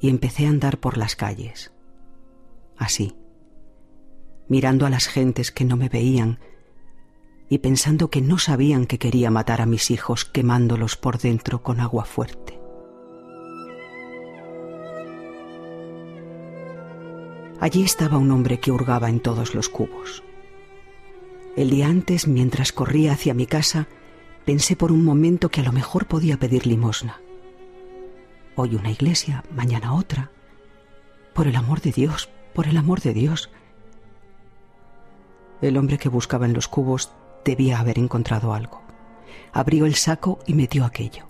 Y 0.02 0.10
empecé 0.10 0.45
a 0.45 0.50
andar 0.50 0.80
por 0.80 0.97
las 0.97 1.16
calles, 1.16 1.72
así, 2.78 3.16
mirando 4.47 4.86
a 4.86 4.89
las 4.89 5.08
gentes 5.08 5.52
que 5.52 5.66
no 5.66 5.76
me 5.78 5.89
veían 5.89 6.39
y 7.50 7.58
pensando 7.58 8.10
que 8.10 8.22
no 8.22 8.38
sabían 8.38 8.86
que 8.86 8.97
quería 8.97 9.32
matar 9.32 9.62
a 9.62 9.66
mis 9.66 9.91
hijos 9.91 10.24
quemándolos 10.24 10.95
por 10.95 11.18
dentro 11.18 11.64
con 11.64 11.80
agua 11.80 12.06
fuerte. 12.06 12.60
Allí 17.60 17.84
estaba 17.84 18.18
un 18.18 18.32
hombre 18.32 18.60
que 18.60 18.72
hurgaba 18.72 19.10
en 19.10 19.20
todos 19.20 19.54
los 19.54 19.68
cubos. 19.68 20.24
El 21.60 21.72
día 21.72 21.88
antes, 21.88 22.26
mientras 22.26 22.72
corría 22.72 23.12
hacia 23.12 23.34
mi 23.34 23.45
casa, 23.45 23.89
pensé 24.45 24.78
por 24.78 24.93
un 24.93 25.03
momento 25.03 25.49
que 25.49 25.60
a 25.60 25.64
lo 25.66 25.74
mejor 25.74 26.05
podía 26.05 26.38
pedir 26.38 26.66
limosna. 26.66 27.20
Hoy 28.55 28.76
una 28.76 28.91
iglesia, 28.91 29.43
mañana 29.53 29.93
otra. 29.93 30.32
Por 31.34 31.47
el 31.47 31.57
amor 31.57 31.82
de 31.82 31.91
Dios, 31.91 32.30
por 32.53 32.70
el 32.70 32.78
amor 32.78 33.01
de 33.01 33.14
Dios. 33.14 33.51
El 35.62 35.76
hombre 35.76 35.97
que 35.97 36.07
buscaba 36.07 36.45
en 36.45 36.53
los 36.53 36.70
cubos 36.70 37.12
debía 37.43 37.82
haber 37.82 37.99
encontrado 37.99 38.53
algo. 38.53 38.82
Abrió 39.51 39.86
el 39.86 39.95
saco 39.95 40.39
y 40.47 40.53
metió 40.53 40.86
aquello. 40.86 41.26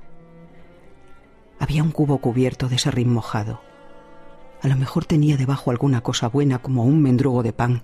Había 1.58 1.82
un 1.82 1.90
cubo 1.90 2.20
cubierto 2.20 2.70
de 2.70 2.78
serrín 2.78 3.12
mojado. 3.12 3.62
A 4.62 4.68
lo 4.68 4.76
mejor 4.76 5.06
tenía 5.06 5.38
debajo 5.38 5.72
alguna 5.72 6.02
cosa 6.02 6.30
buena 6.30 6.60
como 6.60 6.84
un 6.84 7.02
mendrugo 7.02 7.42
de 7.42 7.52
pan 7.52 7.82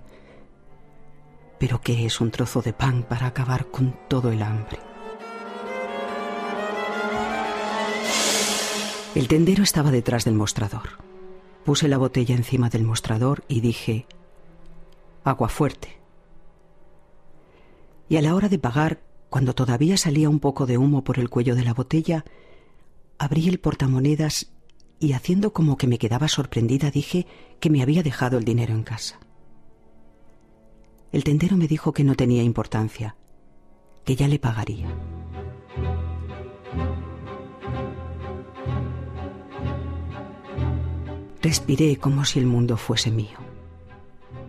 pero 1.58 1.80
¿qué 1.80 2.06
es 2.06 2.20
un 2.20 2.30
trozo 2.30 2.62
de 2.62 2.72
pan 2.72 3.02
para 3.02 3.26
acabar 3.26 3.66
con 3.66 3.96
todo 4.08 4.30
el 4.30 4.42
hambre? 4.42 4.78
El 9.14 9.28
tendero 9.28 9.62
estaba 9.62 9.90
detrás 9.90 10.24
del 10.26 10.34
mostrador. 10.34 10.98
Puse 11.64 11.88
la 11.88 11.96
botella 11.96 12.34
encima 12.34 12.68
del 12.68 12.84
mostrador 12.84 13.44
y 13.48 13.60
dije, 13.60 14.06
agua 15.24 15.48
fuerte. 15.48 15.98
Y 18.08 18.18
a 18.18 18.22
la 18.22 18.34
hora 18.34 18.48
de 18.48 18.58
pagar, 18.58 19.00
cuando 19.30 19.54
todavía 19.54 19.96
salía 19.96 20.28
un 20.28 20.38
poco 20.38 20.66
de 20.66 20.78
humo 20.78 21.02
por 21.02 21.18
el 21.18 21.30
cuello 21.30 21.54
de 21.56 21.64
la 21.64 21.74
botella, 21.74 22.24
abrí 23.18 23.48
el 23.48 23.58
portamonedas 23.58 24.52
y 25.00 25.14
haciendo 25.14 25.52
como 25.52 25.76
que 25.76 25.86
me 25.86 25.98
quedaba 25.98 26.28
sorprendida 26.28 26.90
dije 26.90 27.26
que 27.58 27.70
me 27.70 27.82
había 27.82 28.02
dejado 28.02 28.38
el 28.38 28.44
dinero 28.44 28.74
en 28.74 28.82
casa. 28.82 29.18
El 31.16 31.24
tendero 31.24 31.56
me 31.56 31.66
dijo 31.66 31.94
que 31.94 32.04
no 32.04 32.14
tenía 32.14 32.42
importancia, 32.42 33.16
que 34.04 34.16
ya 34.16 34.28
le 34.28 34.38
pagaría. 34.38 34.86
Respiré 41.40 41.96
como 41.96 42.26
si 42.26 42.38
el 42.38 42.44
mundo 42.44 42.76
fuese 42.76 43.10
mío 43.10 43.38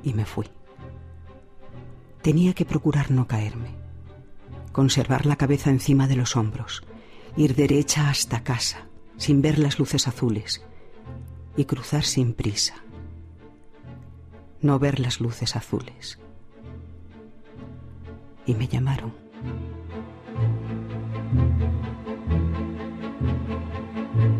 y 0.03 0.13
me 0.13 0.25
fui. 0.25 0.47
Tenía 2.21 2.53
que 2.53 2.65
procurar 2.65 3.11
no 3.11 3.27
caerme, 3.27 3.69
conservar 4.73 5.25
la 5.25 5.37
cabeza 5.37 5.69
encima 5.69 6.05
de 6.09 6.17
los 6.17 6.35
hombros, 6.35 6.83
ir 7.37 7.55
derecha 7.55 8.09
hasta 8.09 8.43
casa, 8.43 8.89
sin 9.15 9.41
ver 9.41 9.57
las 9.57 9.79
luces 9.79 10.05
azules, 10.05 10.61
y 11.55 11.63
cruzar 11.63 12.03
sin 12.03 12.33
prisa. 12.33 12.83
No 14.61 14.79
ver 14.79 14.99
las 14.99 15.21
luces 15.21 15.55
azules 15.55 16.19
y 18.47 18.55
me 18.55 18.67
llamaron. 18.67 19.13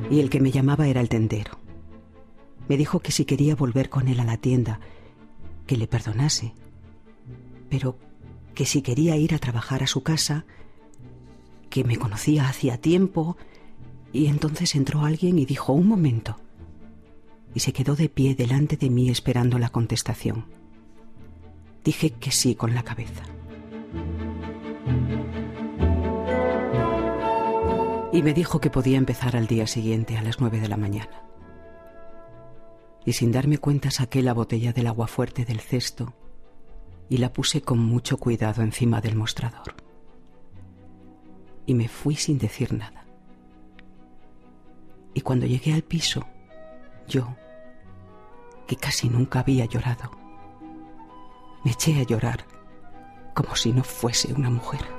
Y 0.09 0.21
el 0.21 0.29
que 0.29 0.39
me 0.39 0.51
llamaba 0.51 0.87
era 0.87 1.01
el 1.01 1.09
tendero. 1.09 1.59
Me 2.67 2.77
dijo 2.77 2.99
que 2.99 3.11
si 3.11 3.25
quería 3.25 3.55
volver 3.55 3.89
con 3.89 4.07
él 4.07 4.19
a 4.19 4.23
la 4.23 4.37
tienda, 4.37 4.79
que 5.67 5.77
le 5.77 5.87
perdonase, 5.87 6.53
pero 7.69 7.97
que 8.55 8.65
si 8.65 8.81
quería 8.81 9.17
ir 9.17 9.35
a 9.35 9.39
trabajar 9.39 9.83
a 9.83 9.87
su 9.87 10.01
casa, 10.01 10.45
que 11.69 11.83
me 11.83 11.97
conocía 11.97 12.47
hacía 12.47 12.79
tiempo, 12.79 13.37
y 14.13 14.27
entonces 14.27 14.73
entró 14.75 15.03
alguien 15.03 15.37
y 15.37 15.45
dijo 15.45 15.73
un 15.73 15.87
momento, 15.87 16.37
y 17.53 17.59
se 17.59 17.73
quedó 17.73 17.95
de 17.95 18.09
pie 18.09 18.35
delante 18.35 18.77
de 18.77 18.89
mí 18.89 19.09
esperando 19.09 19.59
la 19.59 19.69
contestación. 19.69 20.45
Dije 21.83 22.11
que 22.11 22.31
sí 22.31 22.55
con 22.55 22.73
la 22.73 22.83
cabeza. 22.83 23.23
Y 28.17 28.23
me 28.23 28.33
dijo 28.33 28.59
que 28.59 28.71
podía 28.71 28.97
empezar 28.97 29.35
al 29.35 29.45
día 29.45 29.67
siguiente 29.67 30.17
a 30.17 30.23
las 30.23 30.39
nueve 30.39 30.59
de 30.59 30.67
la 30.67 30.75
mañana. 30.75 31.21
Y 33.05 33.13
sin 33.13 33.31
darme 33.31 33.59
cuenta 33.59 33.91
saqué 33.91 34.23
la 34.23 34.33
botella 34.33 34.73
del 34.73 34.87
agua 34.87 35.05
fuerte 35.05 35.45
del 35.45 35.59
cesto 35.59 36.15
y 37.09 37.17
la 37.17 37.31
puse 37.31 37.61
con 37.61 37.77
mucho 37.77 38.17
cuidado 38.17 38.63
encima 38.63 39.01
del 39.01 39.15
mostrador. 39.15 39.75
Y 41.67 41.75
me 41.75 41.87
fui 41.87 42.15
sin 42.15 42.39
decir 42.39 42.73
nada. 42.73 43.05
Y 45.13 45.21
cuando 45.21 45.45
llegué 45.45 45.75
al 45.75 45.83
piso, 45.83 46.25
yo, 47.07 47.35
que 48.65 48.77
casi 48.77 49.09
nunca 49.09 49.41
había 49.41 49.65
llorado, 49.65 50.09
me 51.63 51.69
eché 51.69 51.99
a 51.99 52.03
llorar 52.03 52.47
como 53.35 53.55
si 53.55 53.71
no 53.73 53.83
fuese 53.83 54.33
una 54.33 54.49
mujer. 54.49 54.96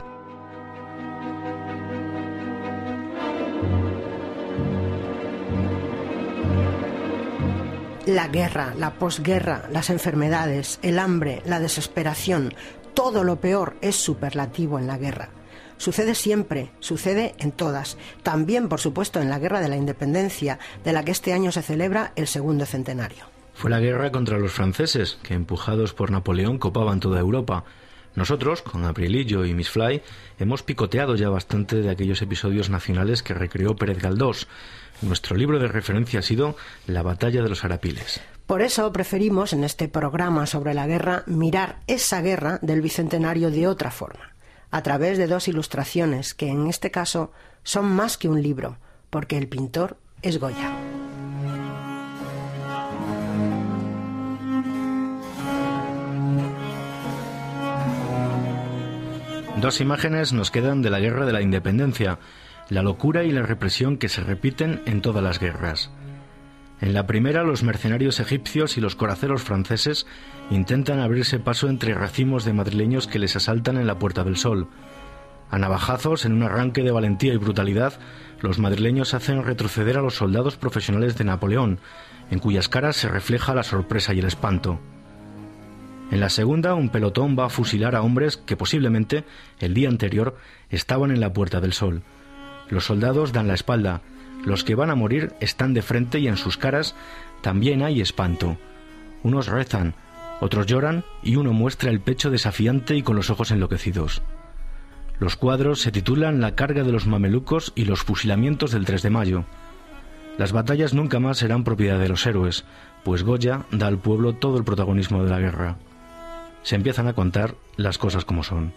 La 8.09 8.27
guerra, 8.27 8.73
la 8.75 8.95
posguerra, 8.95 9.69
las 9.71 9.91
enfermedades, 9.91 10.79
el 10.81 10.99
hambre, 10.99 11.43
la 11.45 11.61
desesperación, 11.61 12.55
todo 12.95 13.23
lo 13.23 13.37
peor 13.37 13.77
es 13.83 13.97
superlativo 13.97 14.79
en 14.79 14.87
la 14.87 14.97
guerra. 14.97 15.29
Sucede 15.77 16.15
siempre, 16.15 16.71
sucede 16.81 17.35
en 17.37 17.53
todas. 17.53 17.99
También, 18.23 18.71
por 18.71 18.81
supuesto, 18.81 19.21
en 19.21 19.29
la 19.29 19.39
Guerra 19.39 19.61
de 19.61 19.69
la 19.69 19.77
Independencia, 19.77 20.59
de 20.85 20.95
la 20.95 21.05
que 21.05 21.11
este 21.11 21.35
año 21.35 21.53
se 21.53 21.61
celebra 21.61 22.13
el 22.17 22.27
segundo 22.27 22.65
centenario. 22.65 23.27
Fue 23.53 23.69
la 23.69 23.79
guerra 23.79 24.11
contra 24.11 24.39
los 24.39 24.53
franceses, 24.53 25.19
que 25.23 25.35
empujados 25.35 25.93
por 25.93 26.11
Napoleón 26.11 26.57
copaban 26.57 27.01
toda 27.01 27.21
Europa. 27.21 27.65
Nosotros, 28.19 28.63
con 28.63 28.85
Aprilillo 28.85 29.45
y 29.45 29.55
Miss 29.55 29.71
Fly, 29.71 30.03
hemos 30.41 30.65
picoteado 30.65 31.15
ya 31.15 31.29
bastante 31.29 31.77
de 31.77 31.89
aquellos 31.89 32.21
episodios 32.21 32.69
nacionales 32.69 33.23
que 33.23 33.33
recreó 33.33 33.77
Pérez 33.77 34.03
Galdós. 34.03 34.49
Nuestro 35.03 35.37
libro 35.37 35.61
de 35.61 35.69
referencia 35.69 36.19
ha 36.19 36.23
sido 36.23 36.57
La 36.89 37.05
batalla 37.05 37.45
de 37.45 37.49
los 37.49 37.65
Arapiles. 37.65 38.21
Por 38.45 38.63
eso 38.63 38.93
preferimos 38.93 39.53
en 39.53 39.63
este 39.63 39.87
programa 39.87 40.47
sobre 40.47 40.75
la 40.75 40.89
guerra 40.89 41.23
mirar 41.27 41.79
esa 41.87 42.21
guerra 42.21 42.59
del 42.61 42.81
bicentenario 42.81 43.53
de 43.53 43.69
otra 43.69 43.93
forma 43.93 44.35
a 44.73 44.83
través 44.83 45.17
de 45.17 45.29
dos 45.29 45.47
ilustraciones 45.47 46.35
que 46.35 46.49
en 46.49 46.67
este 46.67 46.91
caso 46.91 47.31
son 47.63 47.87
más 47.87 48.19
que 48.19 48.29
un 48.29 48.43
libro, 48.43 48.79
porque 49.11 49.39
el 49.39 49.47
pintor 49.47 49.97
es 50.23 50.41
Goya. 50.41 50.88
Dos 59.61 59.81
imágenes 59.81 60.33
nos 60.33 60.53
quedan 60.53 60.83
de 60.83 60.91
la 60.91 61.01
Guerra 61.01 61.27
de 61.27 61.33
la 61.33 61.43
Independencia, 61.43 62.21
la 62.69 62.83
locura 62.83 63.25
y 63.25 63.33
la 63.33 63.43
represión 63.43 63.97
que 63.97 64.09
se 64.09 64.23
repiten 64.23 64.83
en 64.87 65.03
todas 65.03 65.21
las 65.21 65.41
guerras. 65.41 65.91
En 66.81 66.95
la 66.95 67.09
primera, 67.09 67.43
los 67.43 67.65
mercenarios 67.65 68.21
egipcios 68.21 68.79
y 68.79 68.81
los 68.81 68.95
coraceros 68.95 69.43
franceses 69.43 70.07
intentan 70.53 71.01
abrirse 71.01 71.41
paso 71.41 71.69
entre 71.69 71.95
racimos 71.95 72.45
de 72.45 72.53
madrileños 72.53 73.09
que 73.09 73.19
les 73.19 73.35
asaltan 73.35 73.79
en 73.79 73.89
la 73.89 73.99
Puerta 73.99 74.23
del 74.23 74.37
Sol. 74.37 74.69
A 75.51 75.59
navajazos, 75.59 76.25
en 76.25 76.35
un 76.35 76.45
arranque 76.45 76.85
de 76.85 76.93
valentía 76.93 77.35
y 77.35 77.39
brutalidad, 77.39 77.95
los 78.41 78.61
madrileños 78.61 79.13
hacen 79.13 79.43
retroceder 79.43 79.99
a 79.99 80.03
los 80.03 80.15
soldados 80.15 80.57
profesionales 80.57 81.19
de 81.19 81.25
Napoleón, 81.25 81.81
en 82.31 82.39
cuyas 82.39 82.69
caras 82.69 82.95
se 82.95 83.09
refleja 83.09 83.57
la 83.57 83.65
sorpresa 83.65 84.15
y 84.15 84.21
el 84.21 84.27
espanto. 84.27 84.79
En 86.11 86.21
la 86.21 86.31
segunda, 86.31 86.75
un 86.75 86.89
pelotón 86.89 87.37
va 87.39 87.47
a 87.47 87.51
fusilar 87.51 87.95
a 87.95 88.03
hombres 88.03 88.37
que 88.37 88.57
posiblemente, 88.57 89.25
el 89.61 89.75
día 89.75 89.89
anterior, 89.89 90.37
estaban 90.71 91.11
en 91.11 91.21
la 91.21 91.33
Puerta 91.33 91.61
del 91.61 91.73
Sol. 91.73 92.03
Los 92.71 92.87
soldados 92.87 93.33
dan 93.33 93.49
la 93.49 93.55
espalda, 93.55 94.01
los 94.45 94.65
que 94.65 94.75
van 94.75 94.91
a 94.91 94.95
morir 94.95 95.33
están 95.41 95.75
de 95.75 95.83
frente 95.83 96.21
y 96.21 96.29
en 96.29 96.37
sus 96.37 96.57
caras 96.57 96.95
también 97.43 97.83
hay 97.83 98.01
espanto. 98.01 98.57
Unos 99.23 99.49
rezan, 99.49 99.95
otros 100.41 100.67
lloran 100.67 101.05
y 101.23 101.37
uno 101.37 101.53
muestra 101.53 101.91
el 101.91 102.01
pecho 102.01 102.31
desafiante 102.31 102.97
y 102.97 103.03
con 103.03 103.17
los 103.17 103.31
ojos 103.31 103.51
enloquecidos. 103.51 104.23
Los 105.19 105.37
cuadros 105.37 105.81
se 105.81 105.91
titulan 105.91 106.41
La 106.41 106.55
carga 106.55 106.85
de 106.85 106.93
los 106.93 107.07
mamelucos 107.07 107.73
y 107.75 107.85
los 107.85 108.03
fusilamientos 108.03 108.71
del 108.71 108.85
3 108.85 109.03
de 109.03 109.11
mayo. 109.11 109.45
Las 110.39 110.53
batallas 110.53 110.95
nunca 110.95 111.19
más 111.19 111.39
serán 111.39 111.65
propiedad 111.65 111.99
de 111.99 112.09
los 112.09 112.25
héroes, 112.25 112.65
pues 113.05 113.25
Goya 113.25 113.65
da 113.73 113.89
al 113.89 113.99
pueblo 113.99 114.35
todo 114.35 114.57
el 114.59 114.65
protagonismo 114.65 115.25
de 115.25 115.31
la 115.31 115.41
guerra. 115.41 115.77
Se 116.69 116.75
empiezan 116.75 117.09
a 117.09 117.15
contar 117.15 117.55
las 117.77 117.97
cosas 117.97 118.27
como 118.27 118.43
son. 118.43 118.75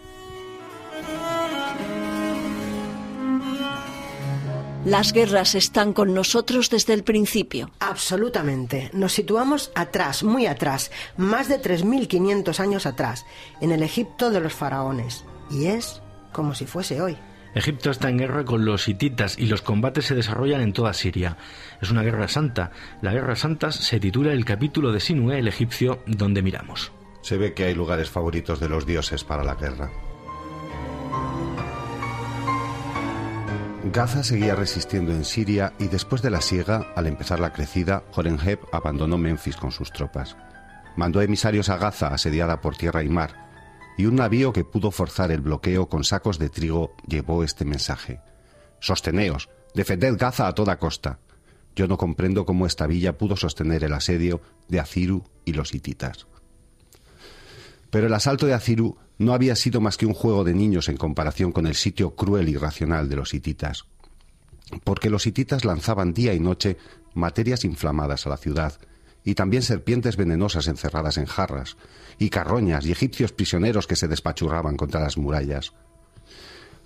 Las 4.86 5.12
guerras 5.12 5.54
están 5.54 5.92
con 5.92 6.14
nosotros 6.14 6.70
desde 6.70 6.94
el 6.94 7.04
principio. 7.04 7.70
Absolutamente. 7.80 8.88
Nos 8.94 9.12
situamos 9.12 9.72
atrás, 9.74 10.24
muy 10.24 10.46
atrás, 10.46 10.90
más 11.18 11.50
de 11.50 11.60
3.500 11.60 12.60
años 12.60 12.86
atrás, 12.86 13.26
en 13.60 13.72
el 13.72 13.82
Egipto 13.82 14.30
de 14.30 14.40
los 14.40 14.54
faraones. 14.54 15.26
Y 15.50 15.66
es 15.66 16.00
como 16.32 16.54
si 16.54 16.64
fuese 16.64 17.02
hoy. 17.02 17.18
Egipto 17.54 17.90
está 17.90 18.08
en 18.08 18.16
guerra 18.16 18.46
con 18.46 18.64
los 18.64 18.88
hititas 18.88 19.38
y 19.38 19.48
los 19.48 19.60
combates 19.60 20.06
se 20.06 20.14
desarrollan 20.14 20.62
en 20.62 20.72
toda 20.72 20.94
Siria. 20.94 21.36
Es 21.82 21.90
una 21.90 22.02
guerra 22.02 22.26
santa. 22.28 22.70
La 23.02 23.12
guerra 23.12 23.36
santa 23.36 23.70
se 23.70 24.00
titula 24.00 24.32
el 24.32 24.46
capítulo 24.46 24.92
de 24.92 25.00
Sinué 25.00 25.40
el 25.40 25.48
egipcio 25.48 26.02
donde 26.06 26.40
miramos. 26.40 26.90
Se 27.22 27.38
ve 27.38 27.54
que 27.54 27.64
hay 27.64 27.74
lugares 27.74 28.10
favoritos 28.10 28.60
de 28.60 28.68
los 28.68 28.84
dioses 28.84 29.24
para 29.24 29.44
la 29.44 29.54
guerra. 29.54 29.90
Gaza 33.92 34.22
seguía 34.22 34.54
resistiendo 34.54 35.12
en 35.12 35.24
Siria 35.24 35.72
y 35.78 35.88
después 35.88 36.22
de 36.22 36.30
la 36.30 36.40
siega, 36.40 36.92
al 36.94 37.06
empezar 37.06 37.40
la 37.40 37.52
crecida, 37.52 38.04
Horenheb 38.14 38.60
abandonó 38.70 39.18
Memphis 39.18 39.56
con 39.56 39.72
sus 39.72 39.92
tropas. 39.92 40.36
Mandó 40.96 41.20
emisarios 41.20 41.68
a 41.68 41.76
Gaza, 41.76 42.08
asediada 42.08 42.60
por 42.60 42.76
tierra 42.76 43.02
y 43.02 43.08
mar, 43.08 43.50
y 43.98 44.06
un 44.06 44.16
navío 44.16 44.52
que 44.52 44.64
pudo 44.64 44.90
forzar 44.90 45.30
el 45.30 45.40
bloqueo 45.40 45.88
con 45.88 46.04
sacos 46.04 46.38
de 46.38 46.48
trigo 46.48 46.94
llevó 47.06 47.44
este 47.44 47.64
mensaje. 47.64 48.20
Sosteneos, 48.80 49.48
defended 49.74 50.16
Gaza 50.16 50.46
a 50.46 50.54
toda 50.54 50.78
costa. 50.78 51.18
Yo 51.74 51.88
no 51.88 51.98
comprendo 51.98 52.46
cómo 52.46 52.66
esta 52.66 52.86
villa 52.86 53.18
pudo 53.18 53.36
sostener 53.36 53.84
el 53.84 53.94
asedio 53.94 54.40
de 54.68 54.80
Aziru 54.80 55.24
y 55.44 55.54
los 55.54 55.74
hititas. 55.74 56.26
Pero 57.92 58.06
el 58.06 58.14
asalto 58.14 58.46
de 58.46 58.54
Aziru 58.54 58.96
no 59.18 59.34
había 59.34 59.54
sido 59.54 59.82
más 59.82 59.98
que 59.98 60.06
un 60.06 60.14
juego 60.14 60.44
de 60.44 60.54
niños 60.54 60.88
en 60.88 60.96
comparación 60.96 61.52
con 61.52 61.66
el 61.66 61.74
sitio 61.74 62.16
cruel 62.16 62.48
y 62.48 62.56
racional 62.56 63.10
de 63.10 63.16
los 63.16 63.34
hititas. 63.34 63.84
Porque 64.82 65.10
los 65.10 65.26
hititas 65.26 65.66
lanzaban 65.66 66.14
día 66.14 66.32
y 66.32 66.40
noche 66.40 66.78
materias 67.12 67.66
inflamadas 67.66 68.26
a 68.26 68.30
la 68.30 68.38
ciudad, 68.38 68.78
y 69.24 69.34
también 69.34 69.62
serpientes 69.62 70.16
venenosas 70.16 70.68
encerradas 70.68 71.18
en 71.18 71.26
jarras, 71.26 71.76
y 72.18 72.30
carroñas 72.30 72.86
y 72.86 72.92
egipcios 72.92 73.32
prisioneros 73.32 73.86
que 73.86 73.96
se 73.96 74.08
despachurraban 74.08 74.78
contra 74.78 75.02
las 75.02 75.18
murallas. 75.18 75.74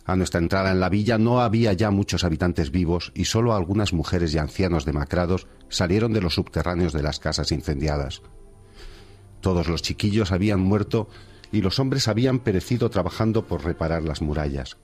A 0.06 0.16
nuestra 0.16 0.40
entrada 0.40 0.72
en 0.72 0.80
la 0.80 0.88
villa 0.88 1.18
no 1.18 1.40
había 1.40 1.72
ya 1.72 1.92
muchos 1.92 2.24
habitantes 2.24 2.72
vivos 2.72 3.12
y 3.14 3.26
solo 3.26 3.54
algunas 3.54 3.92
mujeres 3.92 4.34
y 4.34 4.38
ancianos 4.38 4.84
demacrados 4.84 5.46
salieron 5.68 6.12
de 6.12 6.20
los 6.20 6.34
subterráneos 6.34 6.92
de 6.92 7.04
las 7.04 7.20
casas 7.20 7.52
incendiadas. 7.52 8.22
Todos 9.40 9.68
los 9.68 9.82
chiquillos 9.82 10.32
habían 10.32 10.60
muerto 10.60 11.08
y 11.52 11.60
los 11.60 11.78
hombres 11.78 12.08
habían 12.08 12.40
perecido 12.40 12.90
trabajando 12.90 13.46
por 13.46 13.64
reparar 13.64 14.02
las 14.02 14.22
murallas. 14.22 14.76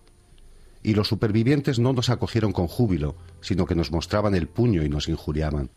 Y 0.83 0.95
los 0.95 1.09
supervivientes 1.09 1.79
no 1.79 1.93
nos 1.93 2.11
acogieron 2.11 2.53
con 2.53 2.67
júbilo, 2.67 3.17
sino 3.41 3.67
que 3.67 3.75
nos 3.75 3.93
mostraban 3.93 4.35
el 4.35 4.49
puño 4.49 4.83
y 4.83 4.89
nos 4.89 5.09
injuriaban. 5.09 5.71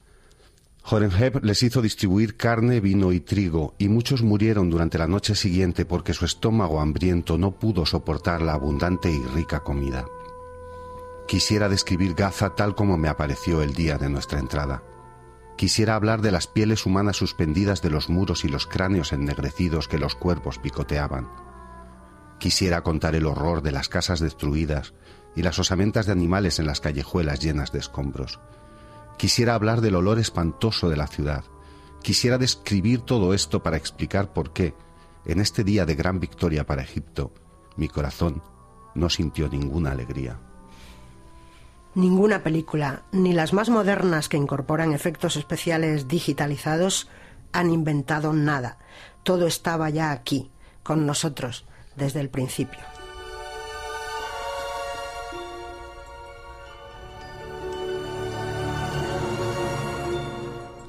Horenheb 0.87 1.43
les 1.43 1.63
hizo 1.63 1.81
distribuir 1.81 2.37
carne, 2.37 2.79
vino 2.79 3.11
y 3.11 3.19
trigo, 3.19 3.73
y 3.79 3.89
muchos 3.89 4.21
murieron 4.21 4.69
durante 4.69 4.99
la 4.99 5.07
noche 5.07 5.33
siguiente 5.33 5.83
porque 5.83 6.13
su 6.13 6.25
estómago 6.25 6.79
hambriento 6.79 7.39
no 7.39 7.51
pudo 7.51 7.87
soportar 7.87 8.43
la 8.43 8.53
abundante 8.53 9.11
y 9.11 9.19
rica 9.33 9.61
comida. 9.61 10.05
Quisiera 11.27 11.69
describir 11.69 12.13
Gaza 12.13 12.55
tal 12.55 12.75
como 12.75 12.97
me 12.97 13.09
apareció 13.09 13.63
el 13.63 13.73
día 13.73 13.97
de 13.97 14.09
nuestra 14.09 14.37
entrada. 14.37 14.83
Quisiera 15.57 15.95
hablar 15.95 16.21
de 16.21 16.31
las 16.31 16.47
pieles 16.47 16.85
humanas 16.85 17.15
suspendidas 17.15 17.81
de 17.81 17.89
los 17.89 18.09
muros 18.09 18.43
y 18.43 18.49
los 18.49 18.67
cráneos 18.67 19.13
ennegrecidos 19.13 19.87
que 19.87 19.97
los 19.97 20.15
cuerpos 20.15 20.59
picoteaban. 20.59 21.29
Quisiera 22.39 22.81
contar 22.81 23.15
el 23.15 23.25
horror 23.25 23.61
de 23.61 23.71
las 23.71 23.87
casas 23.87 24.19
destruidas 24.19 24.93
y 25.35 25.43
las 25.43 25.57
osamentas 25.57 26.05
de 26.05 26.11
animales 26.11 26.59
en 26.59 26.65
las 26.65 26.81
callejuelas 26.81 27.39
llenas 27.39 27.71
de 27.71 27.79
escombros. 27.79 28.39
Quisiera 29.17 29.55
hablar 29.55 29.79
del 29.79 29.95
olor 29.95 30.19
espantoso 30.19 30.89
de 30.89 30.97
la 30.97 31.07
ciudad. 31.07 31.45
Quisiera 32.01 32.37
describir 32.37 33.01
todo 33.01 33.33
esto 33.33 33.63
para 33.63 33.77
explicar 33.77 34.33
por 34.33 34.51
qué, 34.51 34.73
en 35.25 35.39
este 35.39 35.63
día 35.63 35.85
de 35.85 35.95
gran 35.95 36.19
victoria 36.19 36.65
para 36.65 36.83
Egipto, 36.83 37.33
mi 37.77 37.87
corazón 37.87 38.43
no 38.93 39.09
sintió 39.09 39.47
ninguna 39.49 39.91
alegría. 39.91 40.37
Ninguna 41.95 42.43
película, 42.43 43.03
ni 43.13 43.31
las 43.31 43.53
más 43.53 43.69
modernas 43.69 44.27
que 44.27 44.35
incorporan 44.35 44.91
efectos 44.91 45.37
especiales 45.37 46.09
digitalizados, 46.09 47.07
han 47.53 47.71
inventado 47.71 48.33
nada. 48.33 48.77
Todo 49.23 49.47
estaba 49.47 49.89
ya 49.89 50.11
aquí, 50.11 50.51
con 50.83 51.05
nosotros, 51.05 51.63
desde 51.95 52.19
el 52.19 52.29
principio. 52.29 52.81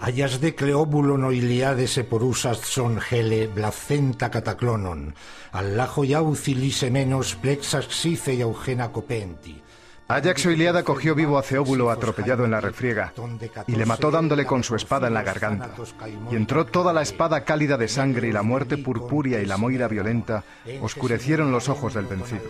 Ayas 0.01 0.41
de 0.41 0.57
Cleóbulo 0.57 1.19
no 1.19 1.31
Iliades 1.31 1.99
eporusas 1.99 2.59
son 2.59 3.01
gele 3.01 3.47
blacenta 3.47 4.31
cataclonon, 4.31 5.15
allajo 5.53 6.05
y 6.05 6.91
menos 6.91 7.37
plexas 7.37 7.87
xice 7.87 8.35
y 8.35 8.43
augena 8.43 8.91
copenti. 8.91 9.63
Ajax 10.09 10.47
o 10.47 10.51
Iliada 10.53 10.85
cogió 10.85 11.17
vivo 11.17 11.37
a 11.37 11.43
Ceóbulo 11.43 11.91
atropellado 11.91 12.45
en 12.45 12.53
la 12.53 12.61
refriega 12.61 13.13
y 13.67 13.75
le 13.75 13.87
mató 13.87 14.13
dándole 14.13 14.47
con 14.47 14.63
su 14.63 14.77
espada 14.77 15.09
en 15.09 15.15
la 15.15 15.23
garganta. 15.23 15.71
Y 16.31 16.37
entró 16.37 16.67
toda 16.67 16.93
la 16.93 17.03
espada 17.03 17.45
cálida 17.45 17.77
de 17.77 17.89
sangre 17.89 18.29
y 18.29 18.33
la 18.33 18.43
muerte 18.43 18.79
purpúrea 18.79 19.41
y 19.41 19.47
la 19.47 19.57
moira 19.57 19.89
violenta 19.89 20.45
oscurecieron 20.81 21.51
los 21.51 21.69
ojos 21.69 21.95
del 21.95 22.07
vencido. 22.07 22.45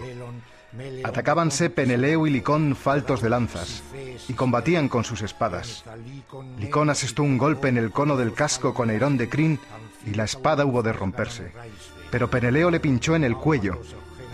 Atacábanse 1.04 1.70
Peneleo 1.70 2.26
y 2.26 2.30
Licón 2.30 2.76
faltos 2.76 3.22
de 3.22 3.30
lanzas, 3.30 3.82
y 4.28 4.34
combatían 4.34 4.88
con 4.88 5.04
sus 5.04 5.22
espadas. 5.22 5.84
Licón 6.59 6.90
asestó 6.90 7.22
un 7.22 7.38
golpe 7.38 7.68
en 7.68 7.78
el 7.78 7.90
cono 7.90 8.16
del 8.18 8.34
casco 8.34 8.74
con 8.74 8.90
Herón 8.90 9.16
de 9.16 9.30
Crin, 9.30 9.59
y 10.04 10.12
la 10.12 10.24
espada 10.24 10.66
hubo 10.66 10.82
de 10.82 10.92
romperse. 10.92 11.52
Pero 12.11 12.28
Peneleo 12.28 12.70
le 12.70 12.80
pinchó 12.80 13.16
en 13.16 13.24
el 13.24 13.36
cuello, 13.36 13.80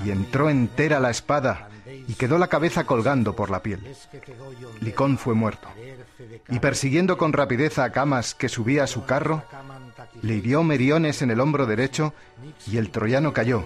y 0.04 0.10
entró 0.10 0.50
entera 0.50 0.98
la 0.98 1.10
espada, 1.10 1.68
y 2.08 2.14
quedó 2.14 2.38
la 2.38 2.48
cabeza 2.48 2.84
colgando 2.84 3.34
por 3.34 3.50
la 3.50 3.62
piel. 3.62 3.80
Licón 4.80 5.18
fue 5.18 5.34
muerto. 5.34 5.68
Y 6.48 6.58
persiguiendo 6.58 7.16
con 7.16 7.32
rapidez 7.32 7.78
a 7.78 7.90
Camas 7.92 8.34
que 8.34 8.48
subía 8.48 8.84
a 8.84 8.86
su 8.86 9.04
carro, 9.04 9.42
le 10.22 10.36
hirió 10.36 10.62
Meriones 10.62 11.22
en 11.22 11.30
el 11.30 11.40
hombro 11.40 11.66
derecho, 11.66 12.14
y 12.66 12.76
el 12.76 12.90
troyano 12.90 13.32
cayó, 13.32 13.64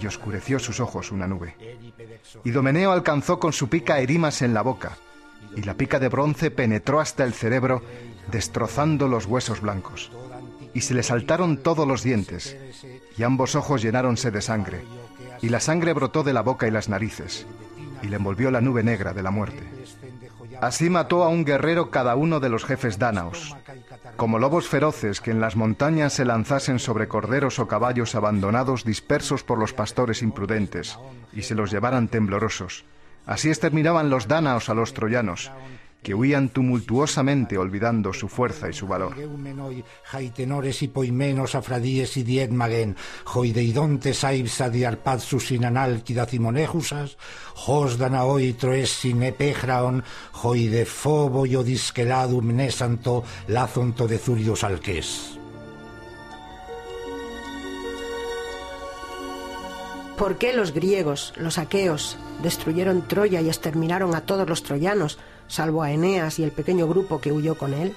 y 0.00 0.06
oscureció 0.06 0.58
sus 0.58 0.80
ojos 0.80 1.10
una 1.12 1.26
nube. 1.26 1.56
Y 2.44 2.50
Domeneo 2.50 2.92
alcanzó 2.92 3.38
con 3.38 3.52
su 3.52 3.68
pica 3.68 4.00
Erimas 4.00 4.42
en 4.42 4.54
la 4.54 4.62
boca, 4.62 4.96
y 5.56 5.62
la 5.62 5.74
pica 5.74 5.98
de 5.98 6.08
bronce 6.08 6.50
penetró 6.50 7.00
hasta 7.00 7.24
el 7.24 7.34
cerebro, 7.34 7.82
destrozando 8.30 9.08
los 9.08 9.26
huesos 9.26 9.60
blancos. 9.60 10.10
Y 10.74 10.80
se 10.80 10.94
le 10.94 11.02
saltaron 11.02 11.58
todos 11.58 11.86
los 11.86 12.02
dientes, 12.02 12.56
y 13.16 13.22
ambos 13.22 13.54
ojos 13.54 13.82
llenáronse 13.82 14.30
de 14.30 14.40
sangre, 14.40 14.82
y 15.42 15.48
la 15.48 15.60
sangre 15.60 15.92
brotó 15.92 16.22
de 16.22 16.32
la 16.32 16.40
boca 16.40 16.66
y 16.66 16.70
las 16.70 16.88
narices, 16.88 17.46
y 18.00 18.06
le 18.06 18.16
envolvió 18.16 18.50
la 18.50 18.60
nube 18.60 18.82
negra 18.82 19.12
de 19.12 19.22
la 19.22 19.30
muerte. 19.30 19.62
Así 20.60 20.88
mató 20.88 21.24
a 21.24 21.28
un 21.28 21.44
guerrero 21.44 21.90
cada 21.90 22.14
uno 22.14 22.38
de 22.38 22.48
los 22.48 22.64
jefes 22.64 22.98
dánaos, 22.98 23.56
como 24.16 24.38
lobos 24.38 24.68
feroces 24.68 25.20
que 25.20 25.32
en 25.32 25.40
las 25.40 25.56
montañas 25.56 26.12
se 26.12 26.24
lanzasen 26.24 26.78
sobre 26.78 27.08
corderos 27.08 27.58
o 27.58 27.66
caballos 27.66 28.14
abandonados 28.14 28.84
dispersos 28.84 29.42
por 29.42 29.58
los 29.58 29.72
pastores 29.72 30.22
imprudentes, 30.22 30.96
y 31.32 31.42
se 31.42 31.56
los 31.56 31.72
llevaran 31.72 32.06
temblorosos. 32.06 32.84
Así 33.26 33.48
exterminaban 33.48 34.10
los 34.10 34.28
dánaos 34.28 34.68
a 34.68 34.74
los 34.74 34.94
troyanos, 34.94 35.50
que 36.02 36.14
huían 36.14 36.48
tumultuosamente 36.48 37.56
olvidando 37.56 38.12
su 38.12 38.28
fuerza 38.28 38.68
y 38.68 38.72
su 38.72 38.86
valor. 38.86 39.14
Y 39.18 40.88
poimenos 40.88 41.54
afradíes 41.54 42.16
y 42.16 42.22
dietmagen, 42.22 42.96
hoideidontes 43.32 44.24
aibsa 44.24 44.68
diarpatsus 44.68 45.52
inanalquidacimonéjusas, 45.52 47.16
hos 47.66 47.98
danaoi 47.98 48.52
troesin 48.54 49.22
epegraon, 49.22 50.02
hoide 50.42 50.84
fobo 50.84 51.46
iodisqueladum 51.46 52.56
nesanto 52.56 53.22
lazonto 53.48 54.08
de 54.08 54.18
zurios 54.18 54.64
alques. 54.64 55.38
¿Por 60.22 60.36
qué 60.38 60.52
los 60.52 60.72
griegos, 60.72 61.32
los 61.36 61.58
aqueos, 61.58 62.16
destruyeron 62.42 63.08
Troya 63.08 63.40
y 63.40 63.48
exterminaron 63.48 64.14
a 64.14 64.20
todos 64.20 64.48
los 64.48 64.62
troyanos, 64.62 65.18
salvo 65.52 65.82
a 65.82 65.90
Eneas 65.90 66.38
y 66.38 66.44
el 66.44 66.50
pequeño 66.50 66.88
grupo 66.88 67.20
que 67.20 67.30
huyó 67.30 67.56
con 67.56 67.74
él? 67.74 67.94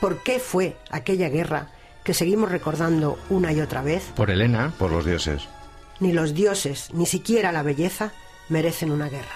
¿Por 0.00 0.22
qué 0.22 0.38
fue 0.38 0.76
aquella 0.90 1.28
guerra 1.28 1.68
que 2.02 2.14
seguimos 2.14 2.50
recordando 2.50 3.18
una 3.28 3.52
y 3.52 3.60
otra 3.60 3.82
vez? 3.82 4.04
Por 4.16 4.30
Helena. 4.30 4.72
Por 4.78 4.90
los 4.90 5.04
dioses. 5.04 5.48
Ni 6.00 6.12
los 6.12 6.34
dioses, 6.34 6.90
ni 6.92 7.06
siquiera 7.06 7.52
la 7.52 7.62
belleza, 7.62 8.12
merecen 8.48 8.90
una 8.90 9.08
guerra. 9.08 9.34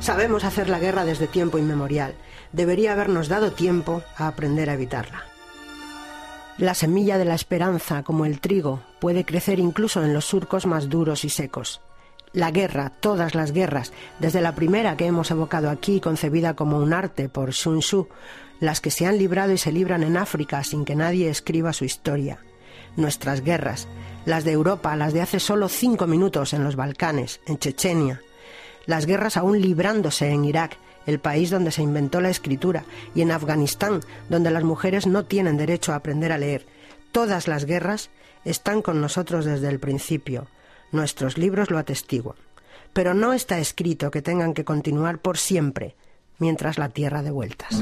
Sabemos 0.00 0.44
hacer 0.44 0.68
la 0.68 0.78
guerra 0.78 1.04
desde 1.04 1.26
tiempo 1.26 1.58
inmemorial. 1.58 2.14
Debería 2.52 2.92
habernos 2.92 3.28
dado 3.28 3.52
tiempo 3.52 4.02
a 4.16 4.26
aprender 4.26 4.70
a 4.70 4.74
evitarla. 4.74 5.24
La 6.56 6.74
semilla 6.74 7.16
de 7.16 7.24
la 7.24 7.34
esperanza, 7.34 8.02
como 8.02 8.26
el 8.26 8.40
trigo, 8.40 8.82
puede 8.98 9.24
crecer 9.24 9.58
incluso 9.58 10.02
en 10.02 10.12
los 10.12 10.24
surcos 10.24 10.66
más 10.66 10.88
duros 10.88 11.24
y 11.24 11.28
secos. 11.28 11.80
La 12.32 12.52
guerra, 12.52 12.90
todas 12.90 13.34
las 13.34 13.52
guerras, 13.52 13.92
desde 14.20 14.40
la 14.40 14.54
primera 14.54 14.96
que 14.96 15.06
hemos 15.06 15.32
evocado 15.32 15.68
aquí, 15.68 16.00
concebida 16.00 16.54
como 16.54 16.78
un 16.78 16.92
arte 16.92 17.28
por 17.28 17.52
Sun 17.52 17.80
Tzu, 17.80 18.08
las 18.60 18.80
que 18.80 18.92
se 18.92 19.06
han 19.06 19.18
librado 19.18 19.52
y 19.52 19.58
se 19.58 19.72
libran 19.72 20.04
en 20.04 20.16
África 20.16 20.62
sin 20.62 20.84
que 20.84 20.94
nadie 20.94 21.28
escriba 21.28 21.72
su 21.72 21.84
historia. 21.84 22.38
Nuestras 22.96 23.42
guerras, 23.42 23.88
las 24.26 24.44
de 24.44 24.52
Europa, 24.52 24.94
las 24.94 25.12
de 25.12 25.22
hace 25.22 25.40
solo 25.40 25.68
cinco 25.68 26.06
minutos 26.06 26.52
en 26.52 26.62
los 26.62 26.76
Balcanes, 26.76 27.40
en 27.46 27.58
Chechenia, 27.58 28.20
las 28.86 29.06
guerras 29.06 29.36
aún 29.36 29.60
librándose 29.60 30.30
en 30.30 30.44
Irak, 30.44 30.76
el 31.06 31.18
país 31.18 31.50
donde 31.50 31.72
se 31.72 31.82
inventó 31.82 32.20
la 32.20 32.30
escritura, 32.30 32.84
y 33.14 33.22
en 33.22 33.32
Afganistán, 33.32 34.00
donde 34.28 34.50
las 34.50 34.62
mujeres 34.62 35.06
no 35.06 35.24
tienen 35.24 35.56
derecho 35.56 35.92
a 35.92 35.96
aprender 35.96 36.30
a 36.30 36.38
leer. 36.38 36.64
Todas 37.10 37.48
las 37.48 37.64
guerras 37.64 38.10
están 38.44 38.82
con 38.82 39.00
nosotros 39.00 39.44
desde 39.44 39.68
el 39.68 39.80
principio. 39.80 40.46
Nuestros 40.92 41.38
libros 41.38 41.70
lo 41.70 41.78
atestiguan. 41.78 42.36
Pero 42.92 43.14
no 43.14 43.32
está 43.32 43.58
escrito 43.58 44.10
que 44.10 44.22
tengan 44.22 44.54
que 44.54 44.64
continuar 44.64 45.18
por 45.18 45.38
siempre, 45.38 45.94
mientras 46.38 46.78
la 46.78 46.88
tierra 46.88 47.22
de 47.22 47.30
vueltas. 47.30 47.80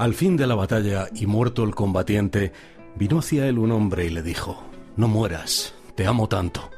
Al 0.00 0.14
fin 0.14 0.38
de 0.38 0.46
la 0.46 0.54
batalla 0.54 1.08
y 1.14 1.26
muerto 1.26 1.62
el 1.62 1.74
combatiente, 1.74 2.52
vino 2.96 3.18
hacia 3.18 3.46
él 3.46 3.58
un 3.58 3.70
hombre 3.70 4.06
y 4.06 4.08
le 4.08 4.22
dijo, 4.22 4.62
No 4.96 5.08
mueras, 5.08 5.74
te 5.94 6.06
amo 6.06 6.26
tanto. 6.26 6.70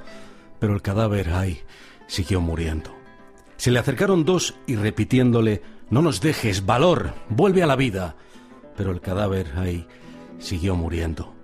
Pero 0.58 0.74
el 0.74 0.82
cadáver, 0.82 1.30
ay, 1.30 1.60
siguió 2.08 2.40
muriendo. 2.40 2.90
Se 3.58 3.70
le 3.70 3.78
acercaron 3.78 4.24
dos 4.24 4.56
y 4.66 4.74
repitiéndole, 4.74 5.62
No 5.92 6.00
nos 6.00 6.22
dejes, 6.22 6.64
valor, 6.64 7.12
vuelve 7.28 7.62
a 7.62 7.66
la 7.66 7.76
vida. 7.76 8.16
Pero 8.78 8.92
el 8.92 9.02
cadáver, 9.02 9.52
ay, 9.56 9.86
siguió 10.38 10.74
muriendo. 10.74 11.34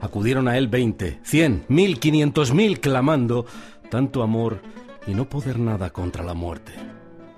Acudieron 0.00 0.48
a 0.48 0.58
él 0.58 0.66
veinte, 0.66 1.20
cien, 1.22 1.64
mil, 1.68 2.00
quinientos 2.00 2.52
mil, 2.52 2.80
clamando, 2.80 3.46
tanto 3.88 4.24
amor 4.24 4.62
y 5.06 5.14
no 5.14 5.28
poder 5.28 5.60
nada 5.60 5.90
contra 5.90 6.24
la 6.24 6.34
muerte. 6.34 6.72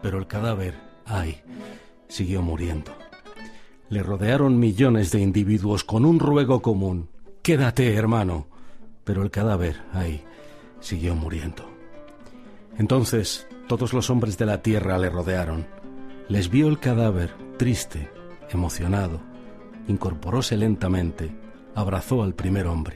Pero 0.01 0.17
el 0.17 0.27
cadáver, 0.27 0.77
ay, 1.05 1.43
siguió 2.09 2.41
muriendo. 2.41 2.97
Le 3.91 4.03
rodearon 4.03 4.59
millones 4.59 5.11
de 5.11 5.21
individuos 5.21 5.85
con 5.85 6.07
un 6.07 6.19
ruego 6.19 6.63
común. 6.63 7.11
Quédate, 7.43 7.95
hermano. 7.95 8.47
Pero 9.05 9.23
el 9.23 9.31
cadáver, 9.31 9.83
ay, 9.93 10.25
siguió 10.81 11.15
muriendo. 11.15 11.69
Entonces 12.79 13.47
todos 13.69 13.93
los 13.93 14.09
hombres 14.09 14.39
de 14.39 14.47
la 14.47 14.63
tierra 14.63 14.97
le 14.97 15.11
rodearon. 15.11 15.80
Les 16.31 16.49
vio 16.49 16.69
el 16.69 16.79
cadáver, 16.79 17.35
triste, 17.59 18.09
emocionado. 18.51 19.21
Incorporóse 19.89 20.57
lentamente, 20.57 21.29
abrazó 21.75 22.23
al 22.23 22.37
primer 22.37 22.69
hombre, 22.69 22.95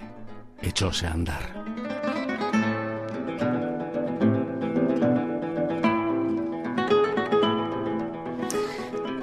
echóse 0.62 1.09
a 1.09 1.14
andar. 1.14 1.43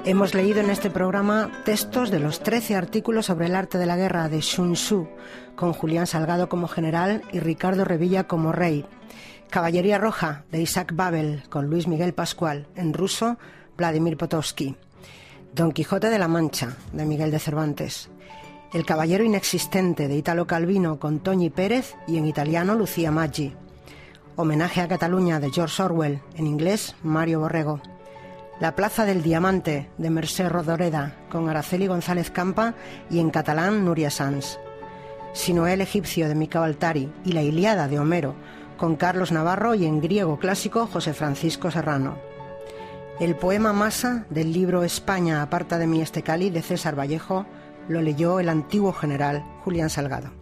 Hemos 0.04 0.34
leído 0.34 0.60
en 0.60 0.68
este 0.68 0.90
programa 0.90 1.50
textos 1.64 2.10
de 2.10 2.20
los 2.20 2.40
13 2.40 2.76
artículos 2.76 3.24
sobre 3.24 3.46
el 3.46 3.54
arte 3.54 3.78
de 3.78 3.86
la 3.86 3.96
guerra 3.96 4.28
de 4.28 4.42
Sun 4.42 4.74
Tzu, 4.74 5.08
con 5.56 5.72
Julián 5.72 6.06
Salgado 6.06 6.50
como 6.50 6.68
general 6.68 7.22
y 7.32 7.40
Ricardo 7.40 7.86
Revilla 7.86 8.24
como 8.24 8.52
rey. 8.52 8.84
Caballería 9.48 9.96
Roja 9.96 10.44
de 10.50 10.60
Isaac 10.60 10.92
Babel, 10.94 11.44
con 11.48 11.68
Luis 11.68 11.88
Miguel 11.88 12.12
Pascual, 12.12 12.66
en 12.76 12.92
ruso 12.92 13.38
Vladimir 13.76 14.16
Potosky. 14.16 14.76
Don 15.54 15.72
Quijote 15.72 16.10
de 16.10 16.18
la 16.18 16.28
Mancha, 16.28 16.76
de 16.92 17.04
Miguel 17.04 17.30
de 17.30 17.38
Cervantes. 17.38 18.10
El 18.72 18.86
Caballero 18.86 19.24
Inexistente, 19.24 20.08
de 20.08 20.16
Italo 20.16 20.46
Calvino, 20.46 20.98
con 20.98 21.20
Toñi 21.20 21.50
Pérez 21.50 21.94
y 22.06 22.16
en 22.16 22.26
italiano 22.26 22.74
Lucía 22.74 23.10
Maggi. 23.10 23.54
Homenaje 24.36 24.80
a 24.80 24.88
Cataluña, 24.88 25.40
de 25.40 25.50
George 25.50 25.82
Orwell, 25.82 26.20
en 26.36 26.46
inglés 26.46 26.96
Mario 27.02 27.40
Borrego. 27.40 27.80
La 28.60 28.74
Plaza 28.76 29.04
del 29.04 29.22
Diamante 29.22 29.90
de 29.98 30.10
Mercé 30.10 30.48
Rodoreda 30.48 31.16
con 31.30 31.48
Araceli 31.48 31.86
González 31.86 32.30
Campa 32.30 32.74
y 33.10 33.18
en 33.18 33.30
catalán 33.30 33.84
Nuria 33.84 34.10
Sanz. 34.10 34.58
Sinoel 35.32 35.80
egipcio 35.80 36.28
de 36.28 36.34
Mica 36.34 36.62
Altari 36.62 37.10
y 37.24 37.32
La 37.32 37.42
Iliada 37.42 37.88
de 37.88 37.98
Homero 37.98 38.34
con 38.76 38.96
Carlos 38.96 39.32
Navarro 39.32 39.74
y 39.74 39.86
en 39.86 40.00
griego 40.00 40.38
clásico 40.38 40.86
José 40.86 41.14
Francisco 41.14 41.70
Serrano. 41.70 42.31
El 43.22 43.36
poema 43.36 43.72
Masa 43.72 44.26
del 44.30 44.52
libro 44.52 44.82
España 44.82 45.42
aparta 45.42 45.78
de 45.78 45.86
mí 45.86 46.02
este 46.02 46.24
Cali 46.24 46.50
de 46.50 46.60
César 46.60 46.98
Vallejo 46.98 47.46
lo 47.86 48.02
leyó 48.02 48.40
el 48.40 48.48
antiguo 48.48 48.92
general 48.92 49.44
Julián 49.62 49.90
Salgado. 49.90 50.32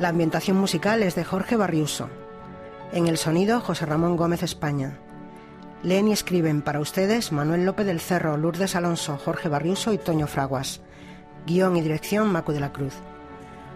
La 0.00 0.08
ambientación 0.08 0.56
musical 0.56 1.00
es 1.04 1.14
de 1.14 1.22
Jorge 1.22 1.54
Barriuso. 1.54 2.08
En 2.92 3.06
el 3.06 3.18
sonido 3.18 3.60
José 3.60 3.86
Ramón 3.86 4.16
Gómez 4.16 4.42
España. 4.42 4.98
Leen 5.84 6.08
y 6.08 6.12
escriben 6.12 6.60
para 6.60 6.80
ustedes 6.80 7.30
Manuel 7.30 7.66
López 7.66 7.86
del 7.86 8.00
Cerro, 8.00 8.36
Lourdes 8.36 8.74
Alonso, 8.74 9.16
Jorge 9.16 9.48
Barriuso 9.48 9.92
y 9.92 9.98
Toño 9.98 10.26
Fraguas. 10.26 10.80
Guión 11.46 11.76
y 11.76 11.82
dirección 11.82 12.32
Macu 12.32 12.50
de 12.50 12.58
la 12.58 12.72
Cruz. 12.72 12.94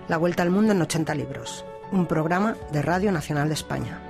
La 0.08 0.16
Vuelta 0.16 0.42
al 0.42 0.50
Mundo 0.50 0.72
en 0.72 0.82
80 0.82 1.14
libros. 1.14 1.64
Un 1.92 2.06
programa 2.06 2.56
de 2.72 2.82
Radio 2.82 3.12
Nacional 3.12 3.46
de 3.46 3.54
España. 3.54 4.00